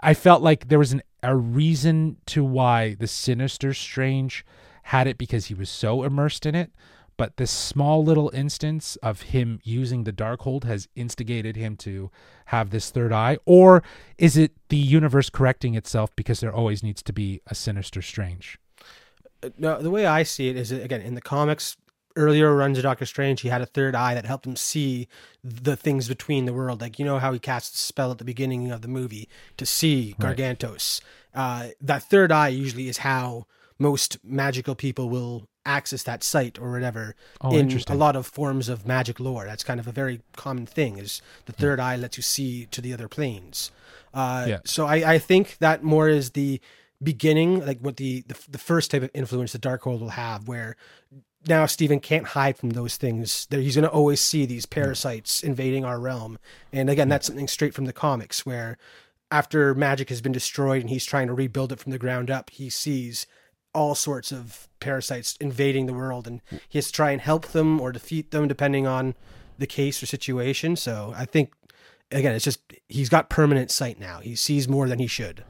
[0.03, 4.45] I felt like there was an a reason to why the Sinister Strange
[4.83, 6.71] had it because he was so immersed in it,
[7.17, 12.11] but this small little instance of him using the Darkhold has instigated him to
[12.45, 13.37] have this third eye?
[13.45, 13.83] Or
[14.17, 18.59] is it the universe correcting itself because there always needs to be a Sinister Strange?
[19.43, 21.75] Uh, no, the way I see it is again in the comics,
[22.15, 25.07] earlier runs of Doctor Strange, he had a third eye that helped him see
[25.43, 26.81] the things between the world.
[26.81, 29.27] Like you know how he casts a spell at the beginning of the movie
[29.57, 31.01] to see Gargantos.
[31.35, 31.69] Right.
[31.69, 33.45] Uh, that third eye usually is how
[33.79, 38.69] most magical people will access that sight or whatever oh, in a lot of forms
[38.69, 39.45] of magic lore.
[39.45, 40.97] That's kind of a very common thing.
[40.97, 41.61] Is the hmm.
[41.61, 43.71] third eye lets you see to the other planes.
[44.13, 44.59] Uh, yeah.
[44.65, 46.61] So I, I think that more is the
[47.03, 50.47] beginning, like what the, the the first type of influence the dark Darkhold will have,
[50.47, 50.75] where
[51.47, 53.47] now Stephen can't hide from those things.
[53.49, 56.39] He's going to always see these parasites invading our realm.
[56.73, 58.77] And again, that's something straight from the comics where
[59.31, 62.49] after magic has been destroyed and he's trying to rebuild it from the ground up,
[62.49, 63.27] he sees
[63.77, 67.79] all sorts of parasites invading the world and he has to try and help them
[67.79, 69.13] or defeat them depending on
[69.57, 70.75] the case or situation.
[70.75, 71.53] So I think
[72.11, 74.19] again, it's just he's got permanent sight now.
[74.19, 75.43] He sees more than he should.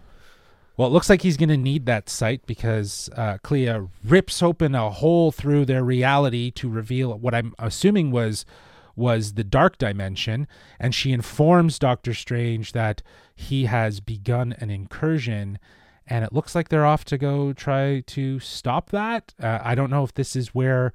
[0.76, 4.76] Well, it looks like he's going to need that sight because uh, Clea rips open
[4.76, 8.46] a hole through their reality to reveal what I'm assuming was
[8.96, 10.48] was the dark dimension,
[10.80, 13.04] and she informs Doctor Strange that
[13.36, 15.60] he has begun an incursion,
[16.08, 19.34] and it looks like they're off to go try to stop that.
[19.42, 20.94] Uh, I don't know if this is where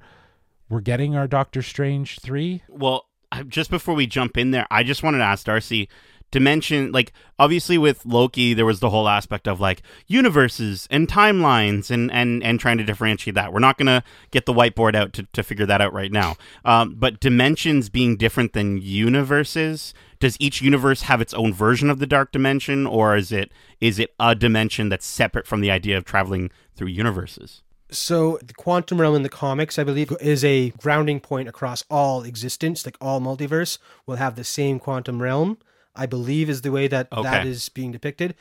[0.69, 2.63] we're getting our Doctor Strange three.
[2.67, 3.07] Well,
[3.47, 5.89] just before we jump in there, I just wanted to ask Darcy
[6.33, 11.91] dimension like obviously with loki there was the whole aspect of like universes and timelines
[11.91, 15.21] and and and trying to differentiate that we're not gonna get the whiteboard out to,
[15.31, 16.35] to figure that out right now
[16.65, 21.99] um, but dimensions being different than universes does each universe have its own version of
[21.99, 25.95] the dark dimension or is it is it a dimension that's separate from the idea
[25.95, 27.61] of traveling through universes
[27.91, 32.23] so the quantum realm in the comics, I believe, is a grounding point across all
[32.23, 32.85] existence.
[32.87, 33.77] Like all multiverse
[34.07, 35.59] will have the same quantum realm.
[35.95, 37.23] I believe is the way that okay.
[37.23, 38.35] that is being depicted.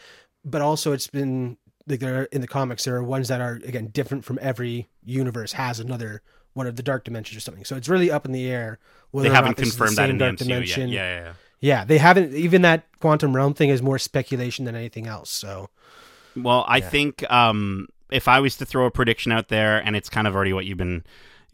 [0.44, 1.56] But also, it's been
[1.86, 4.88] like there are, in the comics there are ones that are again different from every
[5.04, 6.22] universe has another
[6.54, 7.64] one of the dark dimensions or something.
[7.64, 8.78] So it's really up in the air.
[9.10, 10.88] Whether they haven't confirmed that in the MCU dimension.
[10.88, 11.02] yet.
[11.02, 11.32] Yeah, yeah, yeah.
[11.60, 12.34] Yeah, they haven't.
[12.34, 15.30] Even that quantum realm thing is more speculation than anything else.
[15.30, 15.70] So,
[16.34, 16.88] well, I yeah.
[16.88, 20.34] think um, if I was to throw a prediction out there, and it's kind of
[20.34, 21.04] already what you've been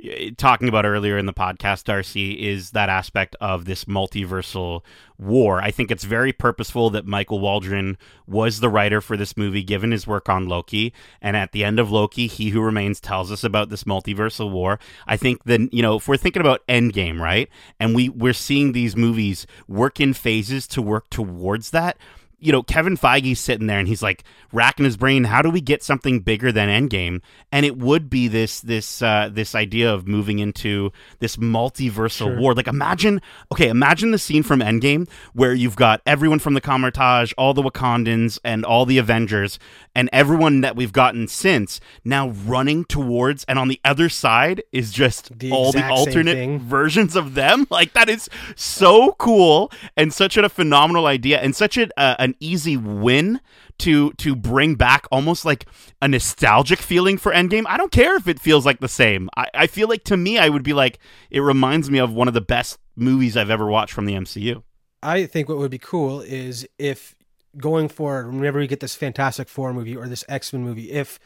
[0.02, 4.82] Uh, talking about earlier in the podcast, Darcy, is that aspect of this multiversal
[5.18, 5.60] war.
[5.60, 9.90] I think it's very purposeful that Michael Waldron was the writer for this movie, given
[9.90, 10.92] his work on Loki.
[11.20, 14.78] And at the end of Loki, He Who Remains tells us about this multiversal war.
[15.06, 17.48] I think that, you know, if we're thinking about Endgame, right?
[17.80, 21.96] And we, we're seeing these movies work in phases to work towards that
[22.40, 25.24] you know, Kevin Feige's sitting there and he's like racking his brain.
[25.24, 27.20] How do we get something bigger than Endgame?
[27.50, 32.38] And it would be this this uh, this idea of moving into this multiversal sure.
[32.38, 32.54] war.
[32.54, 33.20] Like imagine,
[33.50, 37.62] okay, imagine the scene from Endgame where you've got everyone from the Kamar-Taj, all the
[37.62, 39.58] Wakandans, and all the Avengers,
[39.94, 44.92] and everyone that we've gotten since now running towards, and on the other side is
[44.92, 47.66] just the all the alternate versions of them.
[47.78, 52.36] Like that is so cool and such a phenomenal idea and such a, uh, an
[52.40, 53.40] easy win
[53.78, 55.66] to to bring back almost like
[56.00, 57.64] a nostalgic feeling for Endgame.
[57.66, 59.28] I don't care if it feels like the same.
[59.36, 60.98] I, I feel like to me, I would be like,
[61.30, 64.62] it reminds me of one of the best movies I've ever watched from the MCU.
[65.02, 67.14] I think what would be cool is if
[67.56, 71.18] going forward, whenever we get this Fantastic Four movie or this X Men movie, if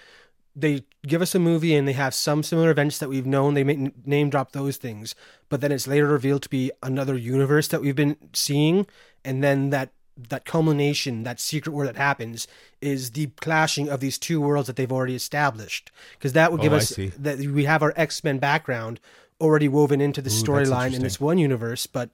[0.55, 3.65] they give us a movie and they have some similar events that we've known, they
[3.65, 5.15] may name drop those things,
[5.49, 8.87] but then it's later revealed to be another universe that we've been seeing,
[9.25, 12.47] and then that that culmination, that secret war that happens,
[12.81, 15.91] is the clashing of these two worlds that they've already established.
[16.13, 19.01] Because that would give oh, us that we have our X Men background
[19.41, 22.11] already woven into the storyline in this one universe, but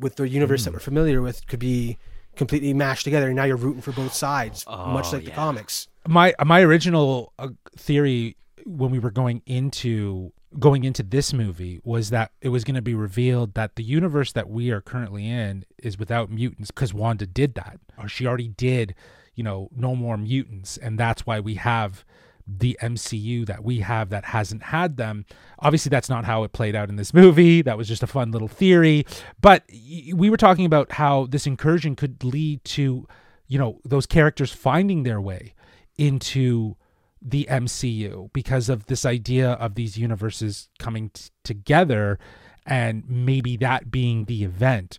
[0.00, 0.64] with the universe mm.
[0.64, 0.76] that hmm.
[0.76, 1.98] we're familiar with, could be
[2.36, 3.26] completely mashed together.
[3.26, 5.30] And now you're rooting for both sides, oh, much like yeah.
[5.30, 5.88] the comics.
[6.06, 12.10] My my original uh, theory when we were going into going into this movie was
[12.10, 15.64] that it was going to be revealed that the universe that we are currently in
[15.78, 18.94] is without mutants because Wanda did that, or she already did,
[19.34, 22.04] you know, no more mutants, and that's why we have
[22.46, 25.24] the MCU that we have that hasn't had them.
[25.60, 27.62] Obviously, that's not how it played out in this movie.
[27.62, 29.06] That was just a fun little theory.
[29.40, 33.06] But we were talking about how this incursion could lead to,
[33.46, 35.54] you know, those characters finding their way
[35.96, 36.76] into
[37.24, 42.18] the MCU because of this idea of these universes coming t- together.
[42.64, 44.98] and maybe that being the event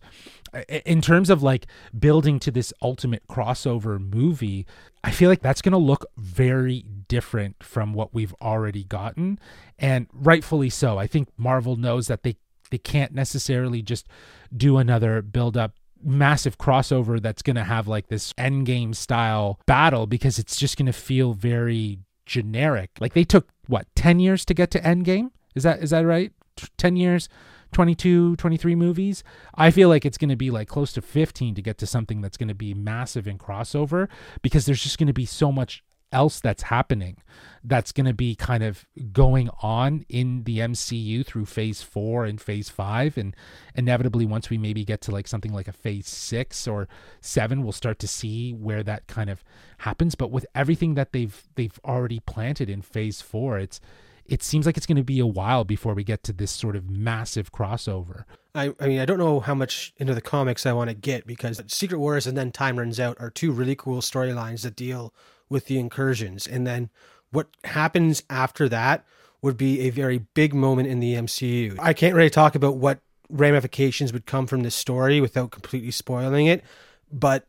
[0.85, 1.65] in terms of like
[1.97, 4.65] building to this ultimate crossover movie,
[5.03, 9.39] I feel like that's going to look very different from what we've already gotten
[9.79, 10.97] and rightfully so.
[10.97, 12.35] I think Marvel knows that they
[12.69, 14.07] they can't necessarily just
[14.55, 15.73] do another build up
[16.03, 20.87] massive crossover that's going to have like this endgame style battle because it's just going
[20.87, 22.91] to feel very generic.
[22.99, 25.31] Like they took what 10 years to get to endgame?
[25.55, 26.31] Is that is that right?
[26.77, 27.29] 10 years
[27.73, 29.23] 22, 23 movies.
[29.55, 32.21] I feel like it's going to be like close to 15 to get to something
[32.21, 34.07] that's going to be massive in crossover
[34.41, 35.83] because there's just going to be so much
[36.13, 37.17] else that's happening
[37.63, 42.39] that's going to be kind of going on in the MCU through phase 4 and
[42.39, 43.35] phase 5 and
[43.75, 46.87] inevitably once we maybe get to like something like a phase 6 or
[47.21, 49.43] 7 we'll start to see where that kind of
[49.79, 53.79] happens but with everything that they've they've already planted in phase 4 it's
[54.25, 56.77] it seems like it's going to be a while before we get to this sort
[56.77, 58.23] of massive crossover.
[58.55, 61.27] I, I mean, I don't know how much into the comics I want to get
[61.27, 65.13] because Secret Wars and then Time Runs Out are two really cool storylines that deal
[65.49, 66.47] with the incursions.
[66.47, 66.89] And then
[67.31, 69.05] what happens after that
[69.41, 71.77] would be a very big moment in the MCU.
[71.79, 72.99] I can't really talk about what
[73.29, 76.63] ramifications would come from this story without completely spoiling it,
[77.11, 77.47] but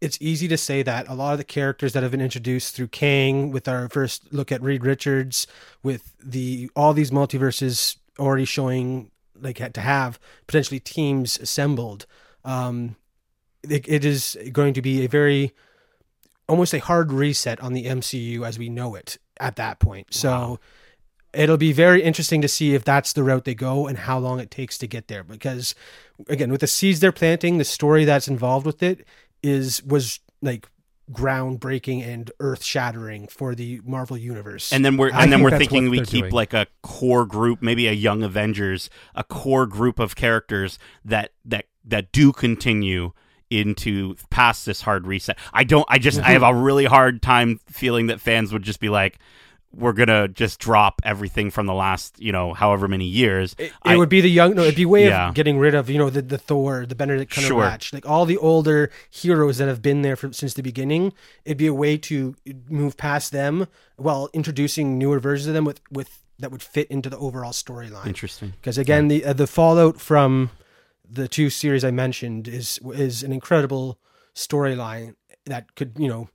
[0.00, 2.88] it's easy to say that a lot of the characters that have been introduced through
[2.88, 5.46] Kang, with our first look at Reed Richards,
[5.82, 9.10] with the all these multiverses already showing
[9.40, 12.06] like to have potentially teams assembled,
[12.44, 12.96] um,
[13.62, 15.52] it, it is going to be a very
[16.48, 20.12] almost a hard reset on the MCU as we know it at that point.
[20.12, 20.58] So.
[21.32, 24.40] It'll be very interesting to see if that's the route they go and how long
[24.40, 25.22] it takes to get there.
[25.22, 25.74] Because,
[26.30, 29.06] again, with the seeds they're planting, the story that's involved with it,
[29.42, 30.66] is was like
[31.12, 34.72] groundbreaking and earth shattering for the Marvel universe.
[34.72, 36.32] And then we're and I then we're thinking we keep doing.
[36.32, 41.66] like a core group, maybe a young Avengers, a core group of characters that that
[41.84, 43.12] that do continue
[43.50, 45.38] into past this hard reset.
[45.52, 48.80] I don't I just I have a really hard time feeling that fans would just
[48.80, 49.18] be like
[49.76, 53.54] we're gonna just drop everything from the last, you know, however many years.
[53.58, 54.54] It, it I, would be the young.
[54.54, 55.28] No, it'd be way yeah.
[55.28, 57.96] of getting rid of, you know, the the Thor, the Benedict Cumberbatch, sure.
[57.96, 61.12] like all the older heroes that have been there from, since the beginning.
[61.44, 62.34] It'd be a way to
[62.68, 63.66] move past them
[63.96, 68.06] while introducing newer versions of them with with that would fit into the overall storyline.
[68.06, 68.54] Interesting.
[68.60, 69.18] Because again, yeah.
[69.18, 70.50] the uh, the fallout from
[71.08, 73.98] the two series I mentioned is is an incredible
[74.34, 75.14] storyline
[75.46, 76.28] that could, you know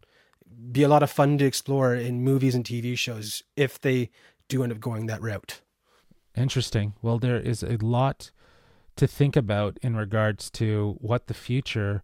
[0.71, 4.09] be a lot of fun to explore in movies and TV shows if they
[4.47, 5.61] do end up going that route.
[6.35, 6.93] Interesting.
[7.01, 8.31] Well, there is a lot
[8.95, 12.03] to think about in regards to what the future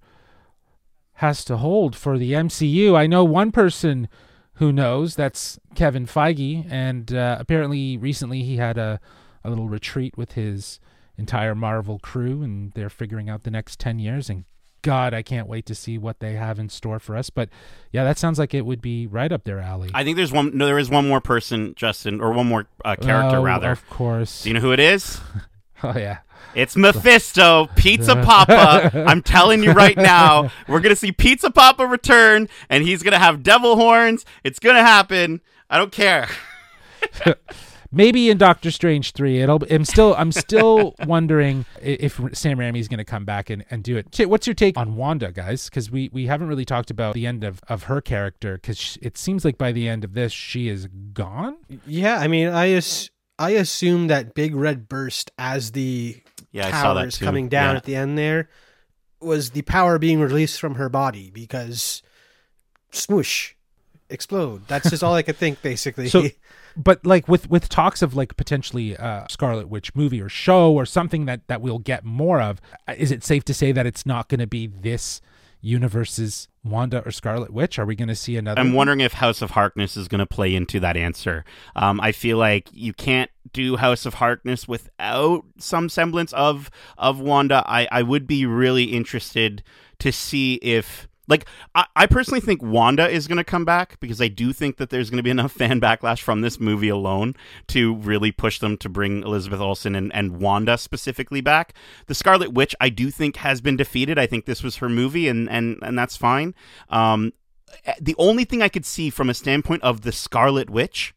[1.15, 2.95] has to hold for the MCU.
[2.95, 4.07] I know one person
[4.55, 8.99] who knows that's Kevin Feige, and uh, apparently recently he had a,
[9.43, 10.79] a little retreat with his
[11.17, 14.29] entire Marvel crew, and they're figuring out the next 10 years.
[14.29, 14.45] And
[14.81, 17.29] God, I can't wait to see what they have in store for us.
[17.29, 17.49] But
[17.91, 19.89] yeah, that sounds like it would be right up their alley.
[19.93, 20.57] I think there's one.
[20.57, 23.71] No, there is one more person, Justin, or one more uh, character oh, rather.
[23.71, 24.43] Of course.
[24.43, 25.19] Do you know who it is?
[25.83, 26.19] oh yeah.
[26.55, 29.03] It's Mephisto, Pizza Papa.
[29.07, 33.43] I'm telling you right now, we're gonna see Pizza Poppa return, and he's gonna have
[33.43, 34.25] devil horns.
[34.43, 35.41] It's gonna happen.
[35.69, 36.29] I don't care.
[37.91, 39.61] maybe in Doctor Strange three, it'll.
[39.69, 43.83] I'm still I'm still wondering if Sam Raimi is going to come back and, and
[43.83, 44.27] do it.
[44.27, 45.65] What's your take on Wanda, guys?
[45.65, 49.17] Because we we haven't really talked about the end of of her character because it
[49.17, 51.57] seems like by the end of this she is gone.
[51.85, 53.09] Yeah, I mean, I as,
[53.39, 56.17] I assume that big red burst as the
[56.51, 57.77] yeah, towers coming down yeah.
[57.77, 58.49] at the end there
[59.19, 62.01] was the power being released from her body because
[62.91, 63.53] smoosh
[64.09, 64.67] explode.
[64.67, 66.09] That's just all I could think basically.
[66.09, 66.27] So
[66.77, 70.85] but like with with talks of like potentially uh Scarlet Witch movie or show or
[70.85, 74.05] something that that we'll get more of, uh, is it safe to say that it's
[74.05, 75.21] not going to be this
[75.61, 77.79] universe's Wanda or Scarlet Witch?
[77.79, 78.61] Are we going to see another?
[78.61, 81.43] I'm wondering if House of Harkness is going to play into that answer.
[81.75, 87.19] Um, I feel like you can't do House of Harkness without some semblance of of
[87.19, 87.63] Wanda.
[87.65, 89.63] I I would be really interested
[89.99, 91.45] to see if like,
[91.75, 94.89] I, I personally think Wanda is going to come back because I do think that
[94.89, 97.35] there's going to be enough fan backlash from this movie alone
[97.67, 101.73] to really push them to bring Elizabeth Olsen and, and Wanda specifically back.
[102.07, 104.17] The Scarlet Witch, I do think, has been defeated.
[104.17, 106.55] I think this was her movie, and, and, and that's fine.
[106.89, 107.33] Um,
[107.85, 111.13] eh, the only thing I could see from a standpoint of the Scarlet Witch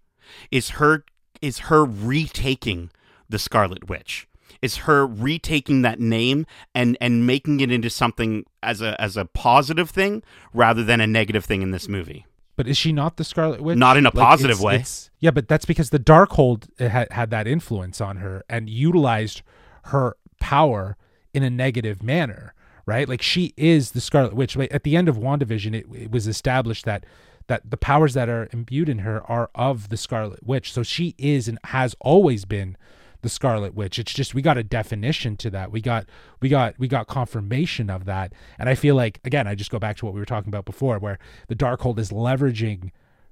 [0.50, 1.04] is her
[1.40, 2.90] is her retaking
[3.28, 4.28] the Scarlet Witch
[4.62, 9.24] is her retaking that name and and making it into something as a as a
[9.24, 10.22] positive thing
[10.52, 12.26] rather than a negative thing in this movie.
[12.56, 13.78] But is she not the Scarlet Witch?
[13.78, 14.74] Not in a Like, positive it's- way.
[14.74, 18.68] it's- yeah, but that's because the Darkhold uh, had had that influence on her and
[18.68, 19.40] utilized
[19.84, 20.96] her power
[21.32, 22.52] in a negative manner,
[22.84, 23.08] right?
[23.08, 24.56] Like she is the Scarlet Witch.
[24.56, 27.04] Like, at the end of WandaVision, it, it was established that
[27.46, 30.72] that the powers that are imbued in her are of the Scarlet Witch.
[30.72, 32.76] So she is and has always been
[33.22, 33.98] the Scarlet Witch.
[33.98, 35.70] It's just we got a definition to that.
[35.70, 36.06] We got
[36.40, 38.32] we got we got confirmation of that.
[38.58, 40.64] And I feel like again, I just go back to what we were talking about
[40.64, 41.18] before, where
[41.48, 42.90] the Darkhold is leveraging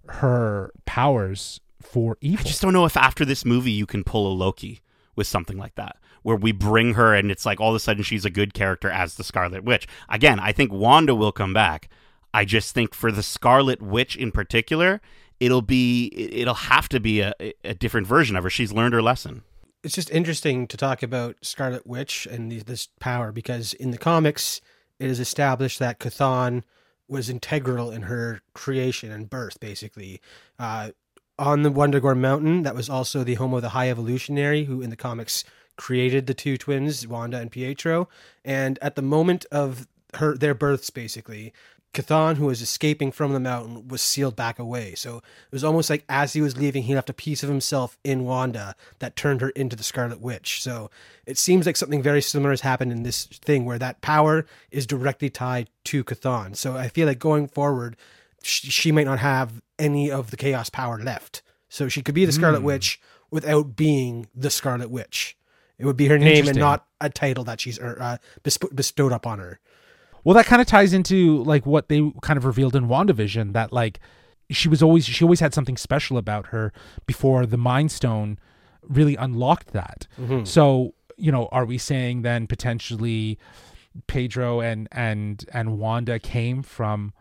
[0.09, 2.41] her powers for evil.
[2.41, 4.81] I just don't know if after this movie you can pull a Loki
[5.17, 8.03] with something like that, where we bring her and it's like all of a sudden
[8.03, 9.87] she's a good character as the Scarlet Witch.
[10.09, 11.89] Again, I think Wanda will come back.
[12.33, 15.01] I just think for the Scarlet Witch in particular,
[15.41, 17.33] it'll be it'll have to be a,
[17.65, 18.51] a different version of her.
[18.51, 19.43] She's learned her lesson.
[19.83, 23.99] It's just interesting to talk about Scarlet Witch and the, this power because in the
[23.99, 24.61] comics,
[24.99, 26.63] it is established that Chthon
[27.09, 30.21] was integral in her creation and birth, basically.
[30.59, 30.91] Uh,
[31.39, 34.91] on the Wundagore Mountain, that was also the home of the High Evolutionary, who in
[34.91, 35.45] the comics
[35.77, 38.09] created the two twins, Wanda and Pietro.
[38.45, 41.53] And at the moment of her their births, basically,
[41.95, 44.95] Chthon, who was escaping from the mountain, was sealed back away.
[44.95, 47.99] So it was almost like as he was leaving, he left a piece of himself
[48.05, 50.63] in Wanda that turned her into the Scarlet Witch.
[50.63, 50.91] So
[51.27, 54.87] it seems like something very similar has happened in this thing where that power is
[54.87, 56.57] directly tied to Chthon.
[56.57, 57.97] So I feel like going forward,
[58.43, 61.43] she, she might not have any of the chaos power left.
[61.69, 63.01] So she could be the Scarlet Witch
[63.31, 65.37] without being the Scarlet Witch.
[65.79, 69.39] It would be her name and not a title that she's uh, besp- bestowed upon
[69.39, 69.61] her.
[70.29, 73.73] Well, that kind of ties into like what they kind of revealed in WandaVision that
[73.73, 73.99] like
[74.51, 76.71] she was always she always had something special about her
[77.07, 78.39] before the Mind Stone
[78.83, 80.07] really unlocked that.
[80.21, 80.45] Mm-hmm.
[80.45, 83.39] So, you know, are we saying then potentially
[84.07, 87.15] Pedro and and and Wanda came from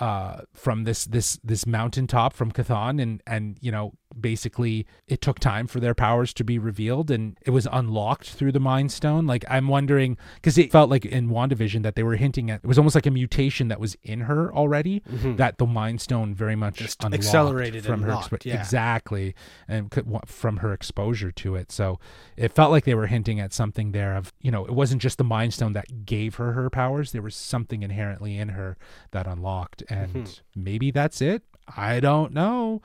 [0.00, 5.40] uh from this this this mountaintop from Chthon and and you know basically it took
[5.40, 9.26] time for their powers to be revealed and it was unlocked through the mind stone.
[9.26, 12.66] Like i'm wondering because it felt like in wandavision that they were hinting at it
[12.66, 15.02] was almost like a mutation that was in her already
[15.36, 18.58] that the mind stone very much Just unlocked accelerated from her locked, yeah.
[18.58, 19.34] exactly
[19.68, 21.70] and could- from her exposure to it.
[21.70, 21.98] So
[22.36, 25.18] it felt like they were hinting at something there of you know it wasn't just
[25.18, 28.76] the mind stone that gave her her powers there was something inherently in her
[29.12, 30.62] that unlocked and Mm-hmm.
[30.64, 31.42] maybe that's it
[31.76, 32.82] i don't know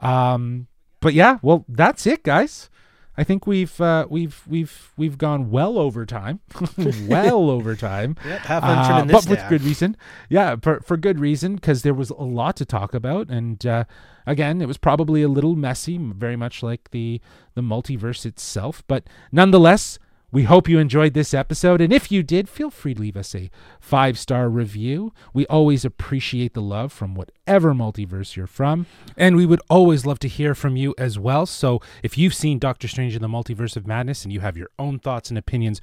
[0.00, 0.66] um
[1.00, 2.68] but yeah well that's it guys
[3.16, 6.40] i think we've uh we've we've we've gone well over time
[7.08, 9.48] well over time Yep, have fun uh, this but with down.
[9.48, 9.96] good reason.
[10.28, 13.84] Yeah, for for good reason because there was a lot to talk about, and uh,
[14.26, 17.20] again, it was probably a little messy, very much like the
[17.54, 18.82] the multiverse itself.
[18.86, 19.98] But nonetheless,
[20.30, 23.34] we hope you enjoyed this episode, and if you did, feel free to leave us
[23.34, 23.50] a
[23.80, 25.12] five star review.
[25.32, 28.86] We always appreciate the love from whatever multiverse you're from,
[29.16, 31.46] and we would always love to hear from you as well.
[31.46, 34.70] So if you've seen Doctor Strange in the Multiverse of Madness and you have your
[34.78, 35.80] own thoughts and opinions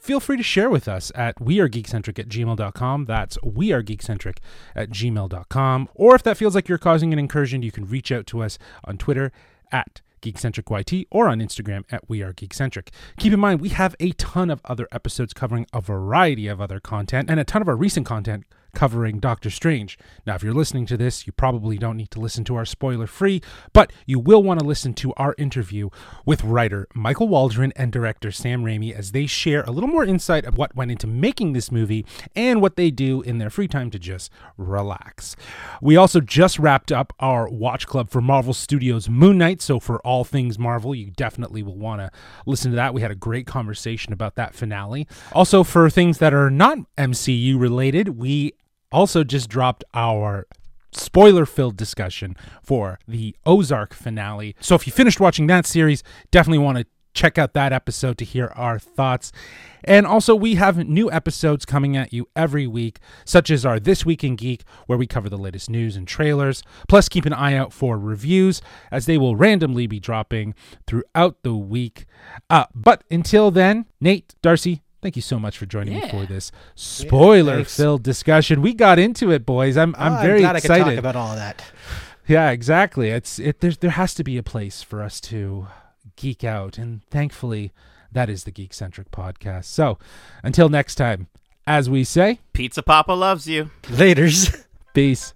[0.00, 3.04] feel free to share with us at wearegeekcentric at gmail.com.
[3.04, 4.38] That's wearegeekcentric
[4.74, 5.88] at gmail.com.
[5.94, 8.58] Or if that feels like you're causing an incursion, you can reach out to us
[8.84, 9.32] on Twitter
[9.72, 12.88] at GeekcentricYT or on Instagram at We Are Geekcentric.
[13.18, 16.80] Keep in mind, we have a ton of other episodes covering a variety of other
[16.80, 19.98] content and a ton of our recent content covering Doctor Strange.
[20.26, 23.06] Now, if you're listening to this, you probably don't need to listen to our spoiler
[23.06, 23.40] free,
[23.72, 25.88] but you will want to listen to our interview
[26.24, 30.44] with writer Michael Waldron and director Sam Raimi as they share a little more insight
[30.44, 32.04] of what went into making this movie
[32.34, 35.36] and what they do in their free time to just relax.
[35.80, 39.98] We also just wrapped up our watch club for Marvel Studios Moon Knight, so for
[40.00, 42.10] all things Marvel, you definitely will want to
[42.46, 42.94] listen to that.
[42.94, 45.06] We had a great conversation about that finale.
[45.32, 48.52] Also, for things that are not MCU related, we
[48.90, 50.46] also just dropped our
[50.92, 54.56] spoiler filled discussion for the Ozark finale.
[54.60, 58.24] So if you finished watching that series, definitely want to check out that episode to
[58.24, 59.32] hear our thoughts.
[59.84, 64.04] And also, we have new episodes coming at you every week, such as our This
[64.04, 66.62] Week in Geek, where we cover the latest news and trailers.
[66.88, 68.60] Plus, keep an eye out for reviews,
[68.90, 70.54] as they will randomly be dropping
[70.86, 72.06] throughout the week.
[72.50, 76.50] Uh, but until then, Nate, Darcy, thank you so much for joining me for this
[76.74, 78.62] spoiler filled discussion.
[78.62, 79.76] We got into it, boys.
[79.76, 80.84] I'm, I'm Oh, very glad I excited.
[80.84, 81.64] could talk about all of that.
[82.26, 83.08] Yeah, exactly.
[83.10, 83.60] It's it.
[83.60, 85.66] There's, there has to be a place for us to
[86.16, 87.72] geek out, and thankfully,
[88.12, 89.64] that is the Geekcentric podcast.
[89.64, 89.98] So,
[90.42, 91.28] until next time,
[91.66, 93.70] as we say, Pizza Poppa loves you.
[93.84, 94.64] Laters.
[94.94, 95.32] peace.